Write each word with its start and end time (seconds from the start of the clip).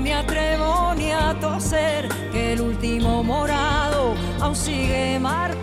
me 0.00 0.14
atrevo 0.14 0.94
ni 0.94 1.12
a 1.12 1.38
toser 1.40 2.08
que 2.32 2.54
el 2.54 2.60
último 2.60 3.22
morado 3.22 4.14
aún 4.40 4.56
sigue 4.56 5.18
marcado. 5.20 5.60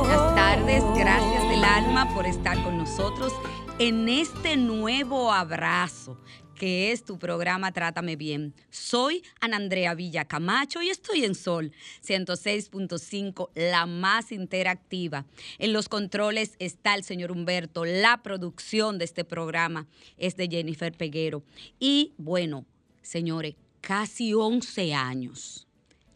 Buenas 0.00 0.34
tardes, 0.34 0.82
gracias 0.96 1.48
del 1.48 1.64
alma 1.64 2.12
por 2.14 2.26
estar 2.26 2.62
con 2.64 2.78
nosotros 2.78 3.32
en 3.78 4.08
este 4.08 4.56
nuevo 4.56 5.32
abrazo 5.32 6.16
que 6.58 6.90
es 6.92 7.04
tu 7.04 7.18
programa 7.18 7.72
Trátame 7.72 8.16
Bien. 8.16 8.52
Soy 8.68 9.22
Ana 9.40 9.56
Andrea 9.56 9.94
Villa 9.94 10.26
Camacho 10.26 10.82
y 10.82 10.90
estoy 10.90 11.24
en 11.24 11.34
Sol 11.34 11.72
106.5, 12.04 13.50
la 13.54 13.86
más 13.86 14.32
interactiva. 14.32 15.24
En 15.58 15.72
los 15.72 15.88
controles 15.88 16.56
está 16.58 16.96
el 16.96 17.04
señor 17.04 17.30
Humberto. 17.30 17.84
La 17.84 18.22
producción 18.22 18.98
de 18.98 19.04
este 19.04 19.24
programa 19.24 19.86
es 20.16 20.36
de 20.36 20.48
Jennifer 20.48 20.92
Peguero. 20.92 21.44
Y 21.78 22.12
bueno, 22.18 22.66
señores, 23.02 23.54
casi 23.80 24.34
11 24.34 24.94
años. 24.94 25.66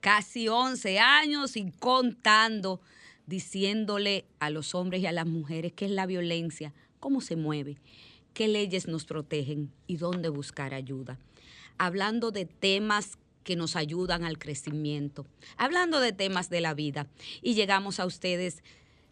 Casi 0.00 0.48
11 0.48 0.98
años 0.98 1.56
y 1.56 1.70
contando, 1.70 2.81
diciéndole 3.26 4.25
a 4.41 4.50
los 4.50 4.75
hombres 4.75 5.02
y 5.02 5.06
a 5.06 5.12
las 5.12 5.26
mujeres 5.26 5.72
qué 5.72 5.84
es 5.84 5.92
la 5.92 6.06
violencia, 6.06 6.75
cómo 6.98 7.20
se 7.20 7.36
mueve 7.36 7.78
qué 8.32 8.48
leyes 8.48 8.88
nos 8.88 9.04
protegen 9.04 9.72
y 9.87 9.97
dónde 9.97 10.28
buscar 10.28 10.75
ayuda. 10.75 11.19
Hablando 11.78 12.31
de 12.31 12.44
temas 12.47 13.19
que 13.44 13.56
nos 13.56 13.76
ayudan 13.76 14.25
al 14.25 14.38
crecimiento, 14.38 15.26
hablando 15.56 16.00
de 16.00 16.12
temas 16.12 16.48
de 16.48 16.60
la 16.60 16.75
vida. 16.75 17.09
Y 17.43 17.54
llegamos 17.54 18.00
a 18.00 18.06
ustedes 18.06 18.62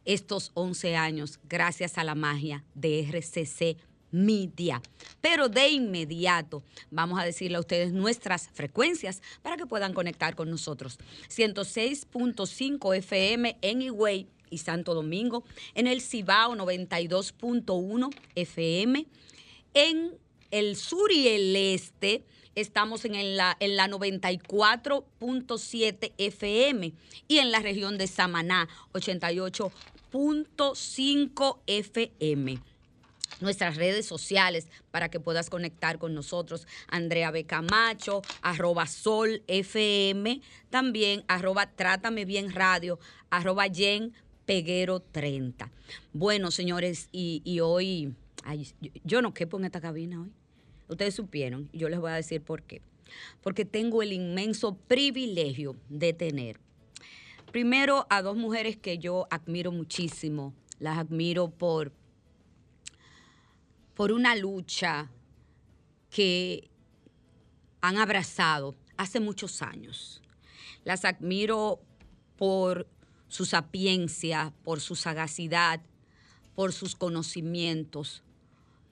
estos 0.04 0.50
11 0.54 0.96
años 0.96 1.40
gracias 1.48 1.98
a 1.98 2.04
la 2.04 2.14
magia 2.14 2.64
de 2.74 3.00
RCC 3.00 3.76
Media. 4.12 4.82
Pero 5.20 5.48
de 5.48 5.68
inmediato 5.68 6.64
vamos 6.90 7.20
a 7.20 7.24
decirle 7.24 7.56
a 7.56 7.60
ustedes 7.60 7.92
nuestras 7.92 8.48
frecuencias 8.48 9.22
para 9.42 9.56
que 9.56 9.66
puedan 9.66 9.92
conectar 9.94 10.34
con 10.34 10.50
nosotros. 10.50 10.98
106.5 11.28 12.96
FM 12.96 13.58
en 13.62 13.82
Higüey 13.82 14.28
y 14.50 14.58
Santo 14.58 14.94
Domingo, 14.94 15.44
en 15.74 15.86
el 15.86 16.00
Cibao 16.00 16.54
92.1 16.54 18.14
FM, 18.34 19.06
en 19.74 20.14
el 20.50 20.76
sur 20.76 21.12
y 21.12 21.28
el 21.28 21.54
este 21.56 22.24
estamos 22.54 23.04
en 23.04 23.36
la, 23.36 23.56
en 23.60 23.76
la 23.76 23.86
94.7 23.88 26.12
FM 26.18 26.92
y 27.28 27.38
en 27.38 27.52
la 27.52 27.60
región 27.60 27.96
de 27.98 28.06
Samaná 28.06 28.68
88.5 28.92 31.58
FM 31.66 32.60
nuestras 33.40 33.76
redes 33.76 34.06
sociales 34.06 34.68
para 34.90 35.08
que 35.08 35.20
puedas 35.20 35.50
conectar 35.50 35.98
con 35.98 36.14
nosotros. 36.14 36.66
Andrea 36.88 37.30
Becamacho, 37.30 38.22
arroba 38.42 38.86
Sol 38.86 39.42
FM, 39.46 40.40
también 40.68 41.24
arroba 41.28 41.66
Trátame 41.66 42.26
Bien 42.26 42.52
Radio, 42.52 42.98
arroba 43.30 43.66
Jen 43.72 44.12
Peguero 44.46 45.00
30. 45.00 45.70
Bueno, 46.12 46.50
señores, 46.50 47.08
y, 47.12 47.60
hoy, 47.60 48.14
yo, 49.04 49.22
no 49.22 49.34
quepo 49.34 49.58
en 49.58 49.66
esta 49.66 49.80
cabina 49.80 50.22
hoy. 50.22 50.32
Ustedes 50.88 51.14
supieron, 51.14 51.68
y 51.72 51.78
yo 51.78 51.88
les 51.88 52.00
voy 52.00 52.10
a 52.10 52.14
decir 52.14 52.42
por 52.42 52.62
qué. 52.62 52.82
Porque 53.42 53.64
tengo 53.64 54.02
el 54.02 54.12
inmenso 54.12 54.76
privilegio 54.76 55.76
de 55.88 56.12
tener, 56.12 56.58
primero, 57.52 58.06
a 58.10 58.22
dos 58.22 58.36
mujeres 58.36 58.76
que 58.76 58.98
yo 58.98 59.26
admiro 59.30 59.72
muchísimo. 59.72 60.54
Las 60.78 60.98
admiro 60.98 61.50
por, 61.50 61.92
por 63.94 64.12
una 64.12 64.34
lucha 64.34 65.10
que 66.10 66.70
han 67.80 67.98
abrazado 67.98 68.74
hace 68.96 69.20
muchos 69.20 69.62
años. 69.62 70.20
Las 70.84 71.04
admiro 71.04 71.80
por 72.36 72.86
su 73.30 73.46
sapiencia, 73.46 74.52
por 74.64 74.80
su 74.80 74.96
sagacidad, 74.96 75.80
por 76.54 76.74
sus 76.74 76.94
conocimientos, 76.96 78.22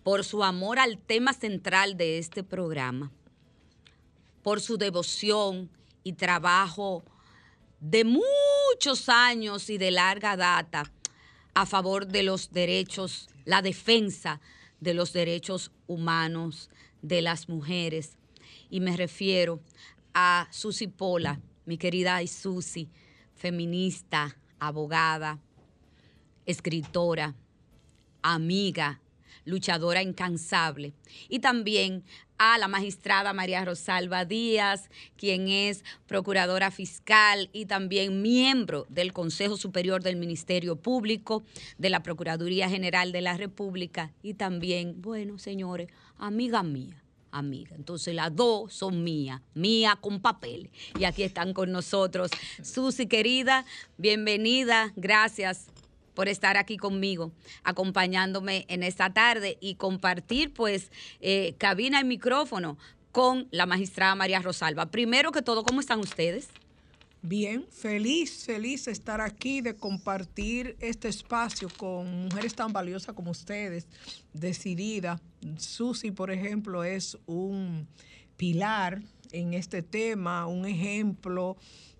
por 0.02 0.24
su 0.24 0.42
amor 0.42 0.78
al 0.78 0.96
tema 0.96 1.34
central 1.34 1.96
de 1.96 2.18
este 2.18 2.42
programa, 2.42 3.10
por 4.42 4.60
su 4.60 4.78
devoción 4.78 5.68
y 6.04 6.14
trabajo 6.14 7.02
de 7.80 8.04
muchos 8.04 9.08
años 9.08 9.68
y 9.68 9.76
de 9.76 9.90
larga 9.90 10.36
data 10.36 10.90
a 11.52 11.66
favor 11.66 12.06
de 12.06 12.22
los 12.22 12.52
derechos, 12.52 13.28
la 13.44 13.60
defensa 13.60 14.40
de 14.80 14.94
los 14.94 15.12
derechos 15.12 15.72
humanos 15.88 16.70
de 17.02 17.22
las 17.22 17.48
mujeres. 17.48 18.16
Y 18.70 18.78
me 18.78 18.96
refiero 18.96 19.60
a 20.14 20.46
Susi 20.52 20.86
Pola, 20.86 21.40
mi 21.66 21.76
querida 21.76 22.24
Susi, 22.28 22.88
feminista, 23.38 24.36
abogada, 24.58 25.38
escritora, 26.44 27.34
amiga, 28.22 29.00
luchadora 29.44 30.02
incansable. 30.02 30.92
Y 31.28 31.38
también 31.38 32.04
a 32.36 32.58
la 32.58 32.68
magistrada 32.68 33.32
María 33.32 33.64
Rosalba 33.64 34.24
Díaz, 34.24 34.90
quien 35.16 35.48
es 35.48 35.84
procuradora 36.06 36.70
fiscal 36.70 37.48
y 37.52 37.66
también 37.66 38.22
miembro 38.22 38.86
del 38.88 39.12
Consejo 39.12 39.56
Superior 39.56 40.02
del 40.02 40.16
Ministerio 40.16 40.76
Público, 40.76 41.42
de 41.78 41.90
la 41.90 42.02
Procuraduría 42.02 42.68
General 42.68 43.10
de 43.12 43.22
la 43.22 43.36
República 43.36 44.12
y 44.22 44.34
también, 44.34 45.00
bueno, 45.00 45.38
señores, 45.38 45.88
amiga 46.18 46.62
mía 46.62 47.02
amiga. 47.30 47.74
Entonces 47.76 48.14
las 48.14 48.34
dos 48.34 48.72
son 48.72 49.04
mías, 49.04 49.40
mía 49.54 49.98
con 50.00 50.20
papel. 50.20 50.70
Y 50.98 51.04
aquí 51.04 51.22
están 51.22 51.52
con 51.52 51.72
nosotros. 51.72 52.30
Susi, 52.62 53.06
querida, 53.06 53.64
bienvenida. 53.96 54.92
Gracias 54.96 55.66
por 56.14 56.28
estar 56.28 56.56
aquí 56.56 56.78
conmigo, 56.78 57.30
acompañándome 57.62 58.64
en 58.68 58.82
esta 58.82 59.12
tarde 59.12 59.56
y 59.60 59.76
compartir 59.76 60.52
pues 60.52 60.90
eh, 61.20 61.54
cabina 61.58 62.00
y 62.00 62.04
micrófono 62.04 62.76
con 63.12 63.46
la 63.52 63.66
magistrada 63.66 64.14
María 64.14 64.40
Rosalba. 64.40 64.86
Primero 64.86 65.30
que 65.30 65.42
todo, 65.42 65.62
¿cómo 65.62 65.80
están 65.80 66.00
ustedes? 66.00 66.48
Bien, 67.22 67.66
feliz, 67.70 68.44
feliz 68.44 68.84
de 68.84 68.92
estar 68.92 69.20
aquí, 69.20 69.60
de 69.60 69.74
compartir 69.74 70.76
este 70.78 71.08
espacio 71.08 71.68
con 71.76 72.26
mujeres 72.26 72.54
tan 72.54 72.72
valiosas 72.72 73.12
como 73.12 73.32
ustedes, 73.32 73.88
decidida. 74.32 75.20
Susi, 75.58 76.12
por 76.12 76.30
ejemplo, 76.30 76.84
es 76.84 77.18
un 77.26 77.88
pilar 78.36 79.02
en 79.32 79.52
este 79.52 79.82
tema, 79.82 80.46
un 80.46 80.64
ejemplo 80.64 81.56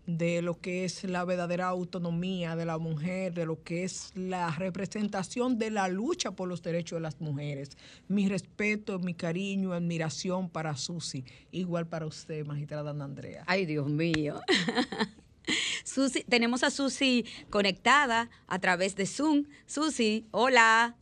de 0.08 0.40
lo 0.40 0.58
que 0.58 0.86
es 0.86 1.04
la 1.04 1.26
verdadera 1.26 1.66
autonomía 1.66 2.56
de 2.56 2.64
la 2.64 2.78
mujer, 2.78 3.34
de 3.34 3.44
lo 3.44 3.62
que 3.62 3.84
es 3.84 4.10
la 4.14 4.50
representación 4.52 5.58
de 5.58 5.70
la 5.70 5.86
lucha 5.88 6.30
por 6.30 6.48
los 6.48 6.62
derechos 6.62 6.96
de 6.96 7.02
las 7.02 7.20
mujeres. 7.20 7.76
Mi 8.08 8.26
respeto, 8.26 8.98
mi 8.98 9.12
cariño, 9.12 9.74
admiración 9.74 10.48
para 10.48 10.74
Susi, 10.76 11.26
igual 11.50 11.86
para 11.86 12.06
usted, 12.06 12.46
magistrada 12.46 12.92
Ana 12.92 13.04
Andrea. 13.04 13.44
Ay, 13.46 13.66
Dios 13.66 13.86
mío. 13.86 14.40
Susi, 15.84 16.24
tenemos 16.24 16.64
a 16.64 16.70
Susi 16.70 17.26
conectada 17.50 18.30
a 18.46 18.58
través 18.60 18.96
de 18.96 19.04
Zoom. 19.04 19.44
Susi, 19.66 20.26
hola. 20.30 20.96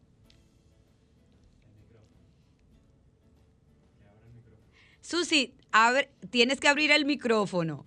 Susi, 5.00 5.55
ver, 5.93 6.11
tienes 6.31 6.59
que 6.59 6.67
abrir 6.67 6.91
el 6.91 7.05
micrófono. 7.05 7.87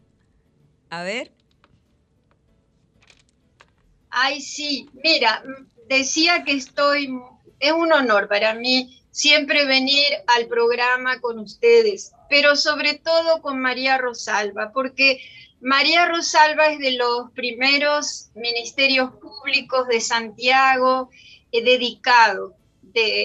A 0.89 1.03
ver. 1.03 1.31
Ay, 4.09 4.41
sí, 4.41 4.89
mira, 5.03 5.43
decía 5.87 6.43
que 6.43 6.53
estoy, 6.53 7.13
es 7.59 7.71
un 7.71 7.93
honor 7.93 8.27
para 8.27 8.55
mí 8.55 9.03
siempre 9.11 9.65
venir 9.65 10.05
al 10.27 10.47
programa 10.47 11.19
con 11.19 11.39
ustedes, 11.39 12.11
pero 12.29 12.55
sobre 12.55 12.95
todo 12.95 13.41
con 13.41 13.59
María 13.59 13.97
Rosalba, 13.97 14.71
porque 14.73 15.19
María 15.61 16.07
Rosalba 16.07 16.67
es 16.67 16.79
de 16.79 16.93
los 16.93 17.31
primeros 17.31 18.29
ministerios 18.33 19.11
públicos 19.15 19.87
de 19.87 19.99
Santiago 20.01 21.09
eh, 21.51 21.63
dedicado 21.63 22.55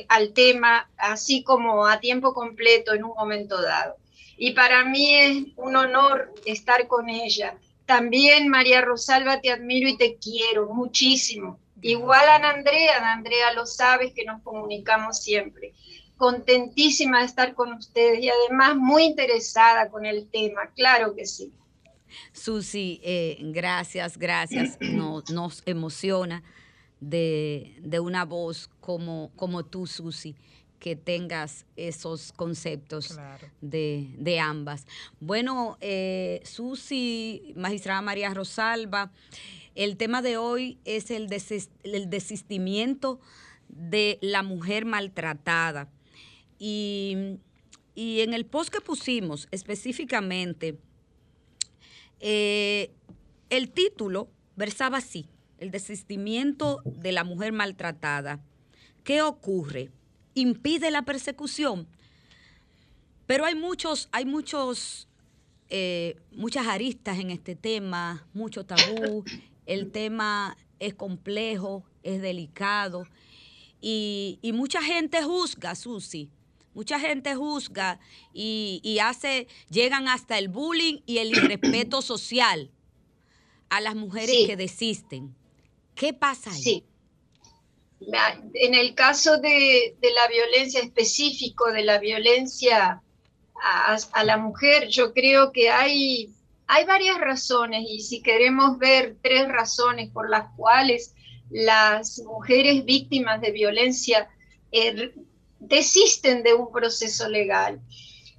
al 0.08 0.32
tema, 0.32 0.90
así 0.96 1.42
como 1.42 1.86
a 1.86 1.98
tiempo 1.98 2.34
completo 2.34 2.92
en 2.92 3.04
un 3.04 3.14
momento 3.14 3.60
dado. 3.60 3.96
Y 4.36 4.52
para 4.52 4.84
mí 4.84 5.14
es 5.14 5.44
un 5.56 5.76
honor 5.76 6.32
estar 6.44 6.86
con 6.86 7.08
ella. 7.08 7.56
También, 7.86 8.48
María 8.48 8.80
Rosalba, 8.80 9.40
te 9.40 9.50
admiro 9.50 9.88
y 9.88 9.96
te 9.96 10.16
quiero 10.16 10.68
muchísimo. 10.72 11.58
Igual 11.82 12.26
a 12.28 12.50
Andrea, 12.50 13.12
Andrea 13.12 13.52
lo 13.52 13.66
sabes 13.66 14.12
que 14.14 14.24
nos 14.24 14.42
comunicamos 14.42 15.20
siempre. 15.20 15.74
Contentísima 16.16 17.20
de 17.20 17.26
estar 17.26 17.54
con 17.54 17.74
ustedes 17.74 18.20
y 18.22 18.30
además 18.30 18.76
muy 18.76 19.04
interesada 19.04 19.90
con 19.90 20.06
el 20.06 20.26
tema, 20.30 20.70
claro 20.74 21.14
que 21.14 21.26
sí. 21.26 21.52
Susi, 22.32 23.00
eh, 23.02 23.36
gracias, 23.40 24.16
gracias. 24.16 24.78
Nos, 24.80 25.30
nos 25.30 25.62
emociona 25.66 26.42
de, 27.00 28.00
una 28.00 28.24
voz 28.24 28.70
como, 28.80 29.30
como 29.36 29.64
tú, 29.64 29.86
Susi, 29.86 30.34
que 30.84 30.96
tengas 30.96 31.64
esos 31.76 32.30
conceptos 32.32 33.18
de, 33.62 34.38
ambas. 34.38 34.86
Bueno, 35.18 35.78
eh, 35.80 36.42
Susi, 36.44 37.54
magistrada 37.56 38.02
María 38.02 38.34
Rosalba, 38.34 39.10
el 39.74 39.96
tema 39.96 40.20
de 40.20 40.36
hoy 40.36 40.78
es 40.84 41.10
el, 41.10 41.28
el 41.84 42.10
desistimiento 42.10 43.18
de 43.68 44.18
la 44.20 44.42
mujer 44.42 44.84
maltratada. 44.84 45.88
Y, 46.58 47.38
en 47.96 48.34
el 48.34 48.44
post 48.44 48.68
que 48.68 48.82
pusimos 48.82 49.48
específicamente, 49.52 50.76
eh, 52.20 52.90
el 53.48 53.70
título 53.70 54.28
versaba 54.54 54.98
así, 54.98 55.30
el 55.56 55.70
desistimiento 55.70 56.82
de 56.84 57.12
la 57.12 57.24
mujer 57.24 57.54
maltratada. 57.54 58.44
¿Qué 59.02 59.22
ocurre? 59.22 59.90
¿Impide 60.34 60.90
la 60.90 61.02
persecución? 61.02 61.86
Pero 63.26 63.44
hay 63.44 63.54
muchos, 63.54 64.08
hay 64.12 64.26
muchos, 64.26 65.08
eh, 65.70 66.16
muchas 66.32 66.66
aristas 66.66 67.18
en 67.18 67.30
este 67.30 67.54
tema, 67.54 68.26
mucho 68.34 68.64
tabú. 68.66 69.24
El 69.66 69.90
tema 69.90 70.56
es 70.78 70.94
complejo, 70.94 71.84
es 72.02 72.20
delicado. 72.20 73.06
Y, 73.80 74.38
mucha 74.54 74.82
gente 74.82 75.22
juzga, 75.22 75.74
Susi. 75.74 76.30
Mucha 76.74 76.98
gente 76.98 77.34
juzga 77.34 78.00
y, 78.32 78.98
hace, 79.00 79.46
llegan 79.70 80.08
hasta 80.08 80.38
el 80.38 80.48
bullying 80.48 80.98
y 81.06 81.18
el 81.18 81.28
irrespeto 81.28 82.02
social 82.02 82.70
a 83.68 83.80
las 83.80 83.94
mujeres 83.94 84.46
que 84.46 84.56
desisten. 84.56 85.34
¿Qué 85.94 86.12
pasa 86.12 86.50
ahí? 86.50 86.62
Sí. 86.62 86.84
En 88.54 88.74
el 88.74 88.94
caso 88.94 89.38
de, 89.38 89.96
la 90.02 90.28
violencia 90.28 90.80
específico, 90.80 91.70
de 91.72 91.84
la 91.84 91.98
violencia 91.98 93.02
a, 93.62 94.24
la 94.24 94.36
mujer, 94.36 94.88
yo 94.88 95.12
creo 95.12 95.52
que 95.52 95.70
hay, 95.70 96.30
hay 96.66 96.84
varias 96.84 97.18
razones 97.18 97.84
y 97.88 98.00
si 98.00 98.22
queremos 98.22 98.78
ver 98.78 99.16
tres 99.22 99.48
razones 99.48 100.10
por 100.10 100.28
las 100.28 100.46
cuales 100.56 101.14
las 101.50 102.20
mujeres 102.20 102.84
víctimas 102.84 103.40
de 103.40 103.52
violencia 103.52 104.28
eh, 104.72 105.12
desisten 105.60 106.42
de 106.42 106.54
un 106.54 106.72
proceso 106.72 107.28
legal, 107.28 107.80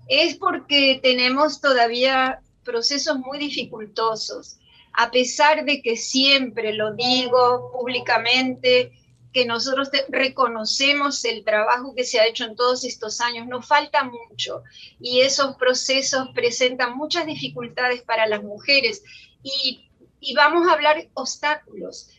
es 0.08 0.36
porque 0.36 1.00
tenemos 1.02 1.62
todavía 1.62 2.42
procesos 2.64 3.18
muy 3.20 3.40
dificultosos. 3.40 4.58
A 4.94 5.12
pesar 5.12 5.66
de 5.66 5.82
que 5.82 5.98
siempre 5.98 6.74
lo 6.74 6.94
digo 6.94 7.72
públicamente, 7.72 8.92
que 9.36 9.46
nosotros 9.46 9.90
reconocemos 10.08 11.26
el 11.26 11.44
trabajo 11.44 11.94
que 11.94 12.06
se 12.06 12.22
ha 12.22 12.26
hecho 12.26 12.46
en 12.46 12.56
todos 12.56 12.86
estos 12.86 13.20
años, 13.20 13.46
nos 13.48 13.68
falta 13.68 14.06
mucho 14.06 14.64
y 14.98 15.20
esos 15.20 15.58
procesos 15.58 16.30
presentan 16.34 16.96
muchas 16.96 17.26
dificultades 17.26 18.02
para 18.02 18.28
las 18.28 18.42
mujeres 18.44 19.04
y, 19.44 19.90
y 20.22 20.34
vamos 20.36 20.66
a 20.66 20.72
hablar 20.72 21.10
obstáculos. 21.16 22.12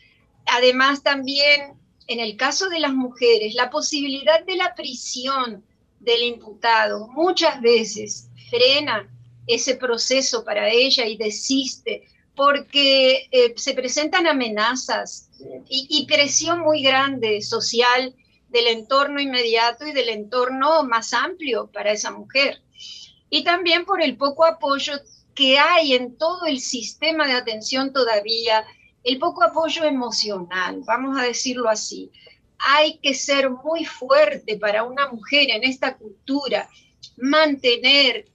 Además 0.44 1.02
también 1.02 1.80
en 2.06 2.20
el 2.20 2.36
caso 2.36 2.68
de 2.68 2.80
las 2.80 2.92
mujeres, 2.92 3.54
la 3.54 3.70
posibilidad 3.70 4.44
de 4.44 4.56
la 4.56 4.74
prisión 4.74 5.64
del 5.98 6.22
imputado 6.22 7.08
muchas 7.08 7.62
veces 7.62 8.28
frena 8.50 9.10
ese 9.46 9.76
proceso 9.76 10.44
para 10.44 10.68
ella 10.68 11.06
y 11.06 11.16
desiste 11.16 12.06
porque 12.36 13.28
eh, 13.32 13.54
se 13.56 13.74
presentan 13.74 14.26
amenazas 14.26 15.30
y, 15.68 16.06
presión 16.06 16.60
muy 16.60 16.82
grande 16.82 17.40
social 17.40 18.14
del 18.48 18.66
entorno 18.68 19.20
inmediato 19.20 19.86
y 19.86 19.92
del 19.92 20.10
entorno 20.10 20.84
más 20.84 21.12
amplio 21.14 21.70
para 21.72 21.92
esa 21.92 22.10
mujer. 22.10 22.62
Y 23.30 23.42
también 23.42 23.84
por 23.84 24.02
el 24.02 24.16
poco 24.16 24.44
apoyo 24.44 24.92
que 25.34 25.58
hay 25.58 25.94
en 25.94 26.16
todo 26.16 26.46
el 26.46 26.60
sistema 26.60 27.26
de 27.26 27.34
atención 27.34 27.92
todavía, 27.92 28.64
el 29.02 29.18
poco 29.18 29.42
apoyo 29.42 29.84
emocional, 29.84 30.82
vamos 30.86 31.18
a 31.18 31.22
decirlo 31.22 31.68
así. 31.68 32.10
Hay 32.58 32.98
que 32.98 33.14
ser 33.14 33.50
muy 33.50 33.84
fuerte 33.84 34.58
para 34.58 34.84
una 34.84 35.08
mujer 35.08 35.50
en 35.50 35.64
esta 35.64 35.96
cultura, 35.96 36.68
mantener 37.16 38.26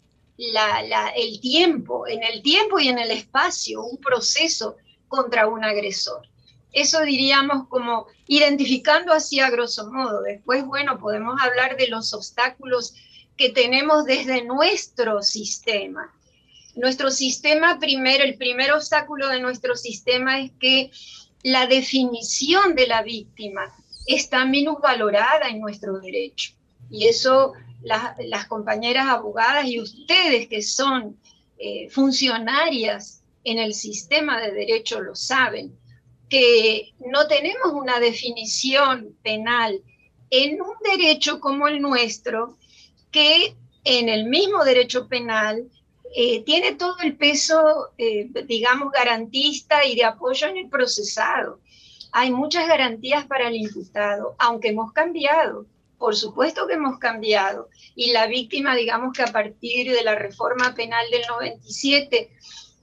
el 1.15 1.39
tiempo, 1.39 2.07
en 2.07 2.23
el 2.23 2.41
tiempo 2.41 2.79
y 2.79 2.87
en 2.87 2.99
el 2.99 3.11
espacio, 3.11 3.83
un 3.83 3.97
proceso 3.97 4.77
contra 5.07 5.47
un 5.47 5.63
agresor. 5.63 6.27
Eso 6.73 7.01
diríamos 7.01 7.67
como 7.67 8.07
identificando 8.27 9.11
así 9.11 9.39
a 9.39 9.49
grosso 9.49 9.91
modo. 9.91 10.21
Después, 10.21 10.65
bueno, 10.65 10.99
podemos 10.99 11.39
hablar 11.41 11.75
de 11.77 11.87
los 11.89 12.13
obstáculos 12.13 12.95
que 13.37 13.49
tenemos 13.49 14.05
desde 14.05 14.43
nuestro 14.43 15.21
sistema. 15.21 16.13
Nuestro 16.75 17.11
sistema, 17.11 17.77
primero, 17.79 18.23
el 18.23 18.37
primer 18.37 18.71
obstáculo 18.71 19.27
de 19.27 19.41
nuestro 19.41 19.75
sistema 19.75 20.39
es 20.39 20.51
que 20.59 20.91
la 21.43 21.67
definición 21.67 22.75
de 22.75 22.87
la 22.87 23.01
víctima 23.01 23.73
está 24.07 24.45
valorada 24.81 25.49
en 25.49 25.59
nuestro 25.59 25.99
derecho. 25.99 26.53
Y 26.89 27.07
eso 27.07 27.53
las, 27.83 28.47
compañeras 28.47 29.07
abogadas 29.07 29.65
y 29.65 29.79
ustedes 29.79 30.47
que 30.47 30.61
son 30.61 31.17
eh, 31.57 31.89
funcionarias 31.89 33.23
en 33.43 33.57
el 33.57 33.73
sistema 33.73 34.39
de 34.39 34.51
derecho 34.51 35.01
lo 35.01 35.15
saben, 35.15 35.75
que 36.29 36.93
no 36.99 37.27
tenemos 37.27 37.73
una 37.73 37.99
definición 37.99 39.15
penal 39.23 39.81
en 40.29 40.61
un 40.61 40.75
derecho 40.83 41.39
como 41.39 41.67
el 41.67 41.81
nuestro, 41.81 42.57
que 43.11 43.55
en 43.83 44.09
el 44.09 44.25
mismo 44.25 44.63
derecho 44.63 45.07
penal 45.07 45.69
eh, 46.15 46.43
tiene 46.43 46.75
todo 46.75 46.97
el 47.03 47.15
peso, 47.17 47.89
eh, 47.97 48.29
digamos, 48.45 48.91
garantista 48.91 49.85
y 49.85 49.95
de 49.95 50.05
apoyo 50.05 50.47
en 50.47 50.57
el 50.57 50.69
procesado. 50.69 51.59
Hay 52.11 52.31
muchas 52.31 52.67
garantías 52.67 53.25
para 53.25 53.47
el 53.47 53.55
imputado, 53.55 54.35
aunque 54.37 54.69
hemos 54.69 54.91
cambiado. 54.91 55.65
Por 56.01 56.15
supuesto 56.15 56.65
que 56.65 56.73
hemos 56.73 56.97
cambiado. 56.97 57.69
Y 57.95 58.11
la 58.11 58.25
víctima, 58.25 58.75
digamos 58.75 59.13
que 59.15 59.21
a 59.21 59.31
partir 59.31 59.91
de 59.91 60.03
la 60.03 60.15
reforma 60.15 60.73
penal 60.73 61.05
del 61.11 61.21
97 61.29 62.31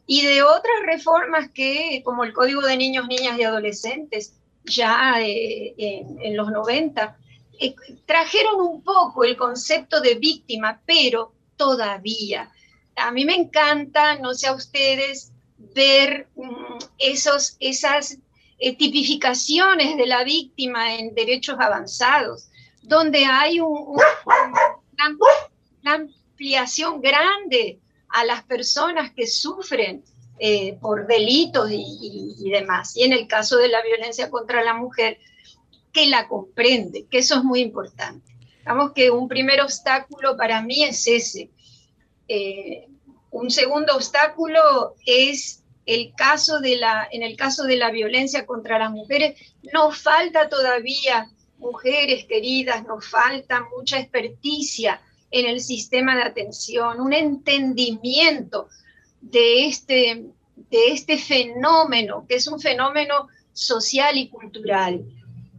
y 0.06 0.24
de 0.24 0.44
otras 0.44 0.76
reformas 0.86 1.50
que, 1.50 2.00
como 2.04 2.22
el 2.22 2.32
Código 2.32 2.62
de 2.62 2.76
Niños, 2.76 3.08
Niñas 3.08 3.36
y 3.36 3.42
Adolescentes, 3.42 4.34
ya 4.62 5.20
eh, 5.20 5.74
en, 5.76 6.36
los 6.36 6.52
90, 6.52 7.18
eh, 7.58 7.74
trajeron 8.06 8.60
un 8.60 8.84
poco 8.84 9.24
el 9.24 9.36
concepto 9.36 10.00
de 10.00 10.14
víctima, 10.14 10.80
pero 10.86 11.32
todavía. 11.56 12.52
A 12.94 13.10
mí 13.10 13.24
me 13.24 13.34
encanta, 13.34 14.16
no 14.20 14.32
sé 14.32 14.46
a 14.46 14.54
ustedes, 14.54 15.32
ver 15.74 16.28
mm, 16.36 16.84
esos, 16.98 17.56
esas 17.58 18.16
eh, 18.60 18.76
tipificaciones 18.76 19.96
de 19.96 20.06
la 20.06 20.22
víctima 20.22 20.94
en 20.94 21.16
derechos 21.16 21.56
avanzados 21.58 22.48
donde 22.88 23.24
hay 23.24 23.60
una, 23.60 23.98
ampliación 25.84 27.00
grande 27.00 27.78
a 28.08 28.24
las 28.24 28.42
personas 28.44 29.12
que 29.12 29.26
sufren 29.26 30.02
eh, 30.38 30.78
por 30.80 31.06
delitos 31.06 31.68
y, 31.70 32.50
demás. 32.50 32.96
Y 32.96 33.04
en 33.04 33.12
el 33.12 33.26
caso 33.26 33.56
de 33.58 33.68
la 33.68 33.82
violencia 33.82 34.30
contra 34.30 34.62
la 34.64 34.74
mujer, 34.74 35.18
que 35.92 36.06
la 36.06 36.28
comprende, 36.28 37.06
que 37.10 37.18
eso 37.18 37.36
es 37.36 37.44
muy 37.44 37.60
importante. 37.60 38.26
Digamos 38.60 38.92
que 38.92 39.10
un 39.10 39.28
primer 39.28 39.60
obstáculo 39.60 40.36
para 40.36 40.62
mí 40.62 40.84
es 40.84 41.06
ese. 41.06 41.50
Eh, 42.28 42.88
un 43.30 43.50
segundo 43.50 43.94
obstáculo 43.96 44.94
es 45.06 45.62
el 45.86 46.12
caso 46.14 46.60
de 46.60 46.76
la, 46.76 47.08
en 47.10 47.22
el 47.22 47.36
caso 47.36 47.64
de 47.64 47.76
la 47.76 47.90
violencia 47.90 48.44
contra 48.44 48.78
las 48.78 48.90
mujeres, 48.90 49.40
nos 49.72 49.98
falta 49.98 50.48
todavía, 50.50 51.30
mujeres 51.58 52.24
queridas, 52.24 52.86
nos 52.86 53.06
falta 53.08 53.66
mucha 53.76 53.98
experticia 53.98 55.00
en 55.30 55.46
el 55.46 55.60
sistema 55.60 56.16
de 56.16 56.22
atención, 56.22 57.00
un 57.00 57.12
entendimiento 57.12 58.68
de 59.20 59.66
este, 59.66 60.24
de 60.56 60.86
este 60.88 61.18
fenómeno, 61.18 62.24
que 62.28 62.36
es 62.36 62.46
un 62.46 62.60
fenómeno 62.60 63.28
social 63.52 64.16
y 64.16 64.28
cultural. 64.28 65.04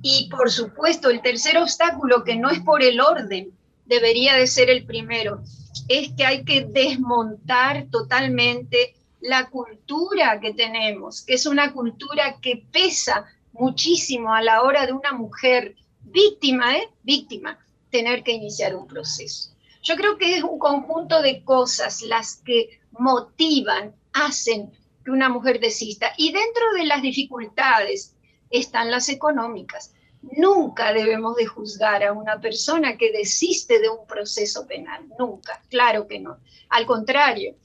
Y 0.01 0.29
por 0.29 0.49
supuesto, 0.49 1.09
el 1.09 1.21
tercer 1.21 1.57
obstáculo, 1.57 2.23
que 2.23 2.35
no 2.35 2.49
es 2.49 2.61
por 2.61 2.81
el 2.81 3.01
orden, 3.01 3.51
debería 3.85 4.35
de 4.35 4.47
ser 4.47 4.69
el 4.69 4.85
primero, 4.85 5.41
es 5.87 6.11
que 6.13 6.25
hay 6.25 6.43
que 6.45 6.61
desmontar 6.61 7.87
totalmente 7.91 8.95
la 9.19 9.49
cultura 9.49 10.39
que 10.39 10.53
tenemos, 10.53 11.23
que 11.23 11.33
es 11.33 11.45
una 11.45 11.73
cultura 11.73 12.37
que 12.41 12.63
pesa 12.71 13.25
muchísimo 13.51 14.33
a 14.33 14.41
la 14.41 14.61
hora 14.61 14.85
de 14.85 14.93
una 14.93 15.11
mujer 15.11 15.75
víctima, 16.11 16.77
¿eh? 16.77 16.89
Víctima, 17.03 17.57
tener 17.89 18.23
que 18.23 18.31
iniciar 18.31 18.75
un 18.75 18.87
proceso. 18.87 19.51
Yo 19.81 19.95
creo 19.95 20.17
que 20.17 20.35
es 20.35 20.43
un 20.43 20.59
conjunto 20.59 21.21
de 21.21 21.43
cosas 21.43 22.01
las 22.01 22.37
que 22.45 22.81
motivan, 22.91 23.95
hacen 24.13 24.71
que 25.03 25.11
una 25.11 25.29
mujer 25.29 25.59
desista. 25.59 26.13
Y 26.17 26.31
dentro 26.31 26.63
de 26.75 26.85
las 26.85 27.01
dificultades 27.01 28.15
están 28.49 28.91
las 28.91 29.09
económicas. 29.09 29.93
Nunca 30.21 30.91
debemos 30.91 31.35
de 31.37 31.45
juzgar 31.45 32.03
a 32.03 32.11
una 32.11 32.41
persona 32.41 32.97
que 32.97 33.11
desiste 33.11 33.79
de 33.79 33.89
un 33.89 34.05
proceso 34.05 34.67
penal, 34.67 35.05
nunca, 35.17 35.63
claro 35.69 36.07
que 36.07 36.19
no. 36.19 36.39
Al 36.67 36.85
contrario, 36.85 37.55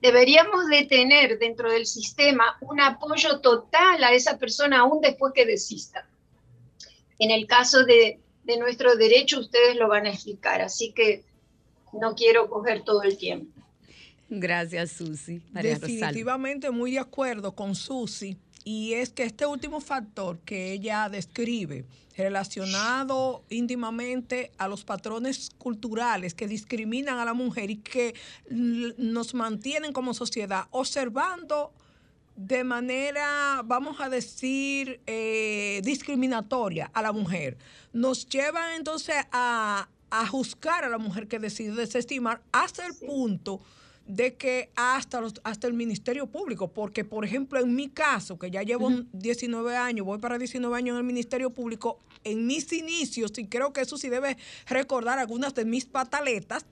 deberíamos 0.00 0.68
de 0.68 0.84
tener 0.84 1.38
dentro 1.38 1.68
del 1.70 1.84
sistema 1.84 2.58
un 2.60 2.80
apoyo 2.80 3.40
total 3.40 4.04
a 4.04 4.12
esa 4.12 4.38
persona 4.38 4.80
aún 4.80 5.00
después 5.00 5.32
que 5.34 5.46
desista. 5.46 6.06
En 7.18 7.30
el 7.30 7.46
caso 7.46 7.84
de, 7.84 8.20
de 8.44 8.58
nuestro 8.58 8.96
derecho, 8.96 9.40
ustedes 9.40 9.76
lo 9.76 9.88
van 9.88 10.06
a 10.06 10.10
explicar, 10.10 10.60
así 10.60 10.92
que 10.92 11.24
no 11.92 12.14
quiero 12.14 12.48
coger 12.48 12.82
todo 12.84 13.02
el 13.02 13.16
tiempo. 13.16 13.50
Gracias, 14.28 14.92
Susi. 14.92 15.40
Definitivamente 15.52 16.70
muy 16.70 16.92
de 16.92 16.98
acuerdo 16.98 17.52
con 17.54 17.74
Susi. 17.74 18.36
Y 18.64 18.94
es 18.94 19.10
que 19.10 19.22
este 19.22 19.46
último 19.46 19.80
factor 19.80 20.40
que 20.40 20.72
ella 20.72 21.08
describe, 21.08 21.84
relacionado 22.16 23.44
íntimamente 23.48 24.50
a 24.58 24.66
los 24.66 24.84
patrones 24.84 25.50
culturales 25.56 26.34
que 26.34 26.48
discriminan 26.48 27.18
a 27.18 27.24
la 27.24 27.34
mujer 27.34 27.70
y 27.70 27.76
que 27.76 28.14
nos 28.50 29.34
mantienen 29.34 29.92
como 29.92 30.14
sociedad 30.14 30.64
observando 30.70 31.72
de 32.36 32.64
manera, 32.64 33.62
vamos 33.64 34.00
a 34.00 34.08
decir, 34.08 35.00
eh, 35.06 35.80
discriminatoria 35.82 36.90
a 36.92 37.02
la 37.02 37.12
mujer, 37.12 37.56
nos 37.92 38.28
lleva 38.28 38.76
entonces 38.76 39.16
a, 39.32 39.88
a 40.10 40.26
juzgar 40.26 40.84
a 40.84 40.88
la 40.88 40.98
mujer 40.98 41.28
que 41.28 41.38
decide 41.38 41.72
desestimar 41.74 42.42
hasta 42.52 42.86
el 42.86 42.94
punto 42.94 43.60
de 44.06 44.34
que 44.34 44.70
hasta, 44.76 45.20
los, 45.20 45.34
hasta 45.42 45.66
el 45.66 45.74
Ministerio 45.74 46.26
Público, 46.26 46.68
porque 46.68 47.04
por 47.04 47.24
ejemplo 47.24 47.58
en 47.58 47.74
mi 47.74 47.88
caso, 47.88 48.38
que 48.38 48.50
ya 48.50 48.62
llevo 48.62 48.90
19 49.12 49.76
años, 49.76 50.06
voy 50.06 50.18
para 50.18 50.38
19 50.38 50.76
años 50.76 50.94
en 50.94 50.98
el 50.98 51.04
Ministerio 51.04 51.50
Público, 51.50 51.98
en 52.22 52.46
mis 52.46 52.72
inicios, 52.72 53.32
y 53.36 53.46
creo 53.46 53.72
que 53.72 53.80
eso 53.80 53.96
sí 53.96 54.08
debe 54.08 54.36
recordar 54.66 55.18
algunas 55.18 55.54
de 55.54 55.64
mis 55.64 55.86
pataletas, 55.86 56.66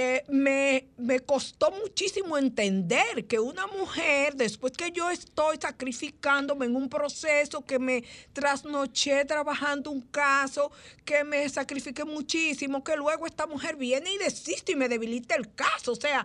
eh, 0.00 0.22
me, 0.28 0.86
me, 0.96 1.18
costó 1.18 1.72
muchísimo 1.72 2.38
entender 2.38 3.26
que 3.26 3.40
una 3.40 3.66
mujer, 3.66 4.36
después 4.36 4.72
que 4.74 4.92
yo 4.92 5.10
estoy 5.10 5.56
sacrificándome 5.60 6.66
en 6.66 6.76
un 6.76 6.88
proceso, 6.88 7.64
que 7.64 7.80
me 7.80 8.04
trasnoché 8.32 9.24
trabajando 9.24 9.90
un 9.90 10.02
caso, 10.02 10.70
que 11.04 11.24
me 11.24 11.48
sacrifique 11.48 12.04
muchísimo, 12.04 12.84
que 12.84 12.96
luego 12.96 13.26
esta 13.26 13.48
mujer 13.48 13.74
viene 13.74 14.12
y 14.12 14.18
desiste 14.18 14.70
y 14.70 14.76
me 14.76 14.88
debilita 14.88 15.34
el 15.34 15.52
caso. 15.52 15.90
O 15.90 15.96
sea, 15.96 16.24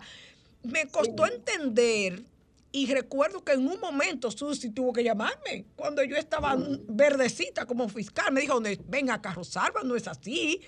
me 0.62 0.86
costó 0.86 1.26
entender 1.26 2.22
y 2.70 2.86
recuerdo 2.86 3.42
que 3.42 3.54
en 3.54 3.66
un 3.66 3.80
momento 3.80 4.30
Susi 4.30 4.70
tuvo 4.70 4.92
que 4.92 5.02
llamarme 5.02 5.64
cuando 5.74 6.04
yo 6.04 6.14
estaba 6.16 6.54
verdecita 6.86 7.66
como 7.66 7.88
fiscal. 7.88 8.32
Me 8.32 8.42
dijo, 8.42 8.62
venga, 8.86 9.20
Carlos 9.20 9.48
Salva, 9.48 9.82
no 9.82 9.96
es 9.96 10.06
así 10.06 10.60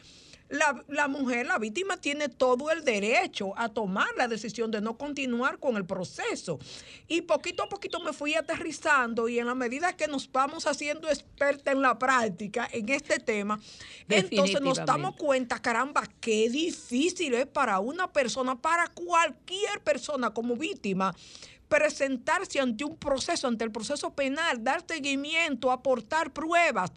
la, 0.49 1.09
mujer, 1.09 1.47
la 1.47 1.59
víctima, 1.59 1.97
tiene 1.97 2.29
todo 2.29 2.71
el 2.71 2.85
derecho 2.85 3.53
a 3.57 3.69
tomar 3.69 4.09
la 4.17 4.29
decisión 4.29 4.71
de 4.71 4.81
no 4.81 4.97
continuar 4.97 5.59
con 5.59 5.77
el 5.77 5.85
proceso. 5.85 6.59
Y 7.09 7.23
poquito 7.23 7.65
a 7.65 7.69
poquito 7.69 8.01
me 8.01 8.13
fui 8.13 8.35
aterrizando 8.35 9.29
y 9.29 9.39
en 9.39 9.47
la 9.47 9.55
medida 9.55 9.97
que 9.97 10.07
nos 10.07 10.31
vamos 10.31 10.67
haciendo 10.67 11.09
experta 11.09 11.73
en 11.73 11.83
la 11.83 11.99
práctica 11.99 12.69
en 12.73 12.89
este 12.89 13.19
tema, 13.19 13.59
entonces 14.09 14.61
nos 14.61 14.85
damos 14.85 15.17
cuenta, 15.17 15.61
caramba, 15.61 16.05
qué 16.21 16.49
difícil 16.49 17.35
es 17.35 17.47
para 17.47 17.81
una 17.81 18.13
persona, 18.13 18.61
para 18.61 18.89
cualquier 18.89 19.81
persona 19.81 20.31
como 20.31 20.57
víctima 20.57 21.15
presentarse 21.69 22.61
ante 22.61 22.85
un 22.85 22.97
proceso, 22.97 23.49
ante 23.49 23.65
el 23.65 23.73
proceso 23.73 24.15
penal, 24.15 24.63
dar 24.63 24.85
seguimiento, 24.87 25.73
aportar 25.73 26.33
pruebas 26.33 26.93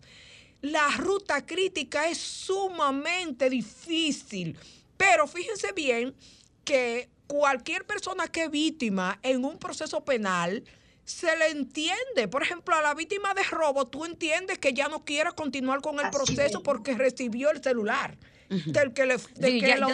la 0.62 0.88
ruta 0.98 1.46
crítica 1.46 2.08
es 2.08 2.18
sumamente 2.18 3.50
difícil. 3.50 4.58
Pero 4.98 5.28
fíjense 5.28 5.72
bien 5.72 6.14
que 6.66 7.10
cualquier 7.28 7.86
persona 7.86 8.28
que 8.28 8.44
es 8.44 8.52
víctima 8.52 9.20
en 9.24 9.46
un 9.46 9.58
proceso 9.58 10.04
penal, 10.04 10.64
se 11.06 11.36
le 11.38 11.48
entiende. 11.48 12.28
Por 12.28 12.44
ejemplo, 12.44 12.76
a 12.76 12.82
la 12.82 12.94
víctima 12.94 13.34
de 13.34 13.44
robo, 13.44 13.88
tú 13.88 14.06
entiendes 14.06 14.60
que 14.60 14.74
ya 14.74 14.88
no 14.90 15.04
quiere 15.06 15.32
continuar 15.32 15.82
con 15.82 16.00
el 16.00 16.10
proceso 16.12 16.62
porque 16.62 16.94
recibió 16.94 17.50
el 17.50 17.64
celular 17.64 18.16
del 18.50 18.94
que 18.94 19.06
le 19.06 19.18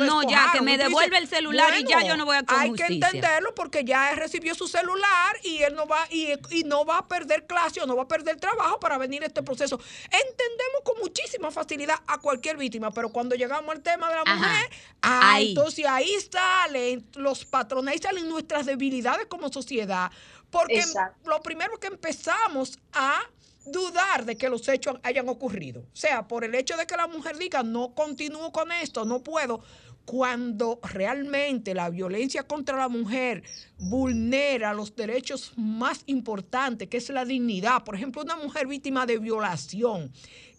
No, 0.05 0.23
ya, 0.23 0.49
que 0.53 0.61
me 0.61 0.77
devuelve 0.77 1.17
el 1.17 1.27
celular 1.27 1.77
y 1.77 1.83
ya 1.83 2.03
yo 2.03 2.15
no 2.15 2.25
voy 2.25 2.37
a 2.37 2.43
Hay 2.47 2.71
que 2.73 2.85
entenderlo 2.85 3.53
porque 3.53 3.83
ya 3.83 4.15
recibió 4.15 4.55
su 4.55 4.67
celular 4.67 5.37
y 5.43 5.61
él 5.63 5.75
no 5.75 5.85
va 5.87 6.07
y, 6.09 6.33
no 6.65 6.85
va 6.85 6.99
a 6.99 7.07
perder 7.07 7.45
clase 7.45 7.81
o 7.81 7.85
no 7.85 7.95
va 7.95 8.03
a 8.03 8.07
perder 8.07 8.37
trabajo 8.39 8.79
para 8.79 8.97
venir 8.97 9.23
a 9.23 9.27
este 9.27 9.43
proceso. 9.43 9.79
Entendemos 10.05 10.81
con 10.83 10.97
muchísima 10.99 11.51
facilidad 11.51 11.95
a 12.07 12.17
cualquier 12.19 12.57
víctima, 12.57 12.91
pero 12.91 13.09
cuando 13.09 13.35
llegamos 13.35 13.75
al 13.75 13.81
tema 13.81 14.09
de 14.09 14.15
la 14.15 14.35
mujer, 14.35 14.69
ah, 15.01 15.37
entonces 15.39 15.85
ahí 15.85 16.15
salen 16.31 17.05
los 17.15 17.45
patrones, 17.45 17.93
ahí 17.93 17.99
salen 17.99 18.29
nuestras 18.29 18.65
debilidades 18.65 19.27
como 19.27 19.51
sociedad. 19.51 20.11
Porque 20.49 20.81
lo 21.25 21.41
primero 21.41 21.77
que 21.79 21.87
empezamos 21.87 22.79
a 22.93 23.21
dudar 23.65 24.25
de 24.25 24.37
que 24.37 24.49
los 24.49 24.67
hechos 24.67 24.97
hayan 25.03 25.27
ocurrido. 25.29 25.81
O 25.81 25.95
sea, 25.95 26.27
por 26.27 26.43
el 26.43 26.55
hecho 26.55 26.77
de 26.77 26.85
que 26.85 26.95
la 26.95 27.07
mujer 27.07 27.37
diga, 27.37 27.63
no 27.63 27.93
continúo 27.93 28.51
con 28.51 28.71
esto, 28.71 29.05
no 29.05 29.23
puedo, 29.23 29.61
cuando 30.05 30.79
realmente 30.83 31.73
la 31.73 31.89
violencia 31.89 32.43
contra 32.43 32.77
la 32.77 32.89
mujer 32.89 33.43
vulnera 33.77 34.73
los 34.73 34.95
derechos 34.95 35.53
más 35.57 36.03
importantes, 36.05 36.87
que 36.87 36.97
es 36.97 37.09
la 37.09 37.25
dignidad. 37.25 37.83
Por 37.83 37.95
ejemplo, 37.95 38.21
una 38.21 38.37
mujer 38.37 38.67
víctima 38.67 39.05
de 39.05 39.17
violación 39.17 40.11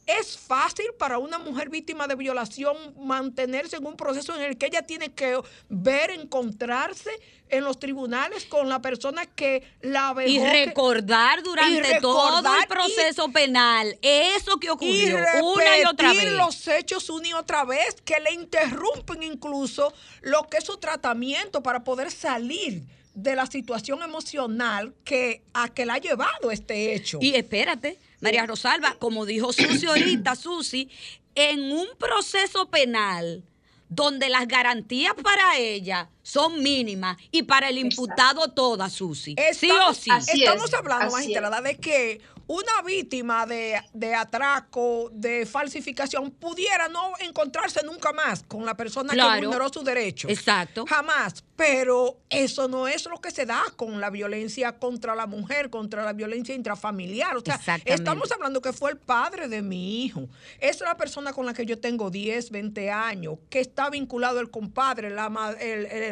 es 0.07 0.39
fácil 0.39 0.87
para 0.99 1.19
una 1.19 1.39
mujer 1.39 1.69
víctima 1.69 2.07
de 2.07 2.15
violación 2.15 2.77
mantenerse 2.99 3.77
en 3.77 3.87
un 3.87 3.97
proceso 3.97 4.35
en 4.37 4.43
el 4.43 4.57
que 4.57 4.67
ella 4.67 4.83
tiene 4.83 5.13
que 5.13 5.39
ver, 5.69 6.11
encontrarse 6.11 7.11
en 7.49 7.65
los 7.65 7.79
tribunales 7.79 8.45
con 8.45 8.69
la 8.69 8.81
persona 8.81 9.27
que 9.27 9.63
la 9.81 10.13
ve 10.13 10.29
Y 10.29 10.39
recordar 10.39 11.43
durante 11.43 12.01
todo 12.01 12.39
el 12.39 12.69
proceso 12.69 13.31
penal 13.31 13.99
eso 14.01 14.59
que 14.59 14.71
ocurrió 14.71 15.19
una 15.43 15.79
y 15.79 15.85
otra 15.85 16.13
vez. 16.13 16.33
los 16.33 16.69
hechos 16.69 17.11
una 17.11 17.29
y 17.29 17.33
otra 17.33 17.65
vez 17.65 17.97
que 18.05 18.21
le 18.21 18.33
interrumpen 18.33 19.23
incluso 19.23 19.93
lo 20.23 20.45
que 20.45 20.59
es 20.59 20.65
su 20.65 20.77
tratamiento 20.77 21.63
para 21.63 21.83
poder 21.83 22.11
salir 22.11 22.83
de 23.15 23.35
la 23.35 23.47
situación 23.47 24.03
emocional 24.03 24.95
que 25.05 25.43
a 25.55 25.69
que 25.69 25.87
la 25.87 25.95
ha 25.95 25.99
llevado 25.99 26.51
este 26.51 26.95
hecho. 26.95 27.19
Y 27.21 27.35
espérate, 27.35 27.99
María 28.21 28.47
Rosalba, 28.47 28.97
como 28.99 29.27
dijo 29.27 29.53
Susi 29.53 29.87
ahorita, 29.87 30.35
Susi, 30.37 30.89
en 31.35 31.73
un 31.73 31.87
proceso 31.99 32.69
penal 32.71 33.45
donde 33.89 34.29
las 34.29 34.49
garantías 34.49 35.15
para 35.23 35.57
ella 35.59 36.09
son 36.23 36.63
mínimas 36.63 37.17
y 37.31 37.45
para 37.45 37.69
el 37.69 37.79
imputado 37.79 38.49
todas, 38.49 38.93
Susi. 38.93 39.37
sí 39.53 39.71
o 39.71 39.95
sí. 39.95 40.11
Estamos 40.33 40.73
hablando, 40.75 41.13
magistrada, 41.13 41.61
de 41.61 41.77
que 41.77 42.21
una 42.47 42.83
víctima 42.83 43.47
de, 43.47 43.81
de, 43.93 44.15
atraco, 44.15 45.11
de 45.13 45.47
falsificación, 45.47 46.31
pudiera 46.31 46.89
no 46.89 47.13
encontrarse 47.21 47.83
nunca 47.85 48.13
más 48.13 48.45
con 48.45 48.65
la 48.65 48.77
persona 48.77 49.13
que 49.15 49.41
vulneró 49.41 49.69
su 49.69 49.83
derecho. 49.83 50.29
Exacto. 50.29 50.85
Jamás. 50.87 51.45
Pero 51.57 52.19
eso 52.29 52.69
no 52.69 52.87
es 52.87 53.07
lo 53.07 53.19
que 53.19 53.31
se 53.31 53.47
da 53.47 53.63
con 53.77 53.99
la 54.01 54.11
violencia 54.11 54.79
contra 54.79 55.15
la 55.15 55.27
mujer, 55.27 55.71
contra 55.71 56.05
la 56.05 56.13
violencia 56.13 56.55
intrafamiliar. 56.55 57.37
O 57.37 57.41
sea, 57.41 57.59
estamos 57.85 58.31
hablando 58.31 58.61
que 58.61 58.75
fue 58.75 58.91
el 58.91 58.99
padre 58.99 59.49
de 59.49 59.63
mi 59.63 60.05
hijo. 60.05 60.29
Es 60.61 60.81
la 60.81 60.97
persona 60.97 61.33
con 61.33 61.47
la 61.47 61.55
que 61.55 61.65
yo 61.65 61.79
tengo 61.81 62.11
10, 62.11 62.51
20 62.51 62.91
años, 62.91 63.39
que 63.49 63.61
está 63.61 63.89
vinculado 63.89 64.39
el 64.39 64.51
compadre, 64.51 65.09
la, 65.09 65.31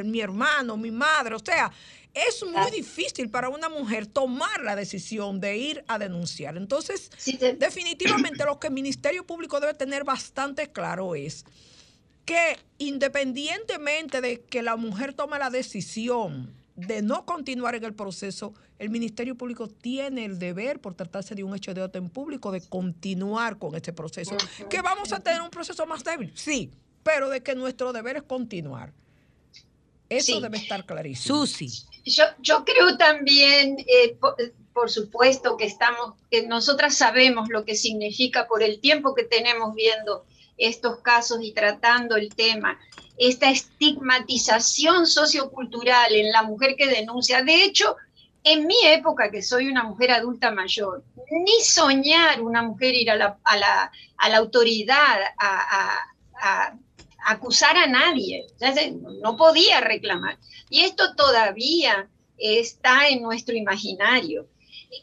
mi 0.05 0.21
hermano, 0.21 0.79
mi 0.79 0.91
madre. 0.91 1.35
O 1.35 1.45
sea, 1.45 1.71
es 2.15 2.45
muy 2.45 2.55
ah. 2.57 2.71
difícil 2.71 3.29
para 3.29 3.49
una 3.49 3.69
mujer 3.69 4.07
tomar 4.07 4.63
la 4.63 4.77
decisión 4.77 5.41
de 5.41 5.57
ir 5.57 5.85
a 5.89 5.99
denunciar. 5.99 6.57
Entonces, 6.57 7.11
definitivamente 7.59 8.45
lo 8.45 8.59
que 8.61 8.69
el 8.69 8.73
Ministerio 8.73 9.27
Público 9.27 9.61
debe 9.61 9.75
tener 9.75 10.05
bastante 10.05 10.71
claro 10.71 11.15
es 11.15 11.45
que 12.25 12.57
independientemente 12.79 14.21
de 14.21 14.41
que 14.41 14.63
la 14.63 14.77
mujer 14.77 15.13
tome 15.13 15.39
la 15.39 15.51
decisión 15.51 16.55
de 16.77 17.03
no 17.03 17.25
continuar 17.25 17.75
en 17.75 17.85
el 17.85 17.95
proceso, 17.95 18.55
el 18.79 18.91
Ministerio 18.91 19.37
Público 19.37 19.69
tiene 19.69 20.25
el 20.25 20.39
deber, 20.39 20.81
por 20.81 20.95
tratarse 20.95 21.35
de 21.35 21.45
un 21.45 21.55
hecho 21.55 21.75
de 21.75 21.83
orden 21.83 22.09
público, 22.09 22.51
de 22.51 22.61
continuar 22.61 23.59
con 23.59 23.75
este 23.75 23.93
proceso. 23.93 24.37
¿Que 24.69 24.83
vamos 24.83 25.13
a 25.13 25.21
tener 25.21 25.41
un 25.41 25.51
proceso 25.51 25.87
más 25.87 26.03
débil? 26.03 26.33
Sí, 26.35 26.71
pero 27.03 27.29
de 27.29 27.43
que 27.43 27.55
nuestro 27.55 27.93
deber 27.93 28.17
es 28.17 28.23
continuar. 28.25 28.93
Eso 30.09 30.41
debe 30.41 30.59
estar 30.59 30.85
clarísimo. 30.85 31.39
Susi. 31.39 31.69
Yo, 32.05 32.25
yo 32.41 32.65
creo 32.65 32.97
también, 32.99 33.79
eh, 33.79 34.17
por, 34.73 34.91
supuesto, 34.91 35.57
que 35.57 35.65
estamos, 35.65 36.15
que 36.31 36.47
nosotras 36.47 36.97
sabemos 36.97 37.49
lo 37.49 37.65
que 37.65 37.77
significa 37.77 38.47
por 38.47 38.63
el 38.63 38.81
tiempo 38.81 39.15
que 39.15 39.25
tenemos 39.25 39.75
viendo 39.75 40.25
estos 40.59 40.99
casos 40.99 41.39
y 41.43 41.53
tratando 41.53 42.17
el 42.17 42.35
tema, 42.35 42.79
esta 43.17 43.51
estigmatización 43.51 45.07
sociocultural 45.07 46.15
en 46.15 46.31
la 46.31 46.43
mujer 46.43 46.77
que 46.77 46.87
denuncia. 46.87 47.43
De 47.43 47.65
hecho, 47.65 47.97
en 48.45 48.67
mi 48.67 48.77
época, 48.85 49.31
que 49.31 49.43
soy 49.43 49.69
una 49.69 49.85
mujer 49.85 50.11
adulta 50.11 50.51
mayor, 50.51 51.03
ni 51.31 51.65
soñar 51.65 52.43
una 52.43 52.63
mujer 52.63 52.95
ir 52.95 53.11
a 53.11 53.17
la, 53.17 53.39
a 53.43 53.57
la, 53.57 53.93
a 54.19 54.29
la 54.29 54.37
autoridad 54.37 55.21
a, 55.39 56.01
a, 56.37 56.75
acusar 57.25 57.77
a 57.77 57.87
nadie, 57.87 58.47
no 59.23 59.37
podía 59.37 59.81
reclamar. 59.81 60.39
Y 60.71 60.81
esto 60.81 61.15
todavía 61.15 62.09
está 62.39 63.09
en 63.09 63.23
nuestro 63.23 63.55
imaginario. 63.55 64.47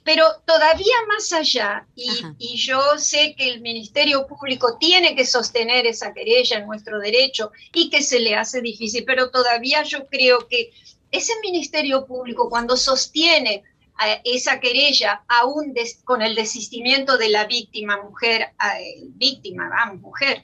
Pero 0.04 0.26
todavía 0.46 0.96
más 1.08 1.34
allá, 1.34 1.86
y, 1.96 2.56
yo 2.56 2.80
sé 2.98 3.36
que 3.38 3.50
el 3.50 3.62
Ministerio 3.62 4.26
Público 4.26 4.78
tiene 4.80 5.16
que 5.16 5.26
sostener 5.26 5.86
esa 5.86 6.14
querella 6.14 6.60
en 6.60 6.68
nuestro 6.68 6.98
derecho 7.00 7.52
y 7.74 7.90
que 7.90 8.02
se 8.02 8.20
le 8.20 8.36
hace 8.36 8.62
difícil, 8.62 9.04
pero 9.06 9.32
todavía 9.32 9.84
yo 9.84 10.08
creo 10.08 10.48
que 10.48 10.72
ese 11.12 11.34
Ministerio 11.42 12.06
Público 12.06 12.50
cuando 12.50 12.78
sostiene 12.78 13.64
esa 14.24 14.60
querella, 14.60 15.24
aún 15.28 15.76
con 16.06 16.22
el 16.22 16.36
desistimiento 16.36 17.18
de 17.18 17.30
la 17.30 17.46
víctima, 17.46 18.02
mujer, 18.02 18.54
víctima, 19.16 19.70
vamos, 19.70 20.02
mujer, 20.02 20.44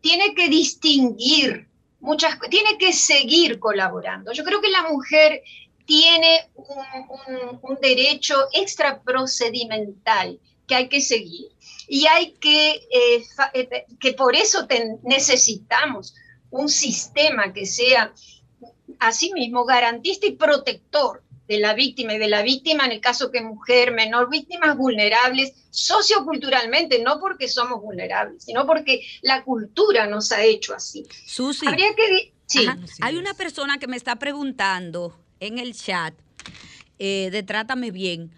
tiene 0.00 0.34
que 0.34 0.48
distinguir 0.48 1.70
muchas 2.00 2.38
tiene 2.48 2.78
que 2.78 2.92
seguir 2.92 3.58
colaborando. 3.58 4.32
Yo 4.32 4.44
creo 4.44 4.60
que 4.60 4.70
la 4.70 4.88
mujer 4.88 5.42
tiene 5.84 6.48
un, 6.54 7.78
derecho 7.80 8.36
extra 8.52 9.00
procedimental 9.02 10.38
que 10.66 10.74
hay 10.74 10.88
que 10.88 11.00
seguir. 11.00 11.48
Y 11.88 12.06
hay 12.06 12.32
que, 12.32 12.70
eh, 12.70 13.24
eh, 13.54 13.86
que 13.98 14.12
por 14.12 14.36
eso 14.36 14.66
necesitamos 15.02 16.14
un 16.50 16.68
sistema 16.68 17.52
que 17.52 17.66
sea 17.66 18.12
asimismo 18.98 19.64
garantista 19.64 20.26
y 20.26 20.32
protector 20.32 21.22
de 21.50 21.58
la 21.58 21.74
víctima 21.74 22.14
y 22.14 22.18
de 22.18 22.28
la 22.28 22.42
víctima 22.42 22.86
en 22.86 22.92
el 22.92 23.00
caso 23.00 23.32
que 23.32 23.40
mujer, 23.40 23.90
menor, 23.90 24.30
víctimas 24.30 24.76
vulnerables 24.76 25.52
socioculturalmente, 25.70 27.02
no 27.02 27.18
porque 27.18 27.48
somos 27.48 27.82
vulnerables, 27.82 28.44
sino 28.44 28.64
porque 28.68 29.04
la 29.22 29.42
cultura 29.42 30.06
nos 30.06 30.30
ha 30.30 30.44
hecho 30.44 30.74
así. 30.74 31.04
Susi, 31.26 31.66
Habría 31.66 31.92
que... 31.96 32.32
Sí. 32.46 32.68
Hay 33.00 33.16
una 33.16 33.34
persona 33.34 33.78
que 33.78 33.88
me 33.88 33.96
está 33.96 34.14
preguntando 34.14 35.18
en 35.40 35.58
el 35.58 35.74
chat 35.74 36.14
eh, 37.00 37.30
de 37.32 37.42
Trátame 37.42 37.90
Bien, 37.90 38.30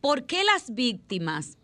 ¿por 0.00 0.26
qué 0.26 0.42
las 0.42 0.74
víctimas 0.74 1.58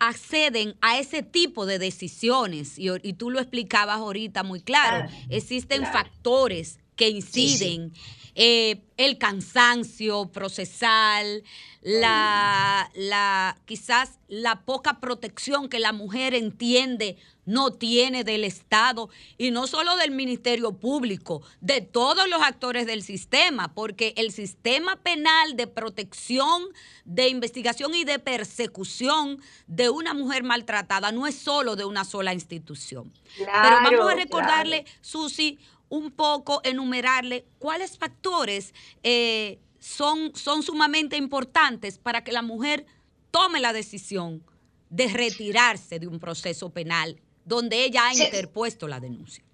acceden 0.00 0.74
a 0.80 0.98
ese 0.98 1.22
tipo 1.22 1.66
de 1.66 1.78
decisiones? 1.78 2.78
Y, 2.78 3.12
tú 3.12 3.28
lo 3.28 3.40
explicabas 3.40 3.98
ahorita 3.98 4.42
muy 4.42 4.62
claro. 4.62 5.06
Existen 5.28 5.84
factores 5.84 6.78
que 6.96 7.10
inciden. 7.10 7.92
Eh, 8.34 8.80
el 8.96 9.18
cansancio 9.18 10.26
procesal, 10.32 11.42
la, 11.82 12.90
la, 12.94 13.58
quizás 13.66 14.18
la 14.28 14.62
poca 14.62 15.00
protección 15.00 15.68
que 15.68 15.80
la 15.80 15.92
mujer 15.92 16.34
entiende 16.34 17.18
no 17.44 17.72
tiene 17.72 18.24
del 18.24 18.44
Estado 18.44 19.10
y 19.36 19.50
no 19.50 19.66
solo 19.66 19.96
del 19.96 20.12
Ministerio 20.12 20.72
Público, 20.72 21.42
de 21.60 21.80
todos 21.80 22.28
los 22.28 22.40
actores 22.40 22.86
del 22.86 23.02
sistema, 23.02 23.74
porque 23.74 24.14
el 24.16 24.32
sistema 24.32 24.96
penal 24.96 25.56
de 25.56 25.66
protección, 25.66 26.62
de 27.04 27.28
investigación 27.28 27.94
y 27.94 28.04
de 28.04 28.18
persecución 28.18 29.42
de 29.66 29.90
una 29.90 30.14
mujer 30.14 30.44
maltratada 30.44 31.10
no 31.12 31.26
es 31.26 31.34
solo 31.34 31.76
de 31.76 31.84
una 31.84 32.04
sola 32.04 32.32
institución. 32.32 33.12
Pero 33.36 33.76
vamos 33.82 34.12
a 34.12 34.14
recordarle, 34.14 34.84
Susi, 35.00 35.58
un 35.92 36.10
poco 36.10 36.62
enumerarle 36.64 37.44
cuáles 37.58 37.98
factores 37.98 38.72
eh, 39.02 39.58
son, 39.78 40.34
son 40.34 40.62
sumamente 40.62 41.18
importantes 41.18 41.98
para 41.98 42.24
que 42.24 42.32
la 42.32 42.40
mujer 42.40 42.86
tome 43.30 43.60
la 43.60 43.74
decisión 43.74 44.42
de 44.88 45.08
retirarse 45.08 45.98
de 45.98 46.06
un 46.06 46.18
proceso 46.18 46.70
penal 46.70 47.20
donde 47.44 47.84
ella 47.84 48.06
ha 48.06 48.14
interpuesto 48.14 48.88
la 48.88 49.00
denuncia. 49.00 49.44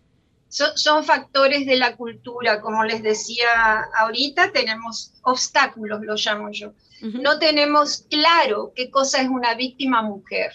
Son, 0.48 1.04
factores 1.04 1.66
de 1.66 1.74
la 1.74 1.96
cultura, 1.96 2.60
como 2.60 2.84
les 2.84 3.02
decía 3.02 3.88
ahorita, 3.98 4.52
tenemos 4.52 5.14
obstáculos, 5.22 6.02
lo 6.02 6.14
llamo 6.14 6.50
yo. 6.52 6.72
No 7.00 7.40
tenemos 7.40 8.04
claro 8.08 8.72
qué 8.76 8.90
cosa 8.90 9.20
es 9.22 9.28
una 9.28 9.54
víctima 9.54 10.02
mujer, 10.02 10.52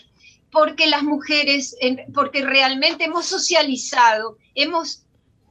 porque 0.50 0.88
las 0.88 1.04
mujeres, 1.04 1.76
porque 2.14 2.42
realmente 2.42 3.04
hemos 3.04 3.26
socializado, 3.26 4.38
hemos 4.56 5.04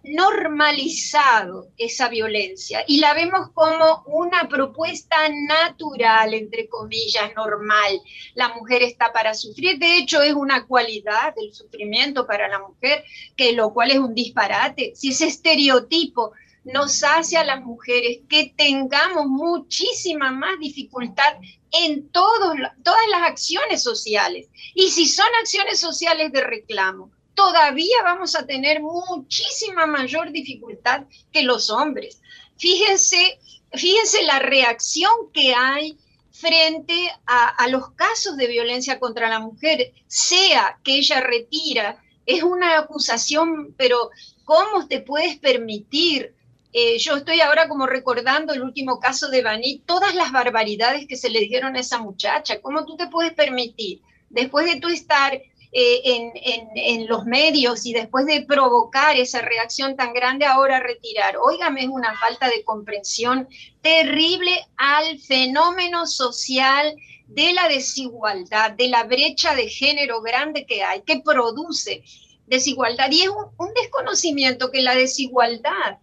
normalizado 0.04 1.68
esa 1.76 2.08
violencia 2.08 2.84
y 2.86 2.98
la 2.98 3.14
vemos 3.14 3.50
como 3.54 4.02
una 4.06 4.48
propuesta 4.48 5.16
natural, 5.48 6.34
entre 6.34 6.68
comillas, 6.68 7.32
normal. 7.36 8.00
La 8.34 8.48
mujer 8.48 8.82
está 8.82 9.12
para 9.12 9.34
sufrir, 9.34 9.78
de 9.78 9.98
hecho 9.98 10.22
es 10.22 10.32
una 10.32 10.66
cualidad 10.66 11.34
del 11.34 11.54
sufrimiento 11.54 12.26
para 12.26 12.48
la 12.48 12.58
mujer, 12.58 13.04
que 13.36 13.52
lo 13.52 13.72
cual 13.72 13.90
es 13.90 13.98
un 13.98 14.14
disparate. 14.14 14.92
Si 14.94 15.10
ese 15.10 15.26
estereotipo 15.28 16.32
nos 16.64 17.02
hace 17.02 17.36
a 17.36 17.44
las 17.44 17.62
mujeres 17.62 18.20
que 18.28 18.52
tengamos 18.56 19.26
muchísima 19.26 20.30
más 20.30 20.58
dificultad 20.60 21.34
en 21.72 22.08
todos, 22.08 22.54
todas 22.82 23.08
las 23.10 23.22
acciones 23.22 23.82
sociales. 23.82 24.48
Y 24.74 24.90
si 24.90 25.08
son 25.08 25.26
acciones 25.40 25.80
sociales 25.80 26.30
de 26.32 26.42
reclamo, 26.42 27.10
todavía 27.35 28.03
vamos 28.03 28.35
a 28.35 28.47
tener 28.47 28.81
muchísima 28.81 29.87
mayor 29.87 30.31
dificultad 30.31 31.05
que 31.33 31.42
los 31.42 31.71
hombres. 31.71 32.21
Fíjense, 32.57 33.38
fíjense 33.73 34.23
la 34.25 34.38
reacción 34.38 35.12
que 35.33 35.55
hay 35.55 35.99
frente 36.31 37.12
a, 37.27 37.68
los 37.68 37.90
casos 37.90 38.37
de 38.37 38.47
violencia 38.47 38.99
contra 38.99 39.29
la 39.29 39.38
mujer, 39.38 39.92
sea 40.07 40.79
que 40.83 40.97
ella 40.97 41.21
retira, 41.21 42.03
es 42.27 42.42
una 42.42 42.79
acusación, 42.79 43.75
pero 43.77 44.11
¿cómo 44.45 44.88
te 44.88 45.01
puedes 45.01 45.38
permitir? 45.38 46.35
Eh, 46.73 46.99
yo 46.99 47.16
estoy 47.16 47.40
ahora 47.40 47.68
como 47.68 47.87
recordando 47.87 48.55
el 48.55 48.62
último 48.62 48.99
caso 48.99 49.29
de 49.29 49.42
Bani, 49.42 49.83
todas 49.85 50.14
las 50.14 50.33
barbaridades 50.33 51.07
que 51.07 51.16
se 51.16 51.29
le 51.29 51.40
dieron 51.40 51.77
a 51.77 51.81
esa 51.81 51.99
muchacha, 51.99 52.61
¿cómo 52.61 52.87
tú 52.87 52.97
te 52.97 53.09
puedes 53.09 53.35
permitir? 53.35 54.01
Después 54.31 54.64
de 54.66 54.81
tú 54.81 54.88
estar 54.88 55.38
eh, 55.74 56.30
en, 56.74 57.06
los 57.06 57.24
medios 57.24 57.87
y 57.87 57.94
después 57.94 58.26
de 58.26 58.42
provocar 58.42 59.16
esa 59.16 59.40
reacción 59.40 59.96
tan 59.96 60.12
grande, 60.12 60.44
ahora 60.44 60.80
retirar. 60.80 61.37
Óigame, 61.38 61.85
es 61.85 61.88
una 61.88 62.14
falta 62.18 62.50
de 62.50 62.62
comprensión 62.62 63.48
terrible 63.80 64.66
al 64.76 65.18
fenómeno 65.18 66.06
social 66.06 66.94
de 67.26 67.54
la 67.54 67.68
desigualdad, 67.68 68.72
de 68.72 68.88
la 68.88 69.04
brecha 69.04 69.54
de 69.54 69.70
género 69.70 70.20
grande 70.20 70.66
que 70.66 70.82
hay, 70.82 71.00
que 71.02 71.20
produce 71.20 72.02
desigualdad. 72.46 73.11
Y 73.11 73.22
es 73.22 73.30
un 73.30 73.72
desconocimiento 73.74 74.70
que 74.70 74.82
la 74.82 74.94
desigualdad 74.94 75.98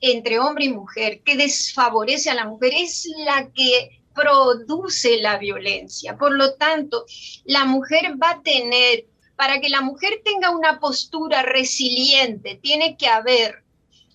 entre 0.00 0.38
hombre 0.38 0.66
y 0.66 0.72
mujer, 0.72 1.22
que 1.22 1.36
desfavorece 1.36 2.30
a 2.30 2.34
la 2.34 2.44
mujer, 2.44 2.72
es 2.76 3.08
la 3.24 3.50
que 3.50 4.02
produce 4.16 5.18
la 5.18 5.38
violencia. 5.38 6.16
Por 6.16 6.32
lo 6.32 6.54
tanto, 6.54 7.04
la 7.44 7.64
mujer 7.64 8.14
va 8.20 8.30
a 8.30 8.42
tener, 8.42 9.06
para 9.36 9.60
que 9.60 9.68
la 9.68 9.82
mujer 9.82 10.22
tenga 10.24 10.50
una 10.50 10.80
postura 10.80 11.42
resiliente, 11.42 12.58
tiene 12.62 12.96
que 12.96 13.06
haber 13.06 13.62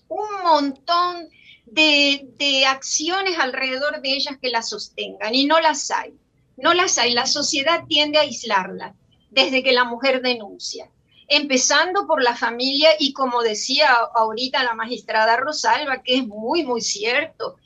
un 0.08 0.42
montón 0.42 1.28
de, 1.64 2.26
de 2.36 2.66
acciones 2.66 3.38
alrededor 3.38 4.02
de 4.02 4.12
ellas 4.12 4.36
que 4.42 4.50
la 4.50 4.62
sostengan 4.62 5.34
y 5.34 5.46
no 5.46 5.60
las 5.60 5.90
hay. 5.90 6.14
No 6.56 6.74
las 6.74 6.98
hay. 6.98 7.14
La 7.14 7.26
sociedad 7.26 7.84
tiende 7.88 8.18
a 8.18 8.22
aislarla 8.22 8.94
desde 9.30 9.62
que 9.62 9.72
la 9.72 9.84
mujer 9.84 10.20
denuncia 10.20 10.90
empezando 11.34 12.06
por 12.06 12.22
la 12.22 12.36
familia 12.36 12.90
y 12.98 13.14
como 13.14 13.40
decía 13.40 13.88
ahorita 14.14 14.62
la 14.64 14.74
magistrada 14.74 15.38
Rosalba, 15.38 16.02
que 16.02 16.16
es 16.16 16.26
muy, 16.26 16.62
muy 16.62 16.82
cierto, 16.82 17.56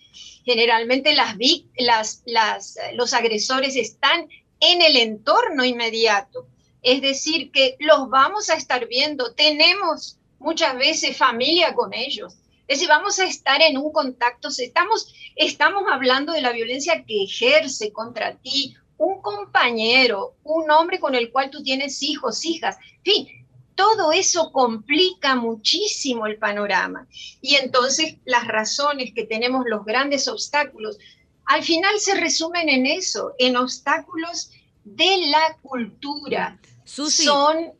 generalmente 0.46 1.12
las, 1.14 1.36
las, 1.76 2.22
las, 2.24 2.78
los 2.94 3.12
agresores 3.12 3.74
están 3.76 4.28
en 4.60 4.80
el 4.80 4.96
entorno 4.96 5.64
inmediato, 5.64 6.46
es 6.82 7.02
decir, 7.02 7.50
que 7.50 7.76
los 7.80 8.08
vamos 8.08 8.48
a 8.48 8.54
estar 8.54 8.86
viendo, 8.86 9.34
tenemos 9.34 10.18
muchas 10.38 10.78
veces 10.78 11.16
familia 11.16 11.74
con 11.74 11.92
ellos, 11.92 12.34
es 12.68 12.78
decir, 12.78 12.88
vamos 12.88 13.18
a 13.18 13.24
estar 13.24 13.60
en 13.60 13.76
un 13.76 13.92
contacto, 13.92 14.48
estamos, 14.56 15.12
estamos 15.34 15.82
hablando 15.90 16.32
de 16.32 16.42
la 16.42 16.52
violencia 16.52 17.04
que 17.04 17.24
ejerce 17.24 17.92
contra 17.92 18.36
ti 18.36 18.76
un 18.98 19.20
compañero, 19.20 20.36
un 20.44 20.70
hombre 20.70 21.00
con 21.00 21.14
el 21.16 21.30
cual 21.30 21.50
tú 21.50 21.62
tienes 21.62 22.02
hijos, 22.02 22.44
hijas, 22.44 22.76
en 22.98 23.02
fin, 23.02 23.45
todo 23.76 24.10
eso 24.10 24.50
complica 24.50 25.36
muchísimo 25.36 26.26
el 26.26 26.38
panorama. 26.38 27.06
Y 27.40 27.54
entonces 27.56 28.16
las 28.24 28.48
razones 28.48 29.12
que 29.14 29.24
tenemos 29.24 29.64
los 29.66 29.84
grandes 29.84 30.26
obstáculos, 30.26 30.98
al 31.44 31.62
final 31.62 32.00
se 32.00 32.18
resumen 32.18 32.68
en 32.68 32.86
eso, 32.86 33.34
en 33.38 33.56
obstáculos 33.56 34.50
de 34.84 35.28
la 35.28 35.56
cultura. 35.62 36.58
Son 36.84 37.72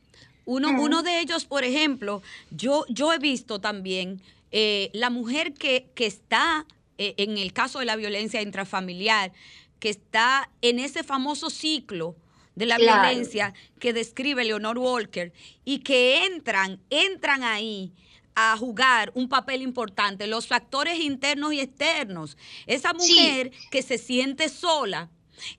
uno, 0.45 0.71
uno, 0.81 1.03
de 1.03 1.21
ellos, 1.21 1.45
por 1.45 1.65
ejemplo, 1.65 2.23
yo, 2.51 2.85
yo 2.89 3.13
he 3.13 3.19
visto 3.19 3.61
también 3.61 4.23
eh, 4.53 4.91
la 4.93 5.11
mujer 5.11 5.55
que, 5.55 5.89
que 5.95 6.07
está, 6.07 6.67
eh, 6.99 7.15
en 7.17 7.37
el 7.39 7.53
caso 7.53 7.81
de 7.81 7.87
la 7.87 7.97
violencia 7.97 8.43
intrafamiliar, 8.43 9.33
que 9.81 9.89
está 9.89 10.49
en 10.63 10.79
ese 10.79 11.03
famoso 11.03 11.51
ciclo 11.51 12.15
de 12.57 12.66
la 12.66 12.79
violencia 12.79 13.55
que 13.79 13.92
describe 13.92 14.45
Leonor 14.45 14.79
Walker 14.79 15.33
y 15.64 15.79
que 15.81 16.25
entran, 16.25 16.81
entran 16.90 17.45
ahí 17.45 17.92
a 18.35 18.57
jugar 18.57 19.12
un 19.14 19.29
papel 19.29 19.62
importante, 19.62 20.27
los 20.27 20.47
factores 20.47 20.99
internos 20.99 21.53
y 21.53 21.61
externos. 21.61 22.37
Esa 22.66 22.92
mujer 22.92 23.53
que 23.71 23.83
se 23.83 23.99
siente 23.99 24.49
sola, 24.49 25.09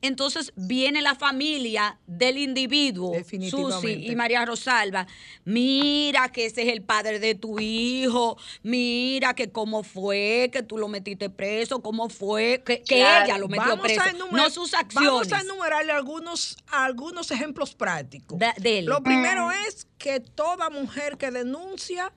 entonces 0.01 0.53
viene 0.55 1.01
la 1.01 1.15
familia 1.15 1.99
del 2.07 2.37
individuo, 2.37 3.13
Susi 3.49 4.07
y 4.07 4.15
María 4.15 4.45
Rosalba. 4.45 5.07
Mira 5.45 6.29
que 6.29 6.45
ese 6.45 6.63
es 6.63 6.69
el 6.69 6.81
padre 6.81 7.19
de 7.19 7.35
tu 7.35 7.59
hijo. 7.59 8.37
Mira 8.63 9.33
que 9.33 9.51
cómo 9.51 9.83
fue 9.83 10.49
que 10.51 10.63
tú 10.63 10.77
lo 10.77 10.87
metiste 10.87 11.29
preso, 11.29 11.81
cómo 11.81 12.09
fue 12.09 12.63
que, 12.65 12.83
ella 12.89 13.37
lo 13.37 13.47
metió 13.47 13.79
preso, 13.79 14.01
no 14.31 14.49
sus 14.49 14.73
acciones. 14.73 15.29
Vamos 15.29 15.33
a 15.33 15.41
enumerarle 15.41 15.91
algunos, 15.91 16.57
algunos 16.67 17.31
ejemplos 17.31 17.75
prácticos. 17.75 18.39
Lo 18.83 19.01
primero 19.03 19.51
es 19.51 19.87
que 19.97 20.19
toda 20.19 20.69
mujer 20.69 21.17
que 21.17 21.31
denuncia 21.31 22.11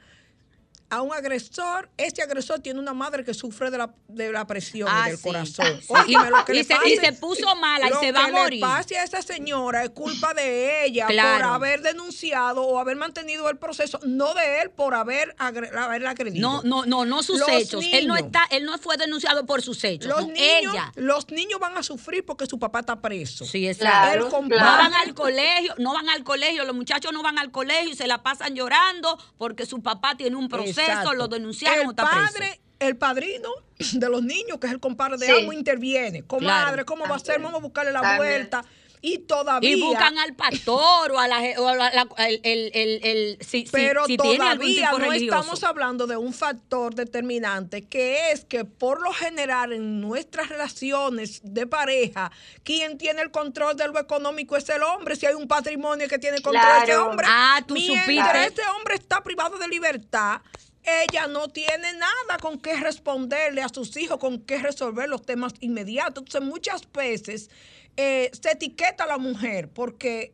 a 0.90 1.02
un 1.02 1.12
agresor, 1.14 1.88
ese 1.96 2.20
agresor 2.20 2.58
tiene 2.58 2.80
una 2.80 2.92
madre 2.92 3.24
que 3.24 3.32
sufre 3.32 3.70
de 3.70 3.78
la, 3.78 3.94
de 4.08 4.32
la 4.32 4.44
presión 4.44 4.88
y 4.88 4.92
ah, 4.92 5.08
del 5.08 5.20
corazón. 5.20 5.80
lo 5.88 6.44
que 6.44 6.52
y, 6.58 6.64
se, 6.64 6.74
y, 6.84 6.96
se, 6.96 7.12
puso 7.12 7.54
mala 7.54 7.88
y 7.88 7.92
se 8.04 8.10
va 8.10 8.24
a 8.24 8.28
morir. 8.28 8.60
Lo 8.60 8.66
que 8.66 8.72
pase 8.72 8.98
a 8.98 9.04
esa 9.04 9.22
señora 9.22 9.84
es 9.84 9.90
culpa 9.90 10.34
de 10.34 10.84
ella 10.84 11.06
por 11.06 11.16
haber 11.16 11.82
denunciado 11.82 12.64
o 12.64 12.78
haber 12.80 12.96
mantenido 12.96 13.48
el 13.48 13.56
proceso, 13.56 14.00
no 14.02 14.34
de 14.34 14.62
él 14.62 14.70
por 14.70 14.94
haber 14.94 15.34
haberla 15.38 16.10
agredido. 16.10 16.40
No, 16.40 16.62
no, 16.64 16.84
no, 16.84 17.04
no 17.04 17.22
sus 17.22 17.40
hechos. 17.48 17.84
él 17.92 18.08
no 18.08 18.16
está, 18.16 18.44
él 18.50 18.64
no 18.64 18.76
fue 18.78 18.96
denunciado 18.96 19.46
por 19.46 19.62
sus 19.62 19.84
hechos. 19.84 20.10
Los 20.10 20.26
niños, 20.26 20.74
ella. 20.74 20.92
Los 20.96 21.30
niños 21.30 21.60
van 21.60 21.78
a 21.78 21.84
sufrir 21.84 22.24
porque 22.26 22.46
su 22.46 22.58
papá 22.58 22.80
está 22.80 23.00
preso. 23.00 23.44
Sí, 23.44 23.68
exacto. 23.68 24.42
No 24.42 24.58
van 24.58 24.94
al 24.94 25.14
colegio, 25.14 25.72
no 25.78 25.94
van 25.94 26.08
al 26.08 26.24
colegio, 26.24 26.64
los 26.64 26.74
muchachos 26.74 27.12
no 27.12 27.22
van 27.22 27.38
al 27.38 27.52
colegio 27.52 27.92
y 27.92 27.94
se 27.94 28.08
la 28.08 28.24
pasan 28.24 28.56
llorando 28.56 29.16
porque 29.38 29.66
su 29.66 29.82
papá 29.82 30.16
tiene 30.16 30.34
un 30.34 30.48
proceso 30.48 30.79
eso 30.86 31.14
lo 31.14 31.28
denunciaron. 31.28 31.88
El 31.88 31.94
padre, 31.94 32.60
el 32.78 32.96
padrino 32.96 33.50
de 33.92 34.08
los 34.08 34.22
niños, 34.22 34.58
que 34.60 34.66
es 34.66 34.72
el 34.72 34.80
compadre 34.80 35.18
de 35.18 35.26
sí. 35.26 35.48
interviene. 35.52 36.22
Comadre, 36.22 36.84
¿cómo 36.84 37.06
va 37.06 37.16
a 37.16 37.18
ser? 37.18 37.40
Vamos 37.40 37.58
a 37.58 37.62
buscarle 37.62 37.92
la 37.92 38.16
vuelta 38.16 38.64
y 39.02 39.18
todavía. 39.18 39.70
Y 39.70 39.80
buscan 39.80 40.18
al 40.18 40.34
pastor 40.34 41.12
o 41.12 41.18
a 41.18 41.26
la. 41.26 41.46
el, 41.48 42.40
el, 42.42 43.00
el, 43.02 43.38
si, 43.40 43.66
pero 43.70 44.04
si, 44.06 44.16
todavía 44.16 44.92
no 44.92 45.12
estamos 45.12 45.64
hablando 45.64 46.06
de 46.06 46.16
un 46.16 46.32
factor 46.32 46.94
determinante 46.94 47.82
que 47.86 48.32
es 48.32 48.44
que 48.44 48.64
por 48.64 49.00
lo 49.00 49.12
general 49.12 49.72
en 49.72 50.00
nuestras 50.00 50.48
relaciones 50.48 51.40
de 51.42 51.66
pareja, 51.66 52.30
quien 52.62 52.98
tiene 52.98 53.22
el 53.22 53.30
control 53.30 53.76
de 53.76 53.88
lo 53.88 53.98
económico 53.98 54.56
es 54.56 54.68
el 54.68 54.82
hombre. 54.82 55.16
Si 55.16 55.26
hay 55.26 55.34
un 55.34 55.48
patrimonio 55.48 56.08
que 56.08 56.18
tiene 56.18 56.40
control 56.42 56.64
de 56.78 56.84
ese 56.84 56.96
hombre. 56.98 57.26
Ah, 57.28 57.62
tú 57.66 57.74
Mientras 57.74 58.04
supiste. 58.04 58.46
ese 58.46 58.62
hombre 58.76 58.94
está 58.94 59.22
privado 59.22 59.58
de 59.58 59.68
libertad, 59.68 60.42
ella 60.84 61.26
no 61.26 61.48
tiene 61.48 61.92
nada 61.94 62.38
con 62.40 62.58
qué 62.58 62.76
responderle 62.76 63.62
a 63.62 63.68
sus 63.68 63.96
hijos, 63.96 64.18
con 64.18 64.40
qué 64.40 64.58
resolver 64.58 65.08
los 65.08 65.22
temas 65.22 65.54
inmediatos. 65.60 66.24
Entonces, 66.24 66.48
muchas 66.48 66.92
veces 66.92 67.50
eh, 67.96 68.30
se 68.40 68.52
etiqueta 68.52 69.04
a 69.04 69.06
la 69.06 69.18
mujer 69.18 69.68
porque 69.68 70.32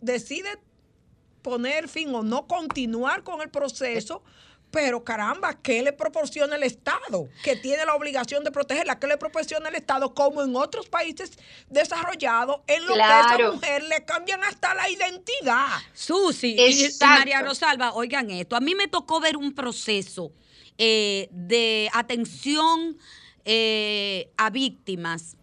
decide 0.00 0.58
poner 1.42 1.88
fin 1.88 2.14
o 2.14 2.22
no 2.22 2.46
continuar 2.46 3.22
con 3.22 3.40
el 3.40 3.50
proceso. 3.50 4.22
Pero 4.74 5.04
caramba, 5.04 5.54
¿qué 5.62 5.84
le 5.84 5.92
proporciona 5.92 6.56
el 6.56 6.64
Estado? 6.64 7.28
Que 7.44 7.54
tiene 7.54 7.86
la 7.86 7.94
obligación 7.94 8.42
de 8.42 8.50
protegerla. 8.50 8.98
¿Qué 8.98 9.06
le 9.06 9.16
proporciona 9.16 9.68
el 9.68 9.76
Estado? 9.76 10.12
Como 10.12 10.42
en 10.42 10.56
otros 10.56 10.88
países 10.88 11.30
desarrollados, 11.70 12.56
en 12.66 12.84
lo 12.84 12.94
que 12.94 13.02
a 13.02 13.20
esa 13.20 13.52
mujer 13.52 13.84
le 13.84 14.04
cambian 14.04 14.42
hasta 14.42 14.74
la 14.74 14.90
identidad. 14.90 15.68
Susi 15.92 16.56
y, 16.58 16.90
María 17.00 17.42
Rosalba, 17.42 17.92
oigan 17.94 18.28
esto. 18.32 18.56
A 18.56 18.60
mí 18.60 18.74
me 18.74 18.88
tocó 18.88 19.20
ver 19.20 19.36
un 19.36 19.54
proceso 19.54 20.32
eh, 20.76 21.28
de 21.30 21.88
atención 21.92 22.98
eh, 23.44 24.32
a 24.36 24.50
víctimas 24.50 25.36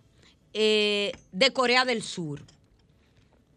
eh, 0.53 1.13
de 1.31 1.53
Corea 1.53 1.85
del 1.85 2.03
Sur. 2.03 2.41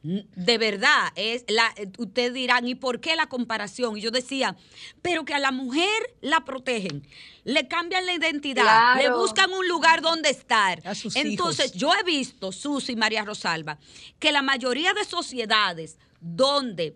De 0.04 0.58
verdad, 0.58 1.12
es 1.16 1.46
la, 1.48 1.74
ustedes 1.96 2.34
dirán, 2.34 2.68
¿y 2.68 2.74
por 2.74 3.00
qué 3.00 3.16
la 3.16 3.26
comparación? 3.26 3.96
Y 3.96 4.02
yo 4.02 4.10
decía, 4.10 4.54
pero 5.00 5.24
que 5.24 5.32
a 5.32 5.38
la 5.38 5.50
mujer 5.50 5.88
la 6.20 6.44
protegen, 6.44 7.06
le 7.44 7.68
cambian 7.68 8.04
la 8.04 8.12
identidad, 8.12 8.96
le 8.98 9.08
buscan 9.08 9.50
un 9.50 9.66
lugar 9.66 10.02
donde 10.02 10.28
estar. 10.28 10.82
Entonces, 11.14 11.72
yo 11.72 11.90
he 11.94 12.02
visto, 12.04 12.52
Susi 12.52 12.96
María 12.96 13.24
Rosalba, 13.24 13.78
que 14.18 14.30
la 14.30 14.42
mayoría 14.42 14.92
de 14.92 15.04
sociedades 15.04 15.96
donde 16.20 16.94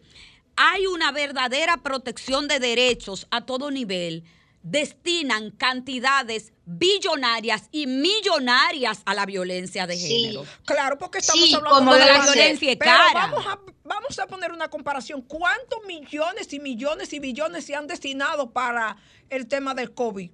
hay 0.57 0.87
una 0.87 1.11
verdadera 1.11 1.79
protección 1.79 2.47
de 2.47 2.59
derechos 2.59 3.27
a 3.31 3.47
todo 3.47 3.71
nivel, 3.71 4.25
destinan 4.62 5.51
cantidades 5.51 6.53
billonarias 6.64 7.68
y 7.71 7.87
millonarias 7.87 9.03
a 9.05 9.14
la 9.14 9.25
violencia 9.25 9.87
de 9.87 9.97
género. 9.97 10.44
Claro, 10.64 10.99
porque 10.99 11.18
estamos 11.18 11.53
hablando 11.55 11.94
de 11.94 12.07
la 12.07 12.23
violencia 12.23 12.79
cara. 12.79 13.12
Vamos 13.14 13.47
a, 13.47 13.59
vamos 13.85 14.18
a 14.18 14.27
poner 14.27 14.53
una 14.53 14.68
comparación. 14.68 15.23
¿Cuántos 15.23 15.85
millones 15.87 16.53
y 16.53 16.61
millones 16.61 17.12
y 17.12 17.21
billones 17.21 17.64
se 17.64 17.75
han 17.75 17.87
destinado 17.87 18.51
para 18.51 18.97
el 19.31 19.47
tema 19.47 19.75
del 19.75 19.94
COVID? 19.94 20.31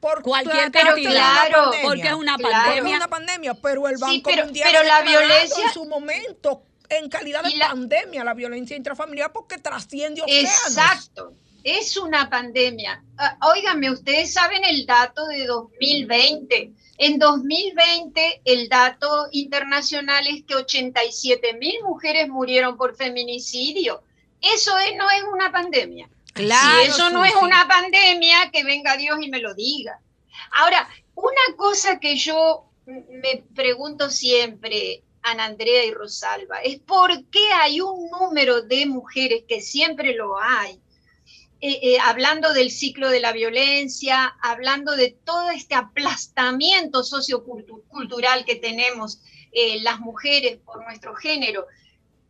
Por 0.00 0.22
cualquier 0.22 0.70
cantidad, 0.70 1.46
porque 1.82 2.08
es 2.08 2.14
una 2.14 2.36
pandemia. 2.36 2.90
Es 2.90 2.96
una 2.96 3.08
pandemia, 3.08 3.54
pero 3.54 3.88
el 3.88 3.96
Banco 3.96 4.28
pero, 4.28 4.44
Mundial 4.44 4.68
pero 4.70 4.84
la 4.86 5.00
violencia 5.00 5.64
en 5.64 5.72
su 5.72 5.86
momento 5.86 6.62
en 6.90 7.08
calidad 7.08 7.42
de 7.42 7.58
pandemia 7.58 8.22
la 8.22 8.34
violencia 8.34 8.76
intrafamiliar 8.76 9.32
porque 9.32 9.56
trasciende 9.56 10.20
océanos. 10.20 10.52
Exacto 10.66 11.32
es 11.64 11.96
una 11.96 12.28
pandemia. 12.28 13.02
Uh, 13.18 13.92
ustedes 13.92 14.32
saben 14.32 14.62
el 14.64 14.86
dato 14.86 15.26
de 15.26 15.46
2020. 15.46 16.72
En 16.98 17.18
2020 17.18 18.42
el 18.44 18.68
dato 18.68 19.28
internacional 19.32 20.26
es 20.28 20.44
que 20.44 20.54
87 20.54 21.54
mil 21.54 21.82
mujeres 21.82 22.28
murieron 22.28 22.76
por 22.76 22.94
feminicidio. 22.94 24.02
Eso 24.40 24.72
no 24.96 25.10
es 25.10 25.22
una 25.32 25.50
pandemia. 25.50 26.08
Claro, 26.34 26.82
si 26.82 26.88
eso 26.88 27.10
no 27.10 27.24
es 27.24 27.34
una 27.36 27.66
pandemia, 27.66 28.50
que 28.52 28.64
venga 28.64 28.96
Dios 28.96 29.18
y 29.22 29.30
me 29.30 29.38
lo 29.38 29.54
diga. 29.54 30.00
Ahora, 30.52 30.88
una 31.14 31.56
cosa 31.56 31.98
que 31.98 32.16
yo 32.16 32.66
me 32.86 33.44
pregunto 33.54 34.10
siempre, 34.10 35.02
Ana 35.22 35.46
Andrea 35.46 35.84
y 35.84 35.92
Rosalba, 35.92 36.58
es 36.58 36.80
por 36.80 37.10
qué 37.30 37.52
hay 37.54 37.80
un 37.80 38.10
número 38.10 38.62
de 38.62 38.84
mujeres 38.86 39.44
que 39.48 39.60
siempre 39.60 40.14
lo 40.14 40.38
hay, 40.38 40.78
eh, 41.66 41.80
eh, 41.80 41.98
hablando 41.98 42.52
del 42.52 42.70
ciclo 42.70 43.08
de 43.08 43.20
la 43.20 43.32
violencia, 43.32 44.36
hablando 44.42 44.96
de 44.96 45.16
todo 45.24 45.48
este 45.48 45.74
aplastamiento 45.74 47.02
sociocultural 47.02 48.44
que 48.44 48.56
tenemos 48.56 49.22
eh, 49.50 49.80
las 49.80 49.98
mujeres 49.98 50.58
por 50.58 50.84
nuestro 50.84 51.14
género, 51.14 51.66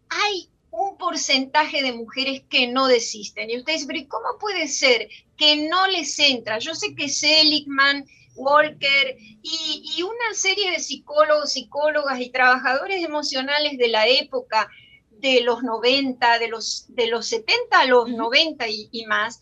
hay 0.08 0.48
un 0.70 0.96
porcentaje 0.96 1.82
de 1.82 1.92
mujeres 1.92 2.44
que 2.48 2.68
no 2.68 2.86
desisten. 2.86 3.50
Y 3.50 3.58
ustedes 3.58 3.88
dicen, 3.88 4.06
¿cómo 4.06 4.38
puede 4.38 4.68
ser 4.68 5.08
que 5.36 5.68
no 5.68 5.88
les 5.88 6.16
entra? 6.20 6.60
Yo 6.60 6.76
sé 6.76 6.94
que 6.94 7.08
Seligman, 7.08 8.06
Walker 8.36 9.16
y 9.42 10.00
una 10.04 10.34
serie 10.34 10.70
de 10.70 10.78
psicólogos, 10.78 11.54
psicólogas 11.54 12.20
y 12.20 12.30
trabajadores 12.30 13.02
emocionales 13.02 13.78
de 13.78 13.88
la 13.88 14.06
época 14.06 14.70
de 15.20 15.40
los 15.40 15.62
90, 15.62 16.38
de 16.38 16.48
los, 16.48 16.86
de 16.88 17.06
los 17.08 17.26
70 17.26 17.80
a 17.80 17.86
los 17.86 18.08
90 18.08 18.68
y, 18.68 18.88
y 18.92 19.06
más, 19.06 19.40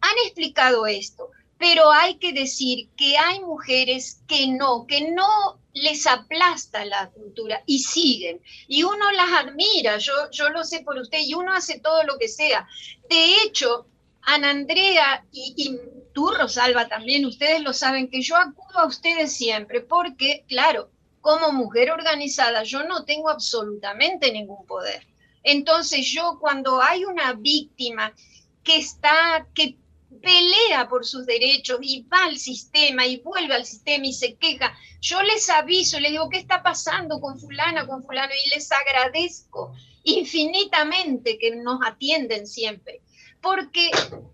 han 0.00 0.14
explicado 0.24 0.86
esto. 0.86 1.30
Pero 1.58 1.90
hay 1.90 2.16
que 2.16 2.32
decir 2.32 2.88
que 2.96 3.18
hay 3.18 3.40
mujeres 3.40 4.22
que 4.26 4.48
no, 4.48 4.86
que 4.86 5.10
no 5.10 5.60
les 5.72 6.06
aplasta 6.06 6.84
la 6.84 7.10
cultura 7.10 7.62
y 7.66 7.80
siguen. 7.80 8.40
Y 8.66 8.82
uno 8.82 9.10
las 9.12 9.44
admira, 9.44 9.98
yo, 9.98 10.12
yo 10.30 10.48
lo 10.48 10.64
sé 10.64 10.80
por 10.80 10.98
usted, 10.98 11.18
y 11.20 11.34
uno 11.34 11.52
hace 11.52 11.80
todo 11.80 12.02
lo 12.04 12.18
que 12.18 12.28
sea. 12.28 12.66
De 13.08 13.34
hecho, 13.42 13.86
Ana 14.22 14.50
Andrea 14.50 15.24
y, 15.32 15.54
y, 15.56 15.78
tú, 16.12 16.30
Rosalba, 16.30 16.88
también, 16.88 17.26
ustedes 17.26 17.60
lo 17.62 17.72
saben, 17.72 18.08
que 18.08 18.22
yo 18.22 18.36
acudo 18.36 18.78
a 18.78 18.86
ustedes 18.86 19.32
siempre, 19.32 19.80
porque, 19.80 20.44
claro, 20.48 20.90
como 21.20 21.52
mujer 21.52 21.90
organizada, 21.90 22.62
yo 22.62 22.84
no 22.84 23.04
tengo 23.04 23.28
absolutamente 23.28 24.32
ningún 24.32 24.66
poder. 24.66 25.06
Entonces 25.42 26.06
yo 26.06 26.38
cuando 26.40 26.82
hay 26.82 27.04
una 27.04 27.32
víctima 27.32 28.14
que 28.62 28.76
está, 28.76 29.46
que 29.54 29.76
pelea 30.22 30.88
por 30.88 31.06
sus 31.06 31.24
derechos 31.26 31.78
y 31.82 32.02
va 32.02 32.24
al 32.24 32.36
sistema 32.36 33.06
y 33.06 33.18
vuelve 33.18 33.54
al 33.54 33.64
sistema 33.64 34.06
y 34.06 34.12
se 34.12 34.34
queja, 34.34 34.76
yo 35.00 35.22
les 35.22 35.48
aviso, 35.48 35.98
les 35.98 36.12
digo, 36.12 36.28
¿qué 36.28 36.38
está 36.38 36.62
pasando 36.62 37.20
con 37.20 37.38
fulana, 37.38 37.86
con 37.86 38.02
fulano? 38.04 38.32
Y 38.44 38.50
les 38.50 38.70
agradezco 38.70 39.72
infinitamente 40.02 41.38
que 41.38 41.56
nos 41.56 41.80
atienden 41.84 42.46
siempre, 42.46 43.00
porque 43.40 43.90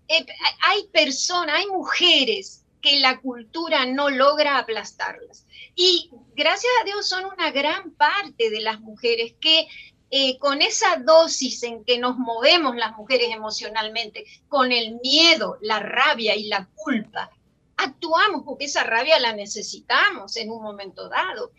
eh, 0.07 0.25
hay 0.61 0.87
personas, 0.91 1.57
hay 1.57 1.67
mujeres 1.67 2.63
que 2.81 2.99
la 2.99 3.19
cultura 3.19 3.85
no 3.85 4.09
logra 4.09 4.57
aplastarlas. 4.57 5.45
Y 5.75 6.09
gracias 6.35 6.71
a 6.81 6.85
Dios 6.85 7.07
son 7.07 7.25
una 7.25 7.51
gran 7.51 7.91
parte 7.91 8.49
de 8.49 8.61
las 8.61 8.79
mujeres 8.79 9.35
que 9.39 9.67
eh, 10.09 10.37
con 10.39 10.61
esa 10.61 10.97
dosis 10.97 11.63
en 11.63 11.83
que 11.83 11.97
nos 11.97 12.17
movemos 12.17 12.75
las 12.75 12.95
mujeres 12.97 13.29
emocionalmente, 13.31 14.25
con 14.47 14.71
el 14.71 14.99
miedo, 15.01 15.57
la 15.61 15.79
rabia 15.79 16.35
y 16.35 16.47
la 16.47 16.69
culpa, 16.75 17.29
actuamos 17.75 18.43
porque 18.45 18.65
esa 18.65 18.83
rabia 18.83 19.19
la 19.19 19.33
necesitamos 19.33 20.35
en 20.37 20.49
un 20.49 20.63
momento 20.63 21.09
dado. 21.09 21.51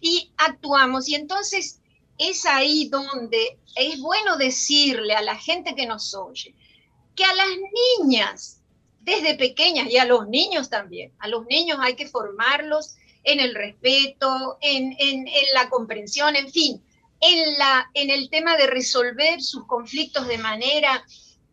Y 0.00 0.32
actuamos. 0.36 1.08
Y 1.08 1.14
entonces 1.14 1.80
es 2.18 2.46
ahí 2.46 2.88
donde 2.88 3.58
es 3.74 4.00
bueno 4.00 4.36
decirle 4.36 5.14
a 5.14 5.22
la 5.22 5.36
gente 5.36 5.74
que 5.74 5.86
nos 5.86 6.14
oye 6.14 6.54
que 7.16 7.24
a 7.24 7.34
las 7.34 7.48
niñas, 7.98 8.60
desde 9.00 9.36
pequeñas, 9.36 9.88
y 9.90 9.96
a 9.96 10.04
los 10.04 10.28
niños 10.28 10.68
también, 10.68 11.12
a 11.18 11.28
los 11.28 11.46
niños 11.46 11.78
hay 11.80 11.96
que 11.96 12.06
formarlos 12.06 12.96
en 13.24 13.40
el 13.40 13.54
respeto, 13.54 14.58
en, 14.60 14.94
la 15.54 15.68
comprensión, 15.68 16.36
en 16.36 16.50
fin, 16.52 16.84
en, 17.20 17.58
la, 17.58 17.90
en 17.94 18.10
el 18.10 18.30
tema 18.30 18.56
de 18.56 18.66
resolver 18.66 19.40
sus 19.42 19.66
conflictos 19.66 20.26
de 20.28 20.38
manera, 20.38 21.04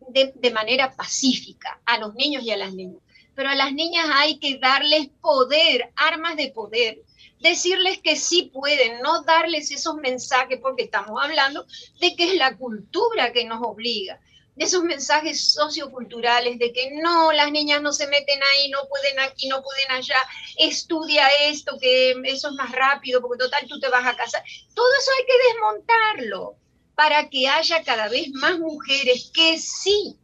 de, 0.08 0.32
de 0.34 0.50
manera 0.50 0.94
pacífica 0.94 1.80
a 1.84 1.98
los 1.98 2.14
niños 2.14 2.42
y 2.42 2.50
a 2.50 2.56
las 2.56 2.74
niñas. 2.74 3.02
Pero 3.34 3.50
a 3.50 3.54
las 3.54 3.72
niñas 3.72 4.06
hay 4.12 4.38
que 4.38 4.58
darles 4.58 5.08
poder, 5.20 5.92
armas 5.96 6.36
de 6.36 6.50
poder, 6.50 7.02
decirles 7.40 7.98
que 7.98 8.16
sí 8.16 8.50
pueden, 8.52 9.00
no 9.02 9.22
darles 9.22 9.70
esos 9.70 9.96
mensajes 9.96 10.60
porque 10.62 10.84
estamos 10.84 11.20
hablando 11.22 11.66
de 12.00 12.14
que 12.16 12.24
es 12.30 12.36
la 12.36 12.56
cultura 12.56 13.32
que 13.32 13.44
nos 13.44 13.60
obliga 13.62 14.20
de 14.54 14.64
esos 14.64 14.84
mensajes 14.84 15.52
socioculturales 15.52 16.58
de 16.58 16.72
que 16.72 16.92
no, 16.92 17.32
las 17.32 17.50
niñas 17.50 17.82
no 17.82 17.92
se 17.92 18.06
meten 18.06 18.40
ahí, 18.42 18.70
no 18.70 18.86
pueden 18.88 19.18
aquí, 19.20 19.48
no 19.48 19.62
pueden 19.62 19.90
allá, 19.90 20.22
estudia 20.58 21.28
esto, 21.42 21.76
que 21.80 22.14
eso 22.24 22.48
es 22.48 22.54
más 22.54 22.70
rápido, 22.70 23.20
porque 23.20 23.44
total 23.44 23.66
tú 23.68 23.80
te 23.80 23.88
vas 23.88 24.06
a 24.06 24.16
casar. 24.16 24.42
Todo 24.74 24.86
eso 25.00 25.10
hay 25.18 25.26
que 25.26 25.48
desmontarlo 25.52 26.56
para 26.94 27.28
que 27.28 27.48
haya 27.48 27.82
cada 27.82 28.08
vez 28.08 28.30
más 28.32 28.58
mujeres 28.58 29.30
que 29.34 29.58
sí 29.58 30.16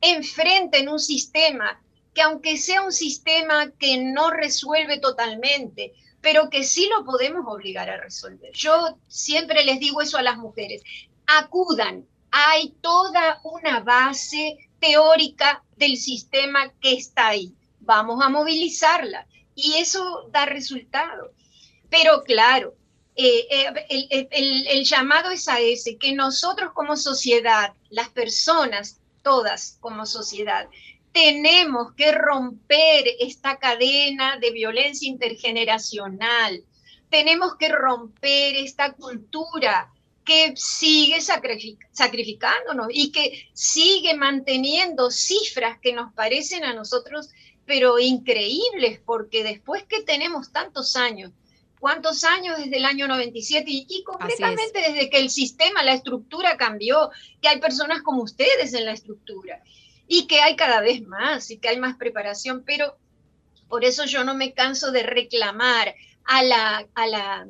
enfrenten 0.00 0.88
un 0.88 0.98
sistema, 0.98 1.82
que 2.14 2.22
aunque 2.22 2.58
sea 2.58 2.82
un 2.82 2.92
sistema 2.92 3.70
que 3.78 3.98
no 3.98 4.30
resuelve 4.30 4.98
totalmente, 4.98 5.94
pero 6.20 6.50
que 6.50 6.64
sí 6.64 6.88
lo 6.88 7.04
podemos 7.04 7.44
obligar 7.46 7.88
a 7.88 7.96
resolver. 7.96 8.52
Yo 8.52 8.98
siempre 9.08 9.64
les 9.64 9.80
digo 9.80 10.02
eso 10.02 10.18
a 10.18 10.22
las 10.22 10.36
mujeres, 10.36 10.82
acudan, 11.26 12.06
hay 12.30 12.70
toda 12.80 13.40
una 13.44 13.80
base 13.80 14.70
teórica 14.78 15.62
del 15.76 15.96
sistema 15.96 16.72
que 16.80 16.94
está 16.94 17.28
ahí. 17.28 17.52
Vamos 17.80 18.22
a 18.24 18.28
movilizarla 18.28 19.26
y 19.54 19.74
eso 19.74 20.28
da 20.30 20.46
resultado. 20.46 21.32
Pero 21.88 22.22
claro, 22.22 22.74
eh, 23.16 23.46
eh, 23.50 24.28
el, 24.30 24.66
el, 24.68 24.84
llamado 24.84 25.30
es 25.30 25.48
a 25.48 25.60
ese, 25.60 25.98
que 25.98 26.12
nosotros 26.12 26.72
como 26.72 26.96
sociedad, 26.96 27.74
las 27.90 28.08
personas, 28.08 29.00
todas 29.22 29.76
como 29.80 30.06
sociedad, 30.06 30.68
tenemos 31.12 31.92
que 31.94 32.12
romper 32.12 33.04
esta 33.18 33.58
cadena 33.58 34.38
de 34.38 34.52
violencia 34.52 35.08
intergeneracional, 35.08 36.62
tenemos 37.10 37.56
que 37.56 37.68
romper 37.68 38.54
esta 38.56 38.92
cultura 38.92 39.92
que 40.30 40.52
sigue 40.54 41.20
sacrificándonos 41.20 42.86
y 42.90 43.10
que 43.10 43.48
sigue 43.52 44.14
manteniendo 44.14 45.10
cifras 45.10 45.80
que 45.82 45.92
nos 45.92 46.12
parecen 46.14 46.62
a 46.62 46.72
nosotros, 46.72 47.30
pero 47.66 47.98
increíbles, 47.98 49.00
porque 49.04 49.42
después 49.42 49.82
que 49.88 50.04
tenemos 50.04 50.52
tantos 50.52 50.94
años, 50.94 51.32
¿cuántos 51.80 52.22
años 52.22 52.58
desde 52.58 52.76
el 52.76 52.84
año 52.84 53.08
97? 53.08 53.68
Y, 53.68 53.86
y 53.88 54.04
concretamente 54.04 54.80
desde 54.80 55.10
que 55.10 55.18
el 55.18 55.30
sistema, 55.30 55.82
la 55.82 55.94
estructura 55.94 56.56
cambió, 56.56 57.10
que 57.42 57.48
hay 57.48 57.58
personas 57.58 58.00
como 58.02 58.22
ustedes 58.22 58.72
en 58.72 58.84
la 58.84 58.92
estructura 58.92 59.64
y 60.06 60.28
que 60.28 60.42
hay 60.42 60.54
cada 60.54 60.80
vez 60.80 61.04
más 61.04 61.50
y 61.50 61.58
que 61.58 61.70
hay 61.70 61.80
más 61.80 61.96
preparación, 61.96 62.62
pero 62.64 62.96
por 63.68 63.84
eso 63.84 64.04
yo 64.04 64.22
no 64.22 64.34
me 64.34 64.52
canso 64.52 64.92
de 64.92 65.02
reclamar 65.02 65.92
a 66.22 66.44
la, 66.44 66.86
a 66.94 67.06
la 67.08 67.48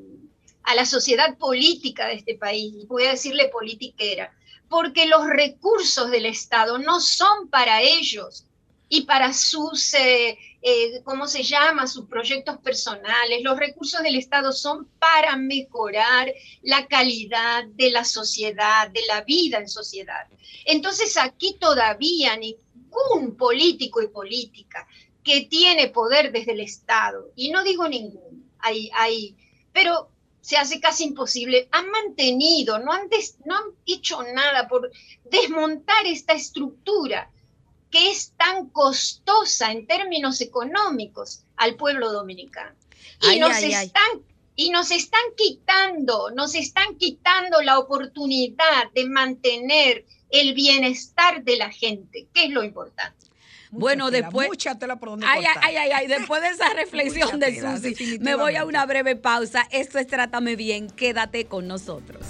a 0.63 0.75
la 0.75 0.87
sociedad 0.87 1.37
política 1.39 2.07
de 2.07 2.15
este 2.15 2.35
país, 2.35 2.75
y 2.79 2.87
voy 2.87 3.05
a 3.05 3.11
decirle 3.13 3.49
politiquera, 3.49 4.33
porque 4.69 5.07
los 5.07 5.27
recursos 5.27 6.11
del 6.11 6.27
Estado 6.27 6.79
no 6.79 7.01
son 7.01 7.49
para 7.49 7.83
ellos 7.83 8.45
y 8.89 9.03
para 9.03 9.33
sus, 9.33 9.95
eh, 9.95 10.39
eh, 10.63 11.01
¿cómo 11.05 11.27
se 11.27 11.43
llama?, 11.43 11.87
sus 11.87 12.07
proyectos 12.07 12.59
personales. 12.59 13.43
Los 13.43 13.59
recursos 13.59 14.03
del 14.03 14.17
Estado 14.17 14.53
son 14.53 14.87
para 14.99 15.37
mejorar 15.37 16.33
la 16.63 16.87
calidad 16.87 17.65
de 17.65 17.91
la 17.91 18.05
sociedad, 18.05 18.91
de 18.91 19.01
la 19.09 19.23
vida 19.23 19.59
en 19.59 19.69
sociedad. 19.69 20.27
Entonces 20.65 21.17
aquí 21.17 21.57
todavía 21.59 22.37
ningún 22.37 23.37
político 23.37 24.03
y 24.03 24.09
política 24.09 24.87
que 25.23 25.43
tiene 25.43 25.89
poder 25.89 26.33
desde 26.33 26.53
el 26.53 26.61
Estado, 26.61 27.31
y 27.37 27.51
no 27.51 27.63
digo 27.63 27.89
ningún, 27.89 28.51
hay, 28.59 28.91
hay, 28.95 29.37
pero 29.73 30.11
se 30.41 30.57
hace 30.57 30.81
casi 30.81 31.05
imposible, 31.05 31.69
han 31.71 31.91
mantenido, 31.91 32.79
no 32.79 32.93
han, 32.93 33.09
no 33.45 33.57
han 33.57 33.65
hecho 33.87 34.23
nada 34.23 34.69
por 34.69 34.91
desmontar 35.25 36.07
esta 36.07 36.33
estructura 36.33 37.31
que 37.91 38.11
es 38.11 38.33
tan 38.37 38.71
costosa 38.71 39.73
en 39.73 39.87
términos 39.87 40.41
económicos 40.41 41.43
al 41.57 41.77
pueblo 41.77 42.13
dominicano. 42.13 42.77
Y, 43.23 43.39
nos, 43.39 43.63
están, 43.63 44.23
y 44.55 44.71
nos 44.71 44.91
están 44.91 45.23
quitando, 45.37 46.31
nos 46.31 46.55
están 46.55 46.97
quitando 46.97 47.61
la 47.63 47.79
oportunidad 47.79 48.91
de 48.95 49.07
mantener 49.07 50.07
el 50.31 50.55
bienestar 50.55 51.43
de 51.43 51.57
la 51.57 51.71
gente, 51.71 52.29
que 52.33 52.45
es 52.45 52.51
lo 52.51 52.63
importante 52.63 53.30
bueno, 53.71 54.11
después. 54.11 54.49
ay, 55.27 55.45
ay, 55.63 55.77
ay, 55.77 55.91
ay, 55.95 56.07
después 56.07 56.43
de 56.43 56.49
esa 56.49 56.69
reflexión 56.75 57.39
de 57.39 57.61
Susi, 57.61 58.19
me 58.21 58.35
voy 58.35 58.57
a 58.57 58.65
una 58.65 58.85
breve 58.87 59.17
pausa. 59.17 59.67
Esto 59.71 59.99
es 59.99 60.07
Trátame 60.07 60.57
Bien. 60.57 60.89
Quédate 60.89 61.47
con 61.47 61.69
nosotros. 61.69 62.27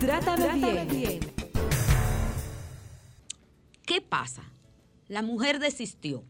Trátame, 0.00 0.54
bien. 0.54 0.88
bien. 0.88 1.20
¿Qué 3.84 4.00
pasa? 4.00 4.42
La 5.08 5.22
mujer 5.22 5.58
desistió 5.58 6.24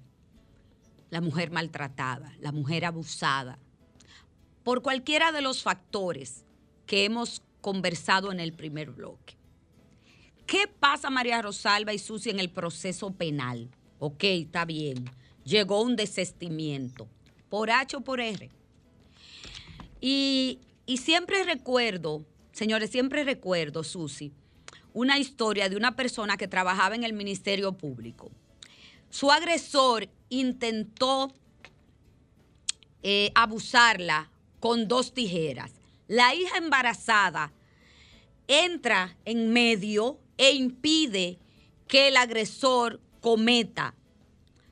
la 1.10 1.20
mujer 1.20 1.50
maltratada, 1.50 2.34
la 2.40 2.52
mujer 2.52 2.84
abusada, 2.84 3.58
por 4.62 4.82
cualquiera 4.82 5.32
de 5.32 5.40
los 5.40 5.62
factores 5.62 6.44
que 6.86 7.04
hemos 7.04 7.42
conversado 7.60 8.32
en 8.32 8.40
el 8.40 8.52
primer 8.52 8.90
bloque. 8.90 9.36
¿Qué 10.46 10.66
pasa, 10.66 11.10
María 11.10 11.42
Rosalba 11.42 11.92
y 11.92 11.98
Susi, 11.98 12.30
en 12.30 12.40
el 12.40 12.50
proceso 12.50 13.10
penal? 13.10 13.68
Ok, 13.98 14.24
está 14.24 14.64
bien. 14.64 15.10
Llegó 15.44 15.82
un 15.82 15.96
desestimiento, 15.96 17.08
por 17.48 17.70
H 17.70 17.96
o 17.96 18.00
por 18.00 18.20
R. 18.20 18.50
Y, 20.00 20.60
y 20.86 20.96
siempre 20.98 21.44
recuerdo, 21.44 22.24
señores, 22.52 22.90
siempre 22.90 23.24
recuerdo, 23.24 23.84
Susi, 23.84 24.32
una 24.92 25.18
historia 25.18 25.68
de 25.68 25.76
una 25.76 25.96
persona 25.96 26.36
que 26.36 26.48
trabajaba 26.48 26.94
en 26.94 27.04
el 27.04 27.12
Ministerio 27.12 27.72
Público. 27.72 28.30
Su 29.10 29.30
agresor 29.30 30.08
intentó 30.28 31.32
eh, 33.02 33.30
abusarla 33.34 34.30
con 34.60 34.88
dos 34.88 35.14
tijeras. 35.14 35.72
La 36.08 36.34
hija 36.34 36.58
embarazada 36.58 37.52
entra 38.46 39.16
en 39.24 39.52
medio 39.52 40.18
e 40.36 40.52
impide 40.52 41.38
que 41.86 42.08
el 42.08 42.16
agresor 42.16 43.00
cometa 43.20 43.94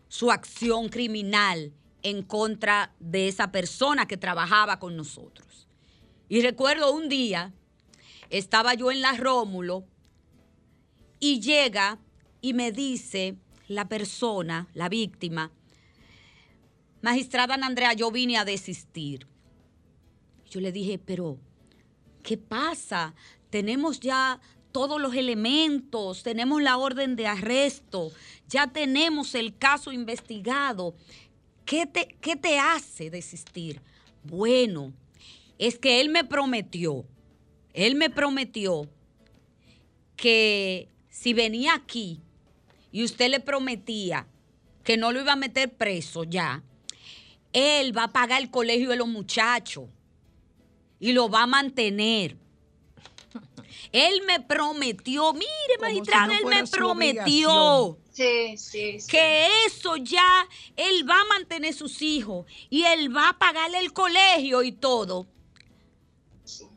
su 0.08 0.30
acción 0.30 0.88
criminal 0.88 1.72
en 2.02 2.22
contra 2.22 2.94
de 3.00 3.28
esa 3.28 3.50
persona 3.50 4.06
que 4.06 4.16
trabajaba 4.16 4.78
con 4.78 4.96
nosotros. 4.96 5.66
Y 6.28 6.40
recuerdo 6.40 6.92
un 6.92 7.08
día, 7.08 7.52
estaba 8.30 8.74
yo 8.74 8.90
en 8.90 9.00
la 9.00 9.12
Rómulo 9.12 9.84
y 11.20 11.40
llega 11.40 11.98
y 12.40 12.54
me 12.54 12.72
dice 12.72 13.36
la 13.68 13.88
persona, 13.88 14.68
la 14.74 14.88
víctima, 14.88 15.50
magistrada 17.02 17.54
Andrea, 17.54 17.92
yo 17.92 18.10
vine 18.10 18.36
a 18.36 18.44
desistir. 18.44 19.26
Yo 20.50 20.60
le 20.60 20.72
dije, 20.72 20.98
pero, 20.98 21.38
¿qué 22.22 22.36
pasa? 22.36 23.14
Tenemos 23.50 24.00
ya 24.00 24.40
todos 24.72 25.00
los 25.00 25.14
elementos, 25.14 26.22
tenemos 26.22 26.62
la 26.62 26.76
orden 26.76 27.16
de 27.16 27.26
arresto, 27.26 28.12
ya 28.48 28.66
tenemos 28.66 29.34
el 29.34 29.56
caso 29.56 29.92
investigado. 29.92 30.94
¿Qué 31.64 31.86
te, 31.86 32.16
qué 32.20 32.36
te 32.36 32.58
hace 32.58 33.10
desistir? 33.10 33.80
Bueno, 34.22 34.92
es 35.58 35.78
que 35.78 36.00
él 36.00 36.10
me 36.10 36.24
prometió, 36.24 37.04
él 37.72 37.94
me 37.94 38.10
prometió 38.10 38.88
que 40.16 40.88
si 41.08 41.32
venía 41.34 41.74
aquí 41.74 42.20
y 42.96 43.04
usted 43.04 43.28
le 43.28 43.40
prometía 43.40 44.26
que 44.82 44.96
no 44.96 45.12
lo 45.12 45.20
iba 45.20 45.34
a 45.34 45.36
meter 45.36 45.70
preso 45.70 46.24
ya, 46.24 46.62
él 47.52 47.94
va 47.94 48.04
a 48.04 48.12
pagar 48.14 48.40
el 48.40 48.50
colegio 48.50 48.88
de 48.88 48.96
los 48.96 49.06
muchachos 49.06 49.84
y 50.98 51.12
lo 51.12 51.28
va 51.28 51.42
a 51.42 51.46
mantener. 51.46 52.38
Él 53.92 54.22
me 54.26 54.40
prometió, 54.40 55.34
mire, 55.34 55.46
magistrada, 55.78 56.38
él 56.38 56.46
me 56.46 56.66
prometió 56.66 57.98
que 58.14 59.46
eso 59.66 59.96
ya, 59.96 60.48
él 60.74 61.06
va 61.08 61.20
a 61.20 61.24
mantener 61.38 61.74
sus 61.74 62.00
hijos 62.00 62.46
y 62.70 62.84
él 62.84 63.14
va 63.14 63.28
a 63.28 63.38
pagarle 63.38 63.78
el 63.78 63.92
colegio 63.92 64.62
y 64.62 64.72
todo. 64.72 65.26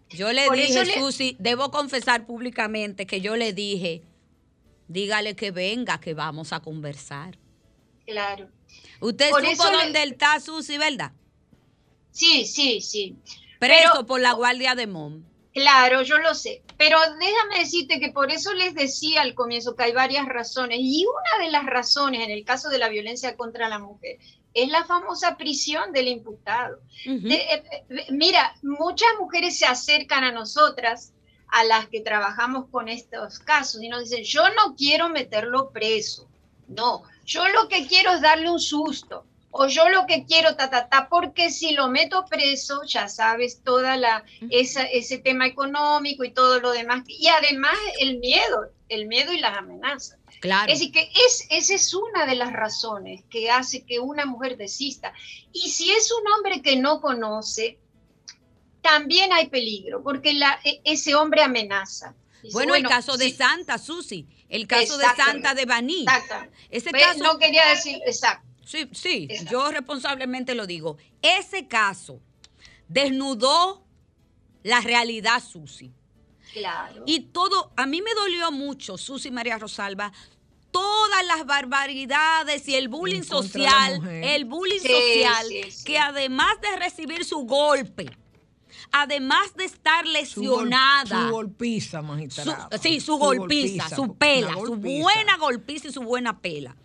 Yo 0.09 0.33
le 0.33 0.49
dije, 0.49 0.99
Susi, 0.99 1.37
debo 1.39 1.71
confesar 1.71 2.25
públicamente 2.25 3.07
que 3.07 3.21
yo 3.21 3.37
le 3.37 3.53
dije, 3.53 4.03
dígale 4.89 5.35
que 5.35 5.51
venga, 5.51 6.01
que 6.01 6.13
vamos 6.13 6.51
a 6.51 6.59
conversar. 6.59 7.37
Claro. 8.05 8.49
Usted 8.99 9.29
supo 9.29 9.71
dónde 9.71 10.03
está 10.03 10.39
Susi, 10.41 10.77
¿verdad? 10.77 11.13
Sí, 12.11 12.45
sí, 12.45 12.81
sí. 12.81 13.15
Preso 13.59 14.05
por 14.05 14.19
la 14.19 14.33
Guardia 14.33 14.75
de 14.75 14.87
Mon. 14.87 15.25
Claro, 15.53 16.01
yo 16.01 16.17
lo 16.17 16.33
sé. 16.33 16.63
Pero 16.77 16.97
déjame 17.19 17.59
decirte 17.59 17.99
que 17.99 18.09
por 18.09 18.31
eso 18.31 18.53
les 18.53 18.73
decía 18.73 19.21
al 19.21 19.35
comienzo 19.35 19.75
que 19.75 19.83
hay 19.83 19.91
varias 19.91 20.27
razones. 20.27 20.79
Y 20.81 21.05
una 21.05 21.45
de 21.45 21.51
las 21.51 21.65
razones 21.65 22.23
en 22.23 22.31
el 22.31 22.43
caso 22.43 22.69
de 22.69 22.77
la 22.77 22.89
violencia 22.89 23.35
contra 23.35 23.69
la 23.69 23.79
mujer 23.79 24.17
es 24.53 24.69
la 24.69 24.85
famosa 24.85 25.37
prisión 25.37 25.91
del 25.91 26.07
imputado. 26.07 26.79
Eh, 27.05 27.63
eh, 27.89 28.05
mira, 28.09 28.55
muchas 28.63 29.09
mujeres 29.19 29.57
se 29.57 29.65
acercan 29.65 30.23
a 30.23 30.31
nosotras 30.31 31.13
a 31.51 31.63
las 31.63 31.87
que 31.87 32.01
trabajamos 32.01 32.65
con 32.69 32.89
estos 32.89 33.39
casos 33.39 33.81
y 33.81 33.89
nos 33.89 34.09
dicen, 34.09 34.23
yo 34.23 34.43
no 34.49 34.75
quiero 34.75 35.09
meterlo 35.09 35.71
preso, 35.71 36.27
no, 36.67 37.03
yo 37.25 37.47
lo 37.49 37.67
que 37.67 37.87
quiero 37.87 38.11
es 38.11 38.21
darle 38.21 38.49
un 38.49 38.59
susto, 38.59 39.25
o 39.51 39.67
yo 39.67 39.89
lo 39.89 40.05
que 40.05 40.25
quiero, 40.25 40.55
ta, 40.55 40.69
ta, 40.69 40.89
ta, 40.89 41.09
porque 41.09 41.49
si 41.49 41.71
lo 41.71 41.89
meto 41.89 42.25
preso, 42.25 42.83
ya 42.85 43.07
sabes, 43.07 43.61
toda 43.63 43.97
la, 43.97 44.23
esa, 44.51 44.83
ese 44.83 45.17
tema 45.17 45.47
económico 45.47 46.23
y 46.23 46.31
todo 46.31 46.59
lo 46.59 46.71
demás, 46.71 47.03
y 47.07 47.27
además 47.27 47.75
el 47.99 48.19
miedo, 48.19 48.69
el 48.89 49.07
miedo 49.07 49.33
y 49.33 49.39
las 49.39 49.57
amenazas. 49.57 50.19
Claro. 50.39 50.71
Es 50.71 50.79
decir, 50.79 50.93
que 50.93 51.11
es, 51.27 51.47
esa 51.49 51.73
es 51.73 51.93
una 51.93 52.25
de 52.25 52.35
las 52.35 52.53
razones 52.53 53.23
que 53.29 53.49
hace 53.49 53.83
que 53.83 53.99
una 53.99 54.25
mujer 54.25 54.55
desista. 54.55 55.11
Y 55.51 55.69
si 55.69 55.91
es 55.91 56.13
un 56.13 56.31
hombre 56.31 56.61
que 56.61 56.77
no 56.77 57.01
conoce, 57.01 57.77
también 58.81 59.31
hay 59.33 59.47
peligro, 59.47 60.03
porque 60.03 60.33
la, 60.33 60.59
e, 60.63 60.81
ese 60.83 61.15
hombre 61.15 61.41
amenaza. 61.41 62.15
bueno, 62.53 62.75
el 62.75 62.83
caso 62.83 63.17
de 63.17 63.31
Santa, 63.33 63.77
Susi, 63.77 64.27
el 64.47 64.67
caso 64.67 64.97
de 64.97 65.05
Santa 65.15 65.53
de 65.53 65.65
Baní. 65.65 66.01
Exacto. 66.01 66.51
Ese 66.69 66.91
caso, 66.91 67.23
no 67.23 67.37
quería 67.37 67.67
decir, 67.69 67.99
exacto. 68.05 68.47
Sí, 68.65 68.87
sí, 68.91 69.27
yo 69.49 69.71
responsablemente 69.71 70.53
lo 70.53 70.67
digo. 70.67 70.97
Ese 71.21 71.67
caso 71.67 72.21
desnudó 72.87 73.83
la 74.63 74.81
realidad, 74.81 75.41
Susi. 75.41 75.91
Claro. 76.53 77.03
Y 77.05 77.21
todo, 77.21 77.71
a 77.75 77.85
mí 77.85 78.01
me 78.01 78.13
dolió 78.13 78.51
mucho, 78.51 78.97
Susi 78.97 79.31
María 79.31 79.57
Rosalba, 79.57 80.11
todas 80.71 81.25
las 81.25 81.45
barbaridades 81.45 82.67
y 82.67 82.75
el 82.75 82.89
bullying 82.89 83.23
social, 83.23 84.07
el 84.07 84.45
bullying 84.45 84.79
social, 84.79 85.47
que 85.85 85.97
además 85.97 86.59
de 86.61 86.75
recibir 86.77 87.25
su 87.25 87.39
golpe, 87.39 88.05
además 88.91 89.55
de 89.55 89.65
estar 89.65 90.05
lesionada. 90.05 91.27
Su, 91.27 91.31
golpiza, 91.31 92.01
magistrada. 92.01 92.69
sí, 92.81 92.99
su, 92.99 93.17
golpiza, 93.17 93.89
su 93.89 94.15
pela, 94.15 94.53
su 94.53 94.75
buena 94.75 95.37
golpiza 95.37 95.87
y 95.87 95.91
su 95.91 96.01
buena 96.01 96.39
pela. 96.39 96.75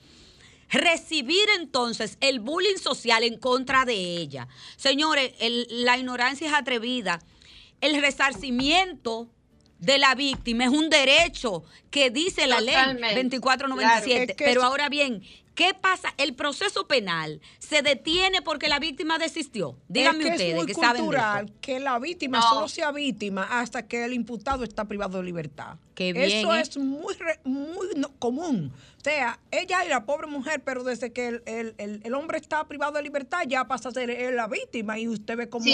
Recibir 0.70 1.46
entonces 1.58 2.16
el 2.20 2.40
bullying 2.40 2.78
social 2.78 3.22
en 3.22 3.38
contra 3.38 3.84
de 3.84 3.94
ella. 3.94 4.48
Señores, 4.76 5.32
la 5.68 5.98
ignorancia 5.98 6.48
es 6.48 6.54
atrevida. 6.54 7.20
El 7.80 8.00
resarcimiento 8.00 9.28
de 9.78 9.98
la 9.98 10.14
víctima 10.14 10.64
es 10.64 10.70
un 10.70 10.88
derecho 10.88 11.64
que 11.90 12.10
dice 12.10 12.46
la 12.46 12.60
ley 12.60 12.74
2497. 13.14 14.34
Pero 14.38 14.62
ahora 14.62 14.88
bien, 14.88 15.22
¿Qué 15.54 15.72
pasa? 15.72 16.12
El 16.18 16.34
proceso 16.34 16.86
penal 16.86 17.40
se 17.58 17.82
detiene 17.82 18.42
porque 18.42 18.68
la 18.68 18.78
víctima 18.80 19.18
desistió. 19.18 19.76
Díganme 19.88 20.24
ustedes 20.24 20.40
es 20.40 20.54
muy 20.56 20.66
que 20.66 20.74
cultural 20.74 21.52
que 21.60 21.78
la 21.78 21.98
víctima 21.98 22.42
solo 22.42 22.68
sea 22.68 22.90
víctima 22.90 23.44
hasta 23.60 23.86
que 23.86 24.04
el 24.04 24.12
imputado 24.14 24.64
está 24.64 24.86
privado 24.86 25.18
de 25.18 25.24
libertad. 25.24 25.76
Eso 25.96 26.54
¿eh? 26.54 26.60
es 26.60 26.76
muy, 26.76 27.14
muy 27.44 27.86
común. 28.18 28.72
O 28.98 29.04
sea, 29.04 29.38
ella 29.50 29.82
es 29.82 29.88
la 29.88 30.04
pobre 30.04 30.26
mujer, 30.26 30.62
pero 30.64 30.82
desde 30.82 31.12
que 31.12 31.40
el, 31.46 32.14
hombre 32.14 32.38
está 32.38 32.64
privado 32.66 32.92
de 32.94 33.02
libertad 33.02 33.42
ya 33.46 33.66
pasa 33.66 33.90
a 33.90 33.92
ser 33.92 34.34
la 34.34 34.48
víctima 34.48 34.98
y 34.98 35.06
usted 35.06 35.36
ve 35.36 35.48
cómo 35.48 35.64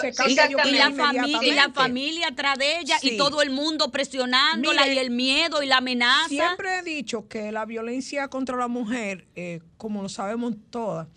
se 0.00 0.12
cambia 0.12 0.48
y, 0.48 0.72
la 0.72 0.90
familia, 0.90 1.42
y 1.42 1.50
la 1.52 1.70
familia 1.70 2.28
atrás 2.28 2.58
de 2.58 2.78
ella 2.80 2.98
y 3.02 3.16
todo 3.16 3.42
el 3.42 3.50
mundo 3.50 3.90
presionándola 3.90 4.88
y 4.88 4.98
el 4.98 5.10
miedo 5.10 5.62
y 5.62 5.66
la 5.66 5.78
amenaza. 5.78 6.28
Siempre 6.28 6.78
he 6.78 6.82
dicho 6.82 7.28
que 7.28 7.52
la 7.52 7.64
violencia 7.64 8.28
contra 8.28 8.56
la 8.56 8.68
mujer, 8.68 9.26
eh, 9.34 9.60
como 9.76 10.02
lo 10.02 10.08
sabemos 10.08 10.54
todas, 10.70 11.08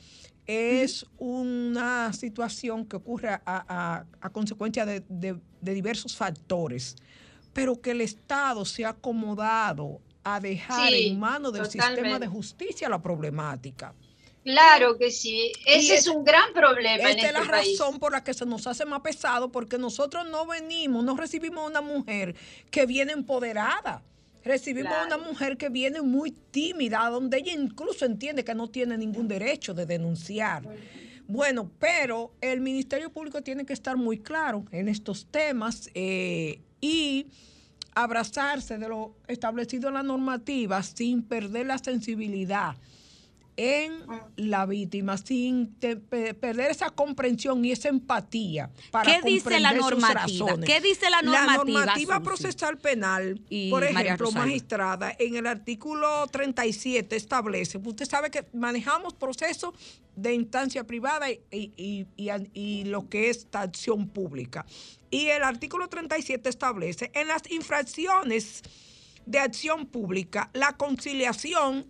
es 0.48 1.06
una 1.18 2.12
situación 2.14 2.86
que 2.86 2.98
ocurre 2.98 3.40
a, 3.46 4.06
consecuencia 4.32 4.86
de, 4.86 5.04
de 5.10 5.74
diversos 5.74 6.16
factores 6.16 6.96
pero 7.54 7.82
que 7.82 7.92
el 7.92 8.02
Estado 8.02 8.66
se 8.66 8.86
ha 8.86 8.90
acomodado 8.90 10.00
a 10.24 10.40
dejar 10.40 10.94
en 10.94 11.20
manos 11.20 11.54
del 11.54 11.66
sistema 11.66 12.20
de 12.20 12.28
justicia 12.28 12.88
la 12.90 13.02
problemática. 13.02 13.94
Claro 14.44 14.98
que 14.98 15.12
sí, 15.12 15.52
ese 15.68 15.96
es, 15.96 16.08
un 16.08 16.24
gran 16.24 16.52
problema. 16.54 17.10
Esta 17.10 17.28
es 17.28 17.34
la 17.34 17.40
este 17.42 17.52
razón 17.52 18.00
por 18.00 18.12
la 18.12 18.24
que 18.24 18.34
se 18.34 18.46
nos 18.46 18.66
hace 18.66 18.86
más 18.86 19.02
pesado, 19.02 19.52
porque 19.52 19.78
nosotros 19.78 20.28
no 20.28 20.48
venimos, 20.48 21.04
no 21.04 21.16
recibimos 21.16 21.70
una 21.70 21.82
mujer 21.82 22.36
que 22.72 22.86
viene 22.86 23.12
empoderada. 23.12 24.04
Recibimos 24.44 24.94
una 25.06 25.20
mujer 25.20 25.56
que 25.58 25.70
viene 25.70 26.02
muy 26.02 26.32
tímida, 26.32 27.08
donde 27.12 27.38
ella 27.38 27.54
incluso 27.54 28.06
entiende 28.06 28.44
que 28.44 28.56
no 28.56 28.68
tiene 28.68 28.98
ningún 28.98 29.28
derecho 29.28 29.76
de 29.76 29.86
denunciar. 29.86 30.64
Bueno, 31.28 31.72
pero 31.78 32.34
el 32.42 32.60
Ministerio 32.62 33.12
Público 33.12 33.44
tiene 33.44 33.64
que 33.64 33.74
estar 33.74 33.96
muy 33.96 34.18
claro 34.18 34.66
en 34.72 34.88
estos 34.88 35.28
temas. 35.28 35.92
Eh, 35.94 36.60
y 36.82 37.28
abrazarse 37.94 38.78
de 38.80 38.88
lo 38.88 39.16
establecido 39.28 39.90
en 39.90 39.96
la 39.96 40.04
normativa 40.04 40.82
sin 40.82 41.22
perder 41.22 41.68
la 41.68 41.78
sensibilidad 41.78 42.76
en 43.58 44.06
la 44.38 44.66
víctima 44.66 45.18
sin 45.18 45.76
perder 45.76 46.72
esa 46.72 46.90
comprensión 46.90 47.64
y 47.66 47.72
esa 47.72 47.90
empatía 47.90 48.70
para 48.92 49.12
¿Qué 49.12 49.22
dice 49.30 49.60
la 49.60 49.74
normativa? 49.74 50.58
¿Qué 50.66 50.82
dice 50.82 51.10
la 51.10 51.22
normativa? 51.22 51.56
La 51.56 51.86
normativa 51.86 52.20
procesal 52.22 52.78
penal, 52.78 53.42
por 53.70 53.84
ejemplo, 53.84 54.32
magistrada, 54.32 55.16
en 55.18 55.36
el 55.36 55.48
artículo 55.48 56.28
37 56.28 57.16
establece, 57.16 57.78
usted 57.78 58.06
sabe 58.06 58.32
que 58.32 58.46
manejamos 58.54 59.14
procesos 59.14 59.74
de 60.16 60.34
instancia 60.34 60.86
privada 60.86 61.30
y, 61.30 62.08
y 62.54 62.84
lo 62.86 63.10
que 63.10 63.30
es 63.30 63.48
acción 63.52 64.10
pública. 64.10 64.66
Y 65.10 65.28
el 65.28 65.44
artículo 65.44 65.90
37 65.90 66.50
establece 66.50 67.12
en 67.14 67.28
las 67.28 67.50
infracciones 67.52 68.64
de 69.26 69.40
acción 69.40 69.86
pública 69.86 70.50
la 70.54 70.78
conciliación 70.78 71.86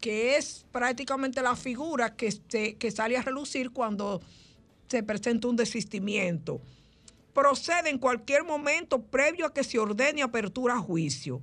que 0.00 0.36
es 0.36 0.66
prácticamente 0.72 1.42
la 1.42 1.56
figura 1.56 2.16
que, 2.16 2.76
que 2.78 2.90
sale 2.90 3.16
a 3.16 3.22
relucir 3.22 3.70
cuando 3.70 4.20
se 4.88 5.02
presenta 5.02 5.48
un 5.48 5.56
desistimiento. 5.56 6.60
Procede 7.32 7.90
en 7.90 7.98
cualquier 7.98 8.44
momento 8.44 9.02
previo 9.02 9.46
a 9.46 9.54
que 9.54 9.62
se 9.62 9.78
ordene 9.78 10.22
apertura 10.22 10.74
a 10.74 10.78
juicio 10.78 11.40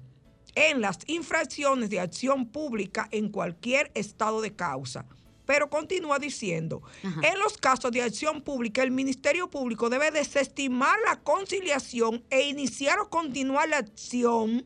en 0.55 0.81
las 0.81 0.99
infracciones 1.07 1.89
de 1.89 1.99
acción 1.99 2.47
pública 2.47 3.07
en 3.11 3.29
cualquier 3.29 3.91
estado 3.93 4.41
de 4.41 4.55
causa. 4.55 5.05
Pero 5.45 5.69
continúa 5.69 6.19
diciendo, 6.19 6.81
en 7.03 7.39
los 7.39 7.57
casos 7.57 7.91
de 7.91 8.01
acción 8.01 8.41
pública, 8.41 8.83
el 8.83 8.91
Ministerio 8.91 9.49
Público 9.49 9.89
debe 9.89 10.11
desestimar 10.11 10.97
la 11.07 11.21
conciliación 11.21 12.21
e 12.29 12.49
iniciar 12.49 12.99
o 12.99 13.09
continuar 13.09 13.69
la 13.69 13.77
acción 13.77 14.65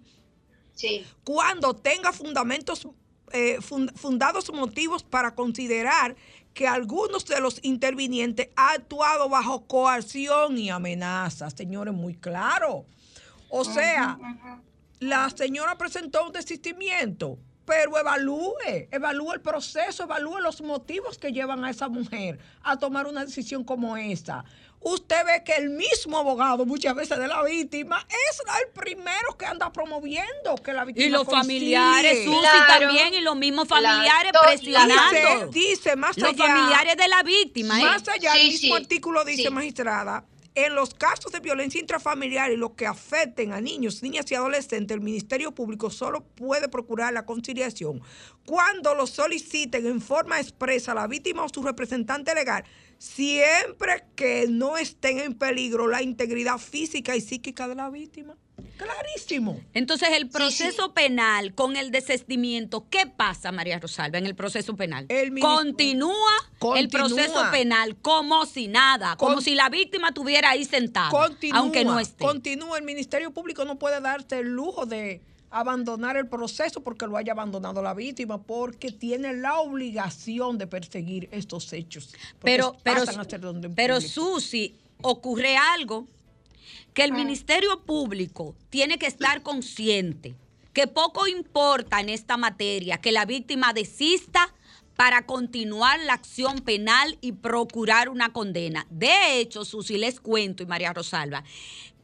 cuando 1.24 1.76
tenga 1.76 2.12
fundamentos 2.12 2.88
eh, 3.34 3.60
fundados 3.62 4.52
motivos 4.54 5.04
para 5.04 5.36
considerar 5.36 6.16
que 6.54 6.68
algunos 6.68 7.26
de 7.26 7.40
los 7.40 7.60
intervinientes 7.64 8.50
han 8.56 8.82
actuado 8.82 9.30
bajo 9.30 9.66
coerción 9.68 10.58
y 10.58 10.70
amenaza. 10.70 11.50
Señores, 11.50 11.94
muy 11.94 12.16
claro. 12.16 12.86
O 13.50 13.64
sea, 13.64 14.18
la 15.00 15.30
señora 15.30 15.78
presentó 15.78 16.26
un 16.26 16.32
desistimiento, 16.32 17.38
pero 17.66 17.98
evalúe, 17.98 18.88
evalúe 18.92 19.34
el 19.34 19.42
proceso, 19.42 20.04
evalúe 20.04 20.40
los 20.40 20.62
motivos 20.62 21.18
que 21.18 21.32
llevan 21.32 21.64
a 21.64 21.70
esa 21.70 21.90
mujer 21.90 22.40
a 22.64 22.78
tomar 22.78 23.08
una 23.08 23.26
decisión 23.26 23.64
como 23.64 23.98
esta 23.98 24.46
usted 24.82 25.26
ve 25.26 25.44
que 25.44 25.54
el 25.56 25.70
mismo 25.70 26.18
abogado 26.18 26.66
muchas 26.66 26.96
veces 26.96 27.18
de 27.18 27.28
la 27.28 27.44
víctima 27.44 28.06
es 28.10 28.42
el 28.62 28.70
primero 28.74 29.38
que 29.38 29.46
anda 29.46 29.72
promoviendo 29.72 30.56
que 30.64 30.74
la 30.74 30.86
víctima 30.86 31.06
y 31.06 31.10
los 31.10 31.26
familiares 31.26 32.26
Susi 32.26 32.58
también 32.68 33.14
y 33.14 33.22
los 33.22 33.36
mismos 33.36 33.68
familiares 33.68 34.32
presionando. 34.44 35.48
dice, 35.52 35.96
más 35.96 36.18
los 36.18 36.36
familiares 36.36 36.98
de 36.98 37.08
la 37.08 37.24
víctima 37.24 37.80
¿eh? 37.80 37.84
más 37.84 38.08
allá 38.08 38.36
el 38.36 38.48
mismo 38.48 38.76
artículo 38.76 39.24
dice 39.24 39.50
magistrada 39.50 40.24
en 40.56 40.76
los 40.76 40.94
casos 40.94 41.32
de 41.32 41.40
violencia 41.40 41.80
intrafamiliar 41.80 42.52
y 42.52 42.58
los 42.58 42.72
que 42.72 42.86
afecten 42.86 43.54
a 43.54 43.62
niños, 43.62 44.04
niñas 44.04 44.30
y 44.32 44.36
adolescentes, 44.36 44.96
el 44.96 45.02
Ministerio 45.02 45.54
Público 45.54 45.90
solo 45.90 46.24
puede 46.36 46.68
procurar 46.68 47.14
la 47.14 47.26
conciliación 47.26 48.02
cuando 48.46 48.94
lo 48.96 49.08
soliciten 49.08 49.86
en 49.86 50.02
forma 50.02 50.40
expresa 50.40 50.94
la 50.94 51.08
víctima 51.08 51.44
o 51.44 51.50
su 51.50 51.64
representante 51.64 52.36
legal 52.36 52.66
siempre 53.02 54.04
que 54.16 54.46
no 54.48 54.78
estén 54.78 55.20
en 55.20 55.34
peligro 55.34 55.88
la 55.88 56.04
integridad 56.04 56.60
física 56.60 57.16
y 57.16 57.22
psíquica 57.22 57.68
de 57.68 57.74
la 57.74 57.90
víctima. 57.90 58.38
Clarísimo. 58.78 59.60
Entonces, 59.74 60.10
el 60.14 60.30
proceso 60.30 60.94
penal 60.94 61.54
con 61.54 61.76
el 61.76 61.92
desestimiento, 61.92 62.86
¿qué 62.90 63.06
pasa, 63.06 63.52
María 63.52 63.80
Rosalba, 63.80 64.18
en 64.18 64.26
el 64.26 64.36
proceso 64.36 64.76
penal? 64.76 65.08
continúa, 65.40 66.32
el 66.76 66.90
proceso 66.90 67.44
penal 67.52 67.96
como 67.98 68.46
si 68.46 68.68
nada, 68.68 69.16
como 69.18 69.42
si 69.42 69.56
la 69.56 69.70
víctima 69.70 70.10
estuviera 70.10 70.52
ahí 70.52 70.66
sentada, 70.66 71.12
aunque 71.54 71.86
no 71.86 72.00
esté. 72.00 72.24
Continúa, 72.24 72.78
el 72.78 72.86
Ministerio 72.86 73.32
Público 73.32 73.66
no 73.66 73.78
puede 73.78 74.02
darse 74.02 74.40
el 74.40 74.50
lujo 74.50 74.86
de 74.86 75.22
abandonar 75.52 76.16
el 76.16 76.28
proceso 76.28 76.82
porque 76.82 77.06
lo 77.06 77.18
haya 77.18 77.34
abandonado 77.34 77.82
la 77.82 77.94
víctima, 77.94 78.42
porque 78.42 78.92
tiene 78.92 79.34
la 79.34 79.60
obligación 79.60 80.58
de 80.58 80.66
perseguir 80.66 81.28
estos 81.32 81.72
hechos. 81.74 82.14
Pero, 82.42 82.78
pero, 82.84 83.04
pero 83.76 84.02
Susi, 84.02 84.76
ocurre 85.02 85.58
algo 85.58 86.08
que 86.94 87.04
el 87.04 87.14
Ministerio 87.14 87.82
Público 87.82 88.56
tiene 88.70 88.98
que 88.98 89.08
estar 89.08 89.42
consciente 89.42 90.36
que 90.74 90.88
poco 90.88 91.28
importa 91.28 92.00
en 92.00 92.10
esta 92.10 92.38
materia 92.38 92.98
que 92.98 93.12
la 93.12 93.26
víctima 93.26 93.74
desista 93.74 94.54
para 94.96 95.26
continuar 95.26 96.00
la 96.02 96.14
acción 96.14 96.60
penal 96.60 97.18
y 97.22 97.32
procurar 97.32 98.10
una 98.10 98.32
condena. 98.34 98.86
De 98.90 99.40
hecho, 99.40 99.66
Susi, 99.66 99.98
les 99.98 100.20
cuento, 100.20 100.64
y 100.64 100.66
María 100.66 100.94
Rosalba, 100.94 101.44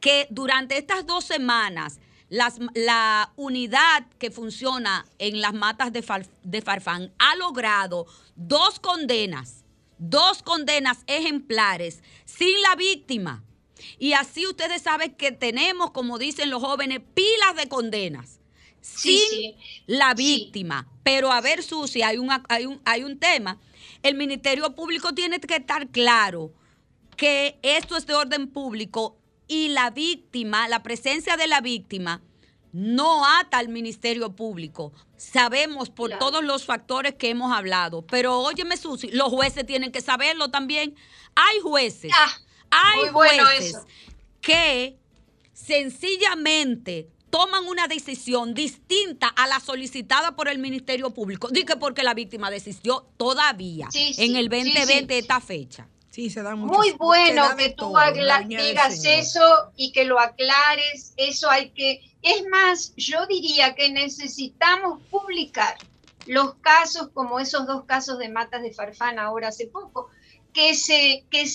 que 0.00 0.26
durante 0.30 0.78
estas 0.78 1.06
dos 1.06 1.24
semanas 1.24 2.00
la 2.28 3.32
unidad 3.36 4.06
que 4.18 4.30
funciona 4.30 5.06
en 5.18 5.40
las 5.40 5.54
matas 5.54 5.92
de, 5.92 6.04
de 6.42 6.62
Farfán 6.62 7.12
ha 7.18 7.36
logrado 7.36 8.06
dos 8.36 8.80
condenas, 8.80 9.64
dos 9.98 10.42
condenas 10.42 10.98
ejemplares 11.06 12.02
sin 12.24 12.60
la 12.62 12.74
víctima. 12.76 13.44
Y 13.98 14.12
así 14.12 14.46
ustedes 14.46 14.82
saben 14.82 15.14
que 15.14 15.32
tenemos, 15.32 15.90
como 15.90 16.18
dicen 16.18 16.50
los 16.50 16.62
jóvenes, 16.62 17.00
pilas 17.14 17.56
de 17.56 17.68
condenas 17.68 18.40
sin 18.80 19.54
la 19.86 20.14
víctima. 20.14 20.88
Pero 21.02 21.32
a 21.32 21.40
ver, 21.40 21.62
Susi, 21.62 22.02
hay, 22.02 22.18
hay, 22.48 22.66
un, 22.66 22.80
hay 22.84 23.04
un 23.04 23.18
tema. 23.18 23.58
El 24.02 24.14
Ministerio 24.14 24.74
Público 24.74 25.12
tiene 25.12 25.40
que 25.40 25.56
estar 25.56 25.88
claro 25.88 26.52
que 27.16 27.58
esto 27.62 27.96
es 27.96 28.06
de 28.06 28.14
orden 28.14 28.48
público 28.48 29.18
y 29.48 29.68
la 29.68 29.90
víctima, 29.90 30.68
la 30.68 30.82
presencia 30.82 31.36
de 31.36 31.48
la 31.48 31.60
víctima, 31.60 32.22
no 32.72 33.26
ata 33.26 33.58
al 33.58 33.68
Ministerio 33.68 34.36
Público. 34.36 34.92
Sabemos 35.16 35.90
por 35.90 36.16
todos 36.18 36.44
los 36.44 36.64
factores 36.64 37.14
que 37.14 37.30
hemos 37.30 37.52
hablado, 37.52 38.02
pero 38.02 38.38
óyeme, 38.40 38.76
Susi, 38.76 39.10
los 39.10 39.30
jueces 39.30 39.66
tienen 39.66 39.90
que 39.90 40.00
saberlo 40.00 40.50
también. 40.50 40.94
Hay 41.34 41.60
jueces, 41.60 42.12
ah, 42.14 42.38
hay 42.70 43.08
jueces 43.10 43.78
que 44.40 44.96
sencillamente 45.52 47.08
toman 47.30 47.66
una 47.66 47.86
decisión 47.88 48.54
distinta 48.54 49.28
a 49.28 49.46
la 49.46 49.60
solicitada 49.60 50.34
por 50.34 50.48
el 50.48 50.58
Ministerio 50.58 51.10
Público. 51.10 51.48
Dije 51.48 51.76
porque 51.76 52.02
la 52.02 52.14
víctima 52.14 52.50
desistió 52.50 53.06
todavía 53.16 53.88
en 53.94 54.36
el 54.36 54.48
2020 54.48 55.06
de 55.06 55.18
esta 55.18 55.40
fecha. 55.40 55.86
Sí, 56.10 56.30
se 56.30 56.42
da 56.42 56.56
Muy 56.56 56.92
bueno 56.92 57.54
que 57.56 57.70
tú 57.70 57.94
digas 58.48 59.04
eso 59.04 59.70
y 59.76 59.92
que 59.92 60.04
lo 60.04 60.18
aclares. 60.18 61.12
Eso 61.16 61.48
hay 61.48 61.70
que. 61.70 62.00
Es 62.22 62.44
más, 62.50 62.92
yo 62.96 63.26
diría 63.26 63.74
que 63.74 63.92
necesitamos 63.92 65.00
publicar 65.10 65.76
los 66.26 66.54
casos, 66.56 67.10
como 67.14 67.38
esos 67.38 67.66
dos 67.66 67.84
casos 67.84 68.18
de 68.18 68.28
matas 68.28 68.62
de 68.62 68.72
Farfán 68.72 69.18
ahora 69.18 69.48
hace 69.48 69.66
poco, 69.66 70.08
que 70.52 70.74
se 70.74 71.24
que 71.30 71.46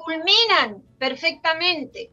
culminan 0.00 0.82
perfectamente. 0.98 2.10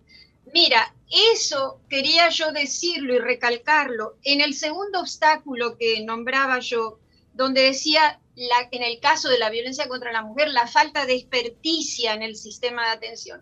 Mira, 0.53 0.93
eso 1.35 1.81
quería 1.89 2.29
yo 2.29 2.51
decirlo 2.51 3.15
y 3.15 3.19
recalcarlo. 3.19 4.17
En 4.23 4.41
el 4.41 4.53
segundo 4.53 4.99
obstáculo 4.99 5.77
que 5.77 6.03
nombraba 6.03 6.59
yo, 6.59 6.99
donde 7.33 7.61
decía 7.61 8.19
en 8.71 8.83
el 8.83 8.99
caso 8.99 9.29
de 9.29 9.39
la 9.39 9.49
violencia 9.49 9.87
contra 9.87 10.11
la 10.11 10.21
mujer, 10.21 10.49
la 10.49 10.67
falta 10.67 11.05
de 11.05 11.15
experticia 11.15 12.13
en 12.13 12.21
el 12.21 12.35
sistema 12.35 12.85
de 12.85 12.91
atención. 12.91 13.41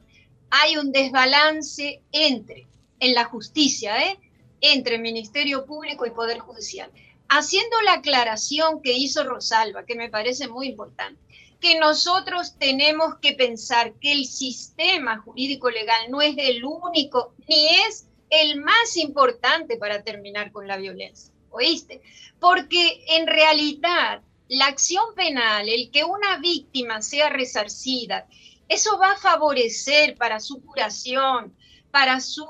Hay 0.49 0.77
un 0.77 0.91
desbalance 0.91 2.01
entre, 2.11 2.67
en 2.99 3.13
la 3.13 3.25
justicia, 3.25 4.09
¿eh? 4.09 4.19
entre 4.61 4.97
Ministerio 4.97 5.65
Público 5.65 6.05
y 6.05 6.11
Poder 6.11 6.39
Judicial. 6.39 6.89
Haciendo 7.27 7.81
la 7.81 7.93
aclaración 7.93 8.81
que 8.81 8.93
hizo 8.93 9.23
Rosalba, 9.23 9.85
que 9.85 9.95
me 9.95 10.09
parece 10.09 10.47
muy 10.47 10.67
importante, 10.67 11.19
que 11.65 11.79
nosotros 11.79 12.59
tenemos 12.59 13.15
que 13.19 13.33
pensar 13.33 13.93
que 13.99 14.11
el 14.11 14.25
sistema 14.25 15.17
jurídico 15.17 15.71
legal 15.71 16.11
no 16.11 16.21
es 16.21 16.35
el 16.37 16.63
único 16.63 17.33
ni 17.47 17.69
es 17.87 18.05
el 18.29 18.61
más 18.61 18.95
importante 18.97 19.75
para 19.75 20.03
terminar 20.03 20.51
con 20.51 20.67
la 20.67 20.77
violencia. 20.77 21.33
¿Oíste? 21.49 22.03
Porque 22.39 23.03
en 23.07 23.25
realidad 23.25 24.21
la 24.47 24.67
acción 24.67 25.15
penal, 25.15 25.67
el 25.67 25.89
que 25.89 26.03
una 26.03 26.37
víctima 26.37 27.01
sea 27.01 27.29
resarcida, 27.29 28.27
eso 28.69 28.99
va 28.99 29.13
a 29.13 29.17
favorecer 29.17 30.17
para 30.17 30.39
su 30.39 30.63
curación, 30.63 31.51
para 31.89 32.21
su, 32.21 32.45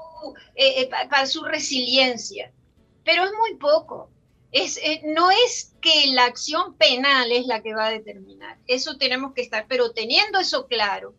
eh, 0.56 0.82
eh, 0.82 0.90
para 0.90 1.26
su 1.26 1.42
resiliencia, 1.46 2.52
pero 3.06 3.24
es 3.24 3.32
muy 3.32 3.56
poco. 3.56 4.10
Eh, 4.58 5.02
no 5.04 5.32
es 5.32 5.74
que 5.82 6.08
la 6.14 6.24
acción 6.24 6.78
penal 6.78 7.30
es 7.30 7.46
la 7.46 7.62
que 7.62 7.74
va 7.74 7.88
a 7.88 7.92
determinar, 7.92 8.58
eso 8.68 8.96
tenemos 8.96 9.34
que 9.34 9.42
estar, 9.42 9.66
pero 9.68 9.92
teniendo 9.92 10.40
eso 10.40 10.68
claro, 10.68 11.14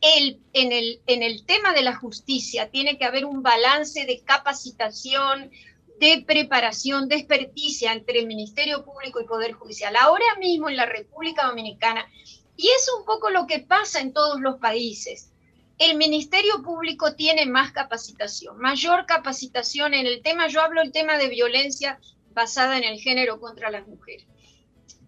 el, 0.00 0.40
en, 0.54 0.72
el, 0.72 1.02
en 1.06 1.22
el 1.22 1.44
tema 1.44 1.74
de 1.74 1.82
la 1.82 1.94
justicia 1.94 2.70
tiene 2.70 2.96
que 2.96 3.04
haber 3.04 3.26
un 3.26 3.42
balance 3.42 4.06
de 4.06 4.22
capacitación, 4.22 5.50
de 6.00 6.24
preparación, 6.26 7.08
de 7.08 7.16
experticia 7.16 7.92
entre 7.92 8.20
el 8.20 8.26
Ministerio 8.26 8.86
Público 8.86 9.20
y 9.20 9.26
Poder 9.26 9.52
Judicial. 9.52 9.94
Ahora 9.94 10.36
mismo 10.40 10.70
en 10.70 10.76
la 10.76 10.86
República 10.86 11.46
Dominicana, 11.46 12.10
y 12.56 12.68
es 12.68 12.90
un 12.98 13.04
poco 13.04 13.28
lo 13.28 13.46
que 13.46 13.58
pasa 13.58 14.00
en 14.00 14.14
todos 14.14 14.40
los 14.40 14.60
países, 14.60 15.30
el 15.76 15.98
Ministerio 15.98 16.62
Público 16.62 17.14
tiene 17.16 17.44
más 17.44 17.70
capacitación, 17.70 18.58
mayor 18.58 19.04
capacitación 19.04 19.92
en 19.92 20.06
el 20.06 20.22
tema, 20.22 20.48
yo 20.48 20.62
hablo 20.62 20.80
el 20.80 20.90
tema 20.90 21.18
de 21.18 21.28
violencia 21.28 22.00
basada 22.38 22.78
en 22.78 22.84
el 22.84 23.00
género 23.00 23.40
contra 23.40 23.68
las 23.68 23.84
mujeres, 23.88 24.24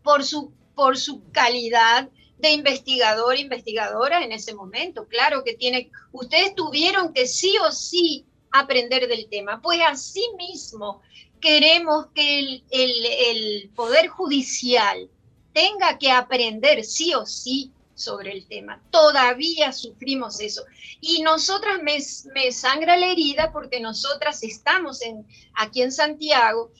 por 0.02 0.24
su, 0.24 0.52
por 0.74 0.98
su 0.98 1.22
calidad 1.30 2.08
de 2.38 2.50
investigador, 2.50 3.38
investigadora 3.38 4.24
en 4.24 4.32
ese 4.32 4.52
momento. 4.52 5.06
Claro 5.06 5.44
que 5.44 5.54
tiene, 5.54 5.90
ustedes 6.10 6.56
tuvieron 6.56 7.12
que 7.12 7.28
sí 7.28 7.54
o 7.64 7.70
sí 7.70 8.26
aprender 8.50 9.06
del 9.06 9.28
tema, 9.28 9.62
pues 9.62 9.80
así 9.86 10.24
mismo 10.36 11.02
queremos 11.40 12.06
que 12.16 12.40
el, 12.40 12.64
el 12.70 13.70
Poder 13.76 14.08
Judicial 14.08 15.08
tenga 15.52 15.98
que 15.98 16.10
aprender 16.10 16.84
sí 16.84 17.14
o 17.14 17.24
sí 17.26 17.70
sobre 18.00 18.32
el 18.32 18.46
tema. 18.46 18.82
Todavía 18.90 19.72
sufrimos 19.72 20.40
eso. 20.40 20.64
Y 21.00 21.22
nosotras 21.22 21.82
me, 21.82 21.98
me, 22.34 22.50
sangra 22.50 22.96
la 22.96 23.12
herida 23.12 23.52
porque 23.52 23.78
nosotras 23.80 24.42
estamos 24.42 25.02
en, 25.02 25.26
aquí 25.54 25.82
en 25.82 25.92
Santiago, 25.92 26.72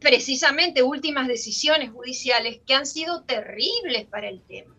precisamente 0.00 0.82
últimas 0.82 1.28
decisiones 1.28 1.90
judiciales 1.90 2.60
que 2.66 2.74
han 2.74 2.86
sido 2.86 3.22
terribles 3.22 4.06
para 4.06 4.28
el 4.28 4.40
tema. 4.42 4.74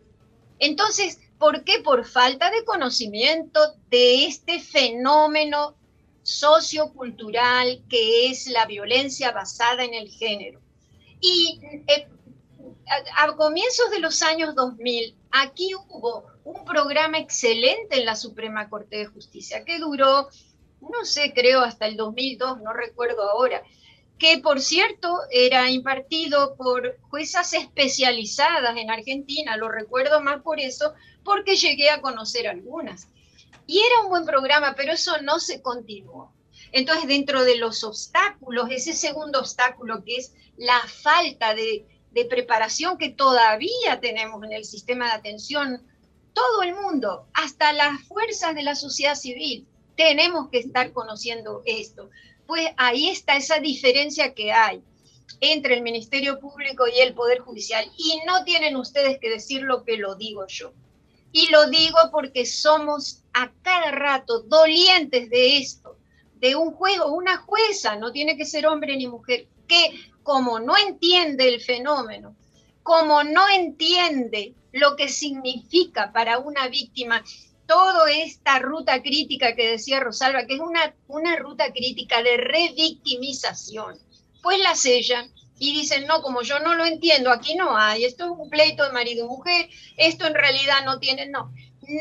Entonces, 0.59 1.19
¿por 1.37 1.63
qué? 1.63 1.79
Por 1.79 2.05
falta 2.05 2.51
de 2.51 2.65
conocimiento 2.65 3.59
de 3.89 4.25
este 4.25 4.59
fenómeno 4.59 5.75
sociocultural 6.23 7.83
que 7.89 8.29
es 8.29 8.47
la 8.47 8.65
violencia 8.65 9.31
basada 9.31 9.83
en 9.83 9.93
el 9.93 10.09
género. 10.09 10.59
Y 11.19 11.59
eh, 11.87 12.07
a, 13.17 13.35
comienzos 13.35 13.89
de 13.91 13.99
los 13.99 14.21
años 14.21 14.55
2000, 14.55 15.15
aquí 15.31 15.71
hubo 15.89 16.25
un 16.43 16.65
programa 16.65 17.19
excelente 17.19 17.99
en 17.99 18.05
la 18.05 18.15
Suprema 18.15 18.69
Corte 18.69 18.97
de 18.97 19.05
Justicia 19.05 19.63
que 19.63 19.79
duró, 19.79 20.29
no 20.81 21.05
sé, 21.05 21.33
creo 21.33 21.61
hasta 21.61 21.85
el 21.85 21.95
2002, 21.95 22.61
no 22.61 22.73
recuerdo 22.73 23.29
ahora, 23.29 23.61
que 24.21 24.37
por 24.37 24.61
cierto 24.61 25.17
era 25.31 25.67
impartido 25.71 26.55
por 26.55 26.99
juezas 27.09 27.53
especializadas 27.53 28.77
en 28.77 28.91
Argentina, 28.91 29.57
lo 29.57 29.67
recuerdo 29.67 30.21
más 30.21 30.43
por 30.43 30.59
eso, 30.59 30.93
porque 31.23 31.55
llegué 31.55 31.89
a 31.89 32.01
conocer 32.01 32.47
algunas. 32.47 33.07
Y 33.65 33.79
era 33.79 34.03
un 34.03 34.09
buen 34.09 34.27
programa, 34.27 34.75
pero 34.77 34.93
eso 34.93 35.19
no 35.23 35.39
se 35.39 35.63
continuó. 35.63 36.31
Entonces, 36.71 37.07
dentro 37.07 37.43
de 37.43 37.57
los 37.57 37.83
obstáculos, 37.83 38.69
ese 38.69 38.93
segundo 38.93 39.39
obstáculo 39.39 40.03
que 40.05 40.17
es 40.17 40.35
la 40.55 40.79
falta 40.81 41.55
de, 41.55 41.87
preparación 42.29 42.99
que 42.99 43.09
todavía 43.09 43.99
tenemos 44.01 44.43
en 44.43 44.51
el 44.51 44.65
sistema 44.65 45.05
de 45.05 45.13
atención, 45.13 45.81
todo 46.33 46.61
el 46.61 46.75
mundo, 46.75 47.25
hasta 47.33 47.73
las 47.73 47.99
fuerzas 48.03 48.53
de 48.53 48.61
la 48.61 48.75
sociedad 48.75 49.15
civil, 49.15 49.65
tenemos 49.97 50.49
que 50.49 50.59
estar 50.59 50.93
conociendo 50.93 51.63
esto. 51.65 52.11
Pues 52.47 52.67
ahí 52.77 53.07
está 53.09 53.37
esa 53.37 53.59
diferencia 53.59 54.33
que 54.33 54.51
hay 54.51 54.83
entre 55.39 55.75
el 55.75 55.81
Ministerio 55.81 56.39
Público 56.39 56.85
y 56.87 56.99
el 56.99 57.13
Poder 57.13 57.39
Judicial. 57.39 57.89
Y 57.97 58.21
no 58.25 58.43
tienen 58.43 58.75
ustedes 58.75 59.19
que 59.19 59.29
decir 59.29 59.63
lo 59.63 59.83
que 59.83 59.97
lo 59.97 60.15
digo 60.15 60.45
yo. 60.47 60.73
Y 61.31 61.49
lo 61.49 61.69
digo 61.69 61.97
porque 62.11 62.45
somos 62.45 63.23
a 63.33 63.51
cada 63.61 63.91
rato 63.91 64.41
dolientes 64.41 65.29
de 65.29 65.57
esto, 65.57 65.97
de 66.35 66.55
un 66.55 66.71
juego, 66.71 67.13
una 67.13 67.37
jueza, 67.37 67.95
no 67.95 68.11
tiene 68.11 68.35
que 68.35 68.45
ser 68.45 68.67
hombre 68.67 68.97
ni 68.97 69.07
mujer, 69.07 69.47
que 69.67 69.91
como 70.23 70.59
no 70.59 70.75
entiende 70.77 71.47
el 71.47 71.61
fenómeno, 71.61 72.35
como 72.83 73.23
no 73.23 73.47
entiende 73.47 74.53
lo 74.73 74.95
que 74.95 75.07
significa 75.07 76.11
para 76.11 76.39
una 76.39 76.67
víctima 76.67 77.23
toda 77.71 78.11
esta 78.11 78.59
ruta 78.59 79.01
crítica 79.01 79.55
que 79.55 79.71
decía 79.71 80.01
Rosalba, 80.01 80.45
que 80.45 80.55
es 80.55 80.59
una, 80.59 80.93
una 81.07 81.37
ruta 81.37 81.71
crítica 81.71 82.21
de 82.21 82.35
revictimización, 82.35 83.97
pues 84.43 84.59
la 84.59 84.75
sellan 84.75 85.31
y 85.57 85.71
dicen, 85.71 86.05
no, 86.05 86.21
como 86.21 86.41
yo 86.41 86.59
no 86.59 86.75
lo 86.75 86.83
entiendo, 86.83 87.31
aquí 87.31 87.55
no 87.55 87.77
hay, 87.77 88.03
esto 88.03 88.25
es 88.25 88.31
un 88.31 88.49
pleito 88.49 88.83
de 88.83 88.91
marido 88.91 89.23
y 89.23 89.29
mujer, 89.29 89.69
esto 89.95 90.27
en 90.27 90.33
realidad 90.33 90.83
no 90.83 90.99
tienen, 90.99 91.31
no, 91.31 91.53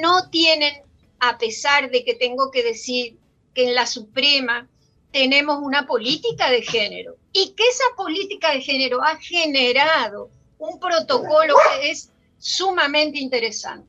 no 0.02 0.28
tienen, 0.30 0.82
a 1.20 1.38
pesar 1.38 1.88
de 1.90 2.04
que 2.04 2.14
tengo 2.14 2.50
que 2.50 2.64
decir 2.64 3.16
que 3.54 3.68
en 3.68 3.76
la 3.76 3.86
Suprema 3.86 4.68
tenemos 5.12 5.60
una 5.62 5.86
política 5.86 6.50
de 6.50 6.62
género 6.62 7.14
y 7.32 7.50
que 7.50 7.62
esa 7.68 7.84
política 7.96 8.50
de 8.50 8.60
género 8.60 9.04
ha 9.04 9.18
generado 9.18 10.30
un 10.58 10.80
protocolo 10.80 11.54
que 11.78 11.90
es 11.92 12.10
sumamente 12.38 13.20
interesante 13.20 13.86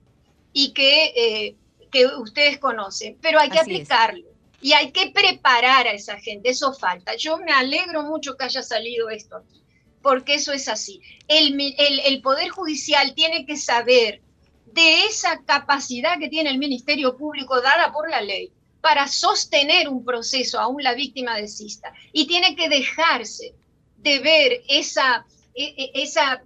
y 0.54 0.74
que, 0.74 1.06
eh, 1.16 1.56
que 1.92 2.06
ustedes 2.06 2.58
conocen, 2.58 3.18
pero 3.22 3.40
hay 3.40 3.50
que 3.50 3.60
aplicarlo 3.60 4.28
y 4.62 4.74
hay 4.74 4.92
que 4.92 5.12
preparar 5.12 5.88
a 5.88 5.94
esa 5.94 6.18
gente, 6.20 6.50
eso 6.50 6.74
falta. 6.74 7.16
Yo 7.16 7.38
me 7.38 7.52
alegro 7.52 8.04
mucho 8.04 8.38
que 8.38 8.46
haya 8.46 8.62
salido 8.62 9.10
esto 9.10 9.38
aquí, 9.38 9.62
porque 10.02 10.36
eso 10.36 10.54
es 10.54 10.68
así. 10.68 11.02
El, 11.28 11.60
el, 11.60 12.00
el 12.00 12.22
Poder 12.22 12.50
Judicial 12.50 13.14
tiene 13.16 13.46
que 13.46 13.58
saber 13.58 14.22
de 14.68 15.06
esa 15.06 15.44
capacidad 15.44 16.18
que 16.20 16.30
tiene 16.30 16.50
el 16.52 16.60
Ministerio 16.60 17.18
Público 17.18 17.60
dada 17.62 17.92
por 17.92 18.10
la 18.10 18.22
ley 18.22 18.52
para 18.82 19.08
sostener 19.08 19.90
un 19.90 20.04
proceso, 20.04 20.60
aún 20.60 20.84
la 20.84 20.94
víctima 20.94 21.36
desista. 21.38 21.94
Y 22.14 22.28
tiene 22.28 22.56
que 22.56 22.70
dejarse 22.70 23.54
de 23.98 24.20
ver 24.20 24.62
esa, 24.68 25.26
e, 25.54 25.66
e, 25.78 25.92
esa, 26.02 26.44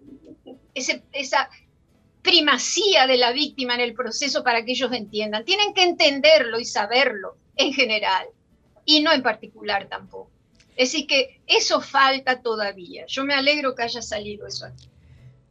esa 0.73 1.49
primacía 2.25 3.05
de 3.05 3.17
la 3.17 3.31
víctima 3.31 3.75
en 3.75 3.81
el 3.81 3.93
proceso 3.93 4.43
para 4.43 4.65
que 4.65 4.71
ellos 4.71 4.91
entiendan. 4.91 5.45
Tienen 5.45 5.73
que 5.73 5.83
entenderlo 5.83 6.59
y 6.59 6.65
saberlo 6.65 7.37
en 7.55 7.71
general 7.71 8.25
y 8.83 9.01
no 9.01 9.13
en 9.13 9.21
particular 9.21 9.87
tampoco. 9.87 10.31
Es 10.75 10.91
decir, 10.91 11.07
que 11.07 11.39
eso 11.47 11.79
falta 11.79 12.41
todavía. 12.41 13.05
Yo 13.07 13.23
me 13.23 13.35
alegro 13.35 13.75
que 13.75 13.83
haya 13.83 14.01
salido 14.01 14.47
eso 14.47 14.65
aquí. 14.65 14.89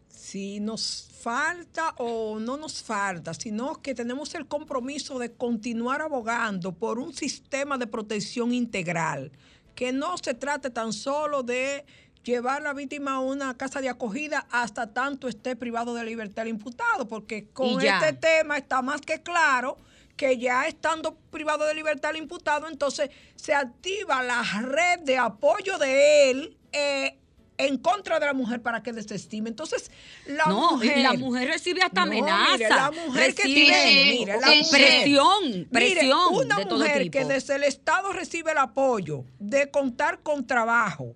Si 0.09 0.59
nos 0.61 1.09
falta 1.21 1.95
o 1.97 2.39
no 2.41 2.57
nos 2.57 2.83
falta, 2.83 3.33
sino 3.33 3.81
que 3.81 3.95
tenemos 3.95 4.35
el 4.35 4.47
compromiso 4.47 5.19
de 5.19 5.33
continuar 5.33 6.03
abogando 6.03 6.73
por 6.73 6.99
un 6.99 7.15
sistema 7.15 7.79
de 7.79 7.87
protección 7.87 8.53
integral, 8.53 9.31
que 9.75 9.93
no 9.93 10.19
se 10.19 10.35
trate 10.35 10.71
tan 10.71 10.93
solo 10.93 11.43
de 11.43 11.85
llevar 12.25 12.57
a 12.57 12.61
la 12.61 12.73
víctima 12.73 13.15
a 13.15 13.21
una 13.21 13.57
casa 13.57 13.81
de 13.81 13.89
acogida 13.89 14.47
hasta 14.51 14.93
tanto 14.93 15.29
esté 15.29 15.57
privado 15.57 15.95
de 15.95 16.05
libertad 16.05 16.45
el 16.45 16.51
imputado, 16.51 17.07
porque 17.07 17.49
con 17.53 17.81
este 17.81 18.15
tema 18.15 18.57
está 18.57 18.83
más 18.83 19.01
que 19.01 19.23
claro 19.23 19.79
que 20.17 20.39
ya 20.39 20.67
estando 20.67 21.17
privado 21.31 21.65
de 21.65 21.75
libertad 21.75 22.13
el 22.13 22.19
imputado, 22.19 22.69
entonces 22.69 23.11
se 23.37 23.55
activa 23.55 24.23
la 24.23 24.43
red 24.63 25.01
de 25.01 25.19
apoyo 25.19 25.77
de 25.79 26.31
él 26.31 26.57
eh, 26.73 27.19
en 27.59 27.79
contra 27.79 28.19
de 28.19 28.27
la 28.27 28.33
mujer 28.33 28.63
para 28.63 28.83
que 28.83 28.93
desestime. 28.93 29.49
Entonces, 29.49 29.91
la 30.27 30.47
mujer. 30.47 30.99
La 30.99 31.15
mujer 31.15 31.49
recibe 31.49 31.83
hasta 31.83 32.03
amenaza. 32.03 32.69
la 32.69 32.91
mujer 32.91 33.35
que 33.35 33.43
tiene. 33.43 34.27
la 34.27 34.39
presión, 34.71 35.69
presión. 35.71 36.35
una 36.35 36.59
mujer 36.61 37.11
que 37.11 37.25
desde 37.25 37.57
el 37.57 37.65
Estado 37.65 38.13
recibe 38.13 38.53
el 38.53 38.59
apoyo 38.59 39.25
de 39.39 39.71
contar 39.71 40.21
con 40.21 40.47
trabajo, 40.47 41.15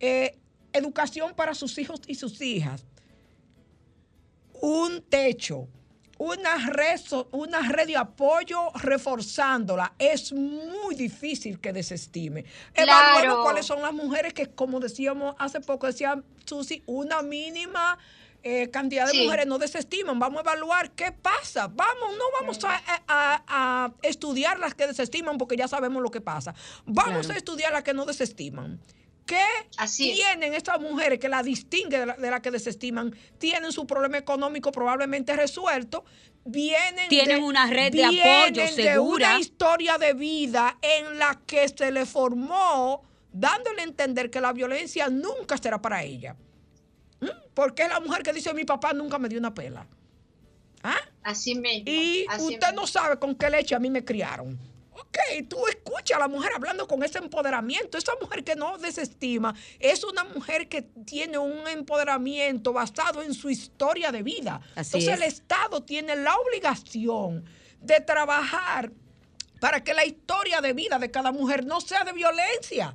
eh, 0.00 0.38
educación 0.72 1.34
para 1.34 1.54
sus 1.54 1.78
hijos 1.78 2.00
y 2.06 2.14
sus 2.14 2.40
hijas, 2.40 2.84
un 4.60 5.02
techo, 5.02 5.68
una 6.18 6.68
red, 6.68 7.00
una 7.30 7.60
red 7.68 7.86
de 7.86 7.96
apoyo 7.96 8.70
reforzándola, 8.74 9.94
es 9.98 10.32
muy 10.32 10.94
difícil 10.94 11.60
que 11.60 11.72
desestime. 11.72 12.44
Evaluemos 12.74 13.44
cuáles 13.44 13.66
son 13.66 13.80
las 13.82 13.92
mujeres 13.92 14.34
que, 14.34 14.48
como 14.48 14.80
decíamos 14.80 15.36
hace 15.38 15.60
poco, 15.60 15.86
decía 15.86 16.22
Susi, 16.44 16.82
una 16.86 17.22
mínima 17.22 17.98
eh, 18.42 18.70
cantidad 18.70 19.06
de 19.06 19.24
mujeres 19.24 19.46
no 19.46 19.58
desestiman. 19.58 20.18
Vamos 20.18 20.38
a 20.38 20.40
evaluar 20.42 20.92
qué 20.92 21.12
pasa. 21.12 21.68
Vamos, 21.68 22.16
no 22.16 22.24
vamos 22.40 22.58
a, 22.64 23.92
estudiar 24.02 24.58
las 24.58 24.74
que 24.74 24.86
desestiman 24.86 25.38
porque 25.38 25.56
ya 25.56 25.68
sabemos 25.68 26.02
lo 26.02 26.10
que 26.10 26.20
pasa. 26.20 26.54
Vamos 26.86 27.30
a 27.30 27.36
estudiar 27.36 27.72
las 27.72 27.82
que 27.82 27.94
no 27.94 28.06
desestiman. 28.06 28.80
¿Qué 29.28 29.44
tienen 29.94 30.54
estas 30.54 30.80
mujeres 30.80 31.18
que 31.18 31.28
la 31.28 31.42
distinguen 31.42 32.14
de 32.18 32.30
la, 32.30 32.40
que 32.40 32.50
desestiman? 32.50 33.14
Tienen 33.36 33.72
su 33.72 33.86
problema 33.86 34.16
económico 34.16 34.72
probablemente 34.72 35.36
resuelto. 35.36 36.06
Vienen 36.46 37.10
tienen 37.10 37.42
una 37.42 37.66
red 37.66 37.92
de 37.92 38.04
apoyo 38.06 38.66
segura. 38.68 39.28
de 39.28 39.34
una 39.34 39.40
historia 39.40 39.98
de 39.98 40.14
vida 40.14 40.78
en 40.80 41.18
la 41.18 41.38
que 41.46 41.68
se 41.68 41.92
le 41.92 42.06
formó 42.06 43.02
dándole 43.30 43.82
a 43.82 43.84
entender 43.84 44.30
que 44.30 44.40
la 44.40 44.54
violencia 44.54 45.10
nunca 45.10 45.58
será 45.58 45.78
para 45.78 46.02
ella. 46.02 46.34
¿Mm? 47.20 47.26
Porque 47.52 47.82
es 47.82 47.90
la 47.90 48.00
mujer 48.00 48.22
que 48.22 48.32
dice 48.32 48.54
mi 48.54 48.64
papá 48.64 48.94
nunca 48.94 49.18
me 49.18 49.28
dio 49.28 49.38
una 49.38 49.52
pela. 49.52 49.86
¿Ah? 50.82 51.00
Así 51.22 51.54
mismo. 51.54 51.84
Y 51.84 52.24
usted 52.38 52.72
no 52.74 52.86
sabe 52.86 53.18
con 53.18 53.34
qué 53.34 53.50
leche 53.50 53.74
a 53.74 53.78
mí 53.78 53.90
me 53.90 54.02
criaron. 54.02 54.58
Ok, 55.00 55.48
tú 55.48 55.58
escuchas 55.68 56.16
a 56.16 56.20
la 56.20 56.28
mujer 56.28 56.52
hablando 56.54 56.86
con 56.86 57.02
ese 57.02 57.18
empoderamiento. 57.18 57.98
Esa 57.98 58.12
mujer 58.20 58.42
que 58.42 58.56
no 58.56 58.78
desestima 58.78 59.54
es 59.78 60.02
una 60.04 60.24
mujer 60.24 60.68
que 60.68 60.82
tiene 60.82 61.38
un 61.38 61.66
empoderamiento 61.68 62.72
basado 62.72 63.22
en 63.22 63.34
su 63.34 63.50
historia 63.50 64.10
de 64.10 64.22
vida. 64.22 64.60
Entonces 64.76 65.08
el 65.08 65.22
Estado 65.22 65.82
tiene 65.82 66.16
la 66.16 66.36
obligación 66.36 67.44
de 67.80 68.00
trabajar 68.00 68.90
para 69.60 69.82
que 69.82 69.94
la 69.94 70.04
historia 70.04 70.60
de 70.60 70.72
vida 70.72 70.98
de 70.98 71.10
cada 71.10 71.32
mujer 71.32 71.64
no 71.64 71.80
sea 71.80 72.04
de 72.04 72.12
violencia 72.12 72.94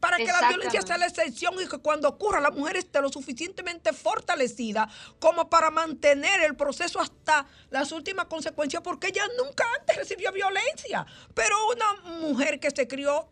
para 0.00 0.16
que 0.16 0.26
la 0.26 0.48
violencia 0.48 0.82
sea 0.82 0.98
la 0.98 1.06
excepción 1.06 1.54
y 1.62 1.68
que 1.68 1.78
cuando 1.78 2.08
ocurra 2.08 2.40
la 2.40 2.50
mujer 2.50 2.78
esté 2.78 3.00
lo 3.00 3.10
suficientemente 3.10 3.92
fortalecida 3.92 4.88
como 5.18 5.48
para 5.48 5.70
mantener 5.70 6.42
el 6.42 6.56
proceso 6.56 7.00
hasta 7.00 7.46
las 7.68 7.92
últimas 7.92 8.24
consecuencias, 8.24 8.82
porque 8.82 9.08
ella 9.08 9.24
nunca 9.38 9.64
antes 9.78 9.96
recibió 9.96 10.32
violencia. 10.32 11.06
Pero 11.34 11.54
una 11.68 12.10
mujer 12.18 12.58
que 12.58 12.70
se 12.70 12.88
crió 12.88 13.28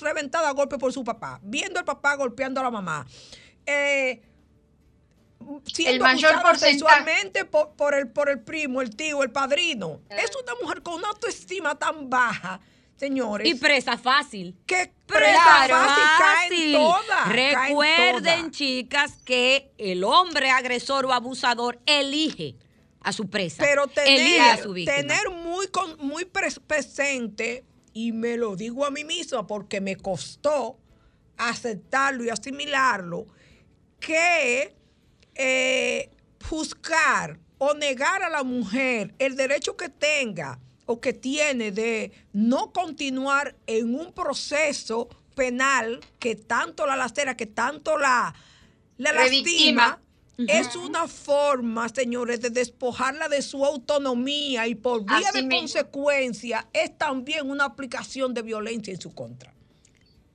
reventada 0.00 0.48
a 0.48 0.52
golpe 0.52 0.78
por 0.78 0.92
su 0.92 1.04
papá, 1.04 1.38
viendo 1.42 1.78
al 1.78 1.84
papá 1.84 2.16
golpeando 2.16 2.60
a 2.60 2.64
la 2.64 2.70
mamá, 2.70 3.06
eh, 3.64 4.20
siendo 5.72 5.94
el 5.94 6.00
mayor 6.00 6.58
sexualmente 6.58 7.44
por, 7.44 7.94
el, 7.94 8.08
por 8.08 8.28
el 8.28 8.40
primo, 8.40 8.82
el 8.82 8.96
tío, 8.96 9.22
el 9.22 9.30
padrino. 9.30 10.00
Es 10.10 10.30
una 10.42 10.54
mujer 10.60 10.82
con 10.82 10.94
una 10.94 11.08
autoestima 11.08 11.78
tan 11.78 12.10
baja 12.10 12.60
señores. 13.00 13.48
Y 13.48 13.54
presa 13.54 13.96
fácil. 13.96 14.54
Que 14.66 14.92
presa 15.06 15.66
fácil, 15.68 15.74
Caen 16.18 16.72
todas, 16.74 17.28
Recuerden, 17.28 18.50
chicas, 18.50 19.18
que 19.24 19.72
el 19.78 20.04
hombre 20.04 20.50
agresor 20.50 21.06
o 21.06 21.12
abusador 21.12 21.80
elige 21.86 22.56
a 23.00 23.12
su 23.12 23.28
presa. 23.28 23.62
Pero 23.64 23.86
tener, 23.86 24.60
tener 24.84 25.30
muy, 25.30 25.66
muy 25.98 26.26
presente, 26.26 27.64
y 27.94 28.12
me 28.12 28.36
lo 28.36 28.54
digo 28.54 28.84
a 28.84 28.90
mí 28.90 29.04
misma 29.04 29.46
porque 29.46 29.80
me 29.80 29.96
costó 29.96 30.78
aceptarlo 31.38 32.22
y 32.22 32.28
asimilarlo, 32.28 33.26
que 33.98 34.76
eh, 35.34 36.10
juzgar 36.48 37.40
o 37.56 37.72
negar 37.72 38.22
a 38.22 38.28
la 38.28 38.42
mujer 38.42 39.14
el 39.18 39.36
derecho 39.36 39.76
que 39.76 39.88
tenga 39.88 40.60
o 40.90 41.00
que 41.00 41.12
tiene 41.12 41.70
de 41.70 42.10
no 42.32 42.72
continuar 42.72 43.54
en 43.68 43.94
un 43.94 44.12
proceso 44.12 45.08
penal 45.36 46.00
que 46.18 46.34
tanto 46.34 46.84
la 46.84 46.96
lacera, 46.96 47.36
que 47.36 47.46
tanto 47.46 47.96
la, 47.96 48.34
la 48.98 49.12
lastima, 49.12 50.00
es 50.48 50.74
una 50.74 51.06
forma, 51.06 51.88
señores, 51.90 52.40
de 52.40 52.50
despojarla 52.50 53.28
de 53.28 53.40
su 53.40 53.64
autonomía 53.64 54.66
y 54.66 54.74
por 54.74 55.04
vía 55.04 55.30
de 55.32 55.48
consecuencia 55.48 56.66
es 56.72 56.98
también 56.98 57.48
una 57.48 57.66
aplicación 57.66 58.34
de 58.34 58.42
violencia 58.42 58.92
en 58.92 59.00
su 59.00 59.14
contra. 59.14 59.54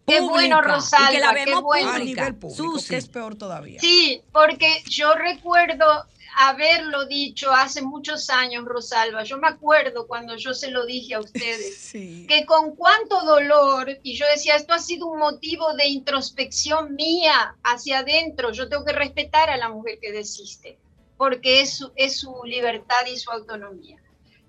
Qué 0.08 0.22
bueno, 0.22 0.62
Rosalba, 0.62 1.10
que 1.12 1.20
la 1.20 1.34
vemos 1.34 1.64
A 1.84 2.00
nivel 2.00 2.36
público, 2.36 2.80
que 2.88 2.96
es 2.96 3.10
peor 3.10 3.36
todavía. 3.36 3.82
Sí, 3.82 4.22
porque 4.32 4.84
yo 4.88 5.16
recuerdo 5.16 6.06
haberlo 6.38 7.06
dicho 7.06 7.52
hace 7.52 7.82
muchos 7.82 8.30
años, 8.30 8.66
Rosalba. 8.66 9.24
Yo 9.24 9.38
me 9.38 9.48
acuerdo 9.48 10.06
cuando 10.06 10.36
yo 10.36 10.54
se 10.54 10.70
lo 10.70 10.86
dije 10.86 11.16
a 11.16 11.22
ustedes, 11.22 11.92
que 12.28 12.46
con 12.46 12.76
cuánto 12.76 13.22
dolor, 13.22 13.98
y 14.04 14.16
yo 14.16 14.26
decía, 14.34 14.56
esto 14.56 14.74
ha 14.74 14.80
sido 14.80 15.08
un 15.08 15.20
motivo 15.20 15.74
de 15.74 15.88
introspección 15.88 16.96
mía 16.96 17.56
hacia 17.64 18.00
adentro, 18.00 18.52
yo 18.52 18.68
tengo 18.68 18.84
que 18.84 18.92
respetar 18.92 19.50
a 19.50 19.58
la 19.58 19.70
mujer 19.70 19.98
que 20.02 20.12
desiste, 20.12 20.78
porque 21.18 21.62
es 21.62 21.78
su, 21.78 21.92
es 21.96 22.20
su 22.20 22.44
libertad 22.44 23.06
y 23.08 23.18
su 23.18 23.32
autonomía. 23.32 23.98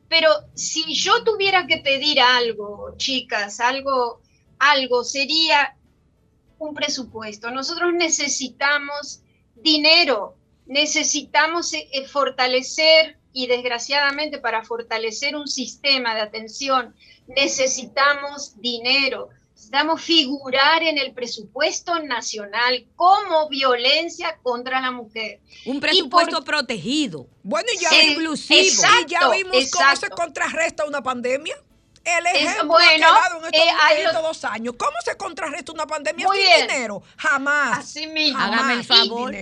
Pero 0.09 0.31
si 0.55 0.93
yo 0.95 1.23
tuviera 1.23 1.67
que 1.67 1.79
pedir 1.79 2.21
algo, 2.21 2.95
chicas, 2.97 3.61
algo, 3.61 4.21
algo, 4.59 5.05
sería 5.05 5.77
un 6.59 6.75
presupuesto. 6.75 7.51
Nosotros 7.51 7.93
necesitamos 7.93 9.21
dinero 9.55 10.37
necesitamos 10.67 11.73
eh, 11.73 11.89
eh, 11.93 12.07
fortalecer 12.07 13.19
y 13.33 13.47
desgraciadamente 13.47 14.39
para 14.39 14.65
fortalecer 14.65 15.37
un 15.37 15.47
sistema 15.47 16.15
de 16.15 16.23
atención 16.23 16.95
necesitamos 17.27 18.61
dinero, 18.61 19.31
necesitamos 19.53 20.03
figurar 20.03 20.83
en 20.83 20.99
el 20.99 21.13
presupuesto 21.13 21.99
nacional 22.01 22.87
como 22.95 23.49
violencia 23.49 24.39
contra 24.43 24.81
la 24.81 24.91
mujer. 24.91 25.41
Un 25.65 25.81
presupuesto 25.81 26.43
protegido. 26.45 27.27
Bueno, 27.43 27.69
y 27.75 27.79
ya, 27.79 28.03
inclusivo. 28.05 28.61
y 28.61 29.11
ya 29.11 29.29
vimos 29.31 29.71
cómo 29.71 29.97
se 29.97 30.09
contrarresta 30.11 30.85
una 30.85 31.03
pandemia. 31.03 31.57
El 32.05 32.27
ejemplo 32.27 32.69
bueno, 32.69 33.07
ha 33.09 33.95
en 33.95 34.07
estos, 34.07 34.23
dos 34.23 34.45
años. 34.45 34.75
¿Cómo 34.79 34.97
se 35.05 35.17
contrarresta 35.17 35.73
una 35.73 35.89
pandemia 35.89 36.29
sin 36.33 36.69
dinero? 36.69 37.03
Jamás. 37.17 37.79
Así 37.79 38.07
mismo. 38.07 38.39
Hágame 38.39 38.75
el 38.75 38.85
favor. 38.85 39.35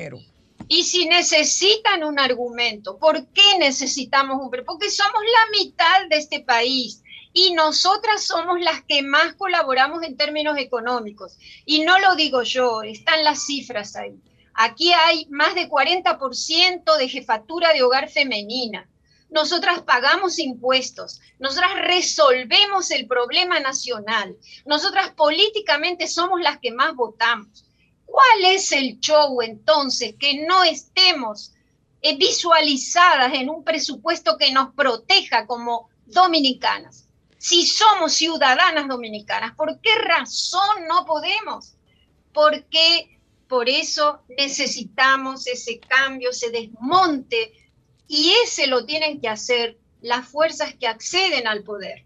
Y 0.69 0.85
si 0.85 1.07
necesitan 1.07 2.05
un 2.05 2.19
argumento, 2.19 2.99
¿por 2.99 3.27
qué 3.29 3.59
necesitamos 3.59 4.41
un 4.41 4.51
Porque 4.65 4.91
somos 4.91 5.23
la 5.23 5.59
mitad 5.59 6.09
de 6.09 6.17
este 6.17 6.41
país 6.41 7.03
y 7.33 7.53
nosotras 7.53 8.25
somos 8.25 8.61
las 8.61 8.83
que 8.85 9.03
más 9.03 9.35
colaboramos 9.35 10.03
en 10.05 10.17
términos 10.17 10.57
económicos. 10.57 11.37
Y 11.67 11.83
no 11.83 11.99
lo 11.99 12.15
digo 12.15 12.43
yo, 12.43 12.83
están 12.83 13.25
las 13.25 13.45
cifras 13.45 13.97
ahí. 13.97 14.15
Aquí 14.55 14.93
hay 14.93 15.27
más 15.31 15.55
de 15.57 15.69
40% 15.69 16.97
de 16.97 17.09
jefatura 17.09 17.73
de 17.73 17.83
hogar 17.83 18.09
femenina. 18.09 18.89
Nosotras 19.31 19.83
pagamos 19.83 20.39
impuestos, 20.39 21.21
nosotras 21.41 21.73
resolvemos 21.83 22.93
el 22.93 23.09
problema 23.09 23.59
nacional, 23.59 24.37
nosotras 24.65 25.11
políticamente 25.11 26.07
somos 26.07 26.41
las 26.41 26.61
que 26.61 26.71
más 26.71 26.95
votamos. 26.95 27.65
¿Cuál 28.07 28.45
es 28.55 28.73
el 28.73 29.01
show 29.01 29.41
entonces 29.43 30.15
que 30.19 30.45
no 30.47 30.65
estemos 30.65 31.53
eh, 32.03 32.17
visualizadas 32.17 33.35
en 33.35 33.51
un 33.51 33.65
presupuesto 33.65 34.37
que 34.39 34.53
nos 34.53 34.75
proteja 34.75 35.47
como 35.47 35.89
dominicanas? 36.07 37.09
Si 37.39 37.67
somos 37.67 38.15
ciudadanas 38.15 38.89
dominicanas, 38.89 39.55
¿por 39.55 39.81
qué 39.81 39.95
razón 39.97 40.87
no 40.89 41.05
podemos? 41.05 41.75
Porque 42.33 43.21
por 43.49 43.69
eso 43.69 44.23
necesitamos 44.37 45.47
ese 45.47 45.79
cambio, 45.79 46.31
ese 46.31 46.51
desmonte, 46.51 47.53
y 48.09 48.33
ese 48.45 48.67
lo 48.67 48.85
tienen 48.85 49.21
que 49.21 49.29
hacer 49.29 49.79
las 50.01 50.29
fuerzas 50.29 50.75
que 50.75 50.87
acceden 50.87 51.47
al 51.47 51.63
poder. 51.63 52.05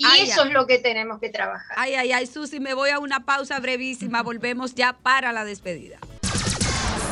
Y 0.00 0.06
eso 0.22 0.44
es 0.44 0.52
lo 0.52 0.66
que 0.66 0.78
tenemos 0.78 1.20
que 1.20 1.28
trabajar. 1.28 1.76
Ay, 1.78 1.94
ay, 1.94 2.10
ay, 2.12 2.26
Susi, 2.26 2.58
me 2.58 2.72
voy 2.72 2.88
a 2.88 2.98
una 2.98 3.26
pausa 3.26 3.60
brevísima. 3.60 4.22
Volvemos 4.22 4.74
ya 4.74 4.94
para 4.94 5.30
la 5.30 5.44
despedida. 5.44 5.98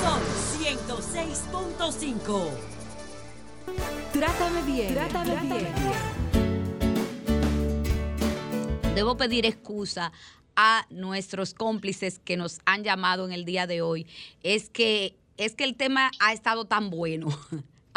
Son 0.02 0.18
106.5. 0.58 2.48
Trátame 4.14 4.62
bien. 4.62 4.94
Trátame, 4.94 5.36
bien. 5.42 5.68
Debo 8.94 9.18
pedir 9.18 9.44
excusa 9.44 10.10
a 10.56 10.86
nuestros 10.88 11.52
cómplices 11.52 12.18
que 12.18 12.38
nos 12.38 12.60
han 12.64 12.84
llamado 12.84 13.26
en 13.26 13.32
el 13.32 13.44
día 13.44 13.66
de 13.66 13.82
hoy. 13.82 14.06
Es 14.42 14.70
que 14.70 15.14
es 15.36 15.54
que 15.54 15.64
el 15.64 15.76
tema 15.76 16.10
ha 16.20 16.32
estado 16.32 16.64
tan 16.64 16.88
bueno 16.88 17.28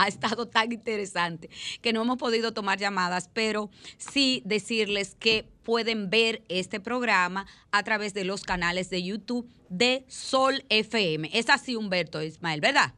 ha 0.02 0.08
estado 0.08 0.48
tan 0.48 0.72
interesante 0.72 1.50
que 1.82 1.94
no 1.94 2.02
hemos 2.02 2.18
podido 2.18 2.54
tomar 2.54 2.80
llamadas, 2.80 3.30
pero 3.32 3.70
sí 3.98 4.42
decirles 4.46 5.16
que 5.20 5.46
pueden 5.64 6.10
ver 6.10 6.42
este 6.50 6.80
programa 6.80 7.46
a 7.72 7.84
través 7.84 8.14
de 8.14 8.24
los 8.24 8.42
canales 8.42 8.90
de 8.90 9.04
YouTube 9.04 9.48
de 9.70 10.04
Sol 10.08 10.66
FM. 10.70 11.30
Es 11.34 11.50
así, 11.50 11.76
Humberto 11.76 12.22
Ismael, 12.24 12.62
¿verdad? 12.62 12.94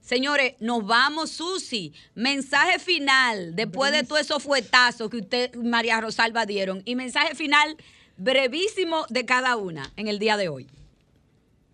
Señores, 0.00 0.54
nos 0.58 0.84
vamos, 0.84 1.30
Susi. 1.30 1.92
Mensaje 2.16 2.80
final, 2.80 3.54
después 3.54 3.92
de 3.92 4.02
todo 4.02 4.18
esos 4.18 4.42
fuetazos 4.42 5.08
que 5.08 5.18
usted, 5.18 5.54
María 5.54 6.00
Rosalba, 6.00 6.44
dieron. 6.44 6.82
Y 6.84 6.96
mensaje 6.96 7.36
final 7.36 7.76
brevísimo 8.16 9.06
de 9.08 9.24
cada 9.24 9.56
una 9.56 9.92
en 9.96 10.08
el 10.08 10.18
día 10.18 10.36
de 10.36 10.48
hoy. 10.48 10.66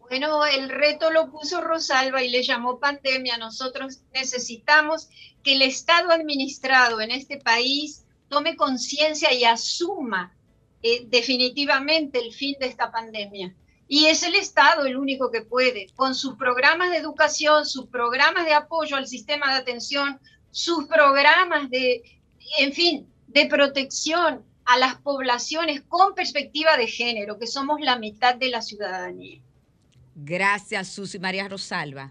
Bueno, 0.08 0.46
el 0.46 0.68
reto 0.68 1.10
lo 1.10 1.30
puso 1.30 1.60
Rosalba 1.60 2.22
y 2.22 2.28
le 2.28 2.44
llamó 2.44 2.78
pandemia. 2.78 3.38
Nosotros 3.38 4.00
necesitamos 4.14 5.08
que 5.42 5.54
el 5.54 5.62
Estado 5.62 6.10
administrado 6.10 7.00
en 7.00 7.10
este 7.10 7.38
país 7.38 8.04
tome 8.28 8.56
conciencia 8.56 9.32
y 9.32 9.44
asuma 9.44 10.32
eh, 10.82 11.06
definitivamente 11.06 12.20
el 12.20 12.32
fin 12.32 12.54
de 12.60 12.66
esta 12.66 12.92
pandemia. 12.92 13.54
Y 13.88 14.06
es 14.06 14.22
el 14.22 14.36
Estado 14.36 14.86
el 14.86 14.96
único 14.96 15.30
que 15.30 15.42
puede, 15.42 15.88
con 15.96 16.14
sus 16.14 16.36
programas 16.36 16.90
de 16.90 16.98
educación, 16.98 17.66
sus 17.66 17.86
programas 17.86 18.44
de 18.44 18.54
apoyo 18.54 18.96
al 18.96 19.08
sistema 19.08 19.52
de 19.52 19.58
atención, 19.58 20.20
sus 20.52 20.86
programas 20.86 21.68
de, 21.70 22.20
en 22.58 22.72
fin, 22.72 23.08
de 23.26 23.46
protección 23.46 24.44
a 24.64 24.78
las 24.78 24.96
poblaciones 24.96 25.82
con 25.82 26.14
perspectiva 26.14 26.76
de 26.76 26.86
género, 26.86 27.38
que 27.38 27.46
somos 27.46 27.80
la 27.80 27.98
mitad 27.98 28.34
de 28.34 28.48
la 28.48 28.62
ciudadanía. 28.62 29.40
Gracias, 30.18 30.88
Susi 30.88 31.18
María 31.18 31.46
Rosalba. 31.46 32.10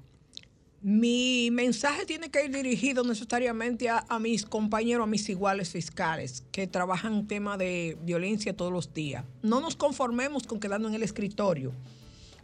Mi 0.84 1.50
mensaje 1.52 2.06
tiene 2.06 2.30
que 2.30 2.46
ir 2.46 2.52
dirigido 2.52 3.04
necesariamente 3.04 3.90
a, 3.90 4.20
mis 4.20 4.46
compañeros, 4.46 5.06
a 5.06 5.08
mis 5.08 5.28
iguales 5.28 5.72
fiscales 5.72 6.44
que 6.52 6.68
trabajan 6.68 7.28
tema 7.28 7.58
de 7.58 7.98
violencia 8.04 8.56
todos 8.56 8.72
los 8.72 8.94
días. 8.94 9.26
No 9.42 9.60
nos 9.60 9.76
conformemos 9.76 10.46
con 10.46 10.60
quedarnos 10.60 10.90
en 10.90 10.96
el 10.96 11.04
escritorio 11.04 11.72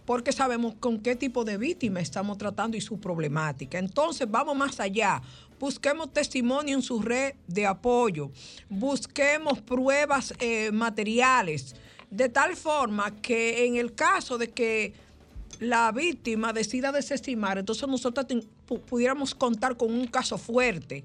porque 0.04 0.32
sabemos 0.32 0.74
con 0.80 1.00
qué 1.00 1.16
tipo 1.16 1.46
de 1.46 1.58
víctima 1.60 2.00
estamos 2.00 2.40
tratando 2.40 2.76
y 2.76 2.82
su 2.82 3.00
problemática. 3.00 3.78
Entonces, 3.78 4.30
vamos 4.30 4.58
más 4.58 4.80
allá. 4.80 5.22
Busquemos 5.60 6.12
testimonio 6.12 6.76
en 6.76 6.82
su 6.82 7.04
red 7.04 7.36
de 7.46 7.68
apoyo, 7.68 8.32
busquemos 8.68 9.62
pruebas 9.62 10.34
eh, 10.40 10.72
materiales, 10.72 11.76
de 12.10 12.30
tal 12.30 12.56
forma 12.56 13.16
que 13.22 13.68
en 13.68 13.76
el 13.76 13.94
caso 13.94 14.40
de 14.40 14.50
que 14.50 15.11
la 15.62 15.92
víctima 15.92 16.54
decida 16.54 16.92
desestimar, 16.92 17.60
entonces 17.60 17.88
nosotros 17.88 18.26
pudiéramos 18.90 19.36
contar 19.36 19.78
con 19.78 19.94
un 19.94 20.08
caso 20.08 20.40
fuerte. 20.40 21.04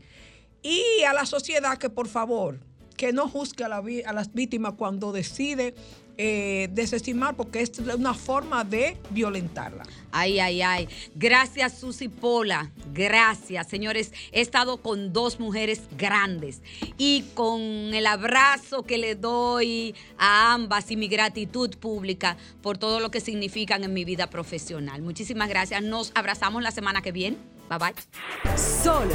Y 0.62 1.02
a 1.06 1.12
la 1.12 1.26
sociedad 1.26 1.76
que 1.76 1.90
por 1.90 2.08
favor, 2.08 2.58
que 2.96 3.12
no 3.12 3.28
juzgue 3.28 3.64
a, 3.64 3.68
la 3.68 3.82
las 4.14 4.32
víctimas 4.32 4.72
cuando 4.72 5.12
decide 5.12 5.74
eh, 6.18 6.68
desestimar, 6.72 7.36
porque 7.36 7.60
es 7.60 7.72
una 7.78 8.14
forma 8.14 8.64
de 8.64 8.96
violentarla. 9.10 9.84
Ay, 10.12 10.40
ay, 10.40 10.62
ay. 10.62 10.88
Gracias, 11.14 11.78
Susi 11.78 12.08
Pola. 12.08 12.70
Gracias, 12.94 13.68
señores. 13.68 14.12
He 14.32 14.40
estado 14.40 14.78
con 14.78 15.12
dos 15.12 15.38
mujeres 15.40 15.82
grandes 15.98 16.62
y 16.96 17.24
con 17.34 17.60
el 17.60 18.06
abrazo 18.06 18.84
que 18.84 18.98
le 18.98 19.14
doy 19.14 19.94
a 20.18 20.54
ambas 20.54 20.90
y 20.90 20.96
mi 20.96 21.08
gratitud 21.08 21.76
pública 21.76 22.36
por 22.62 22.78
todo 22.78 23.00
lo 23.00 23.10
que 23.10 23.20
significan 23.20 23.84
en 23.84 23.92
mi 23.92 24.04
vida 24.04 24.30
profesional. 24.30 25.02
Muchísimas 25.02 25.48
gracias. 25.48 25.82
Nos 25.82 26.12
abrazamos 26.14 26.62
la 26.62 26.70
semana 26.70 27.02
que 27.02 27.12
viene. 27.12 27.36
Bye 27.68 27.78
bye. 27.78 28.56
Sol 28.56 29.08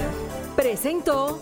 presentó 0.56 1.42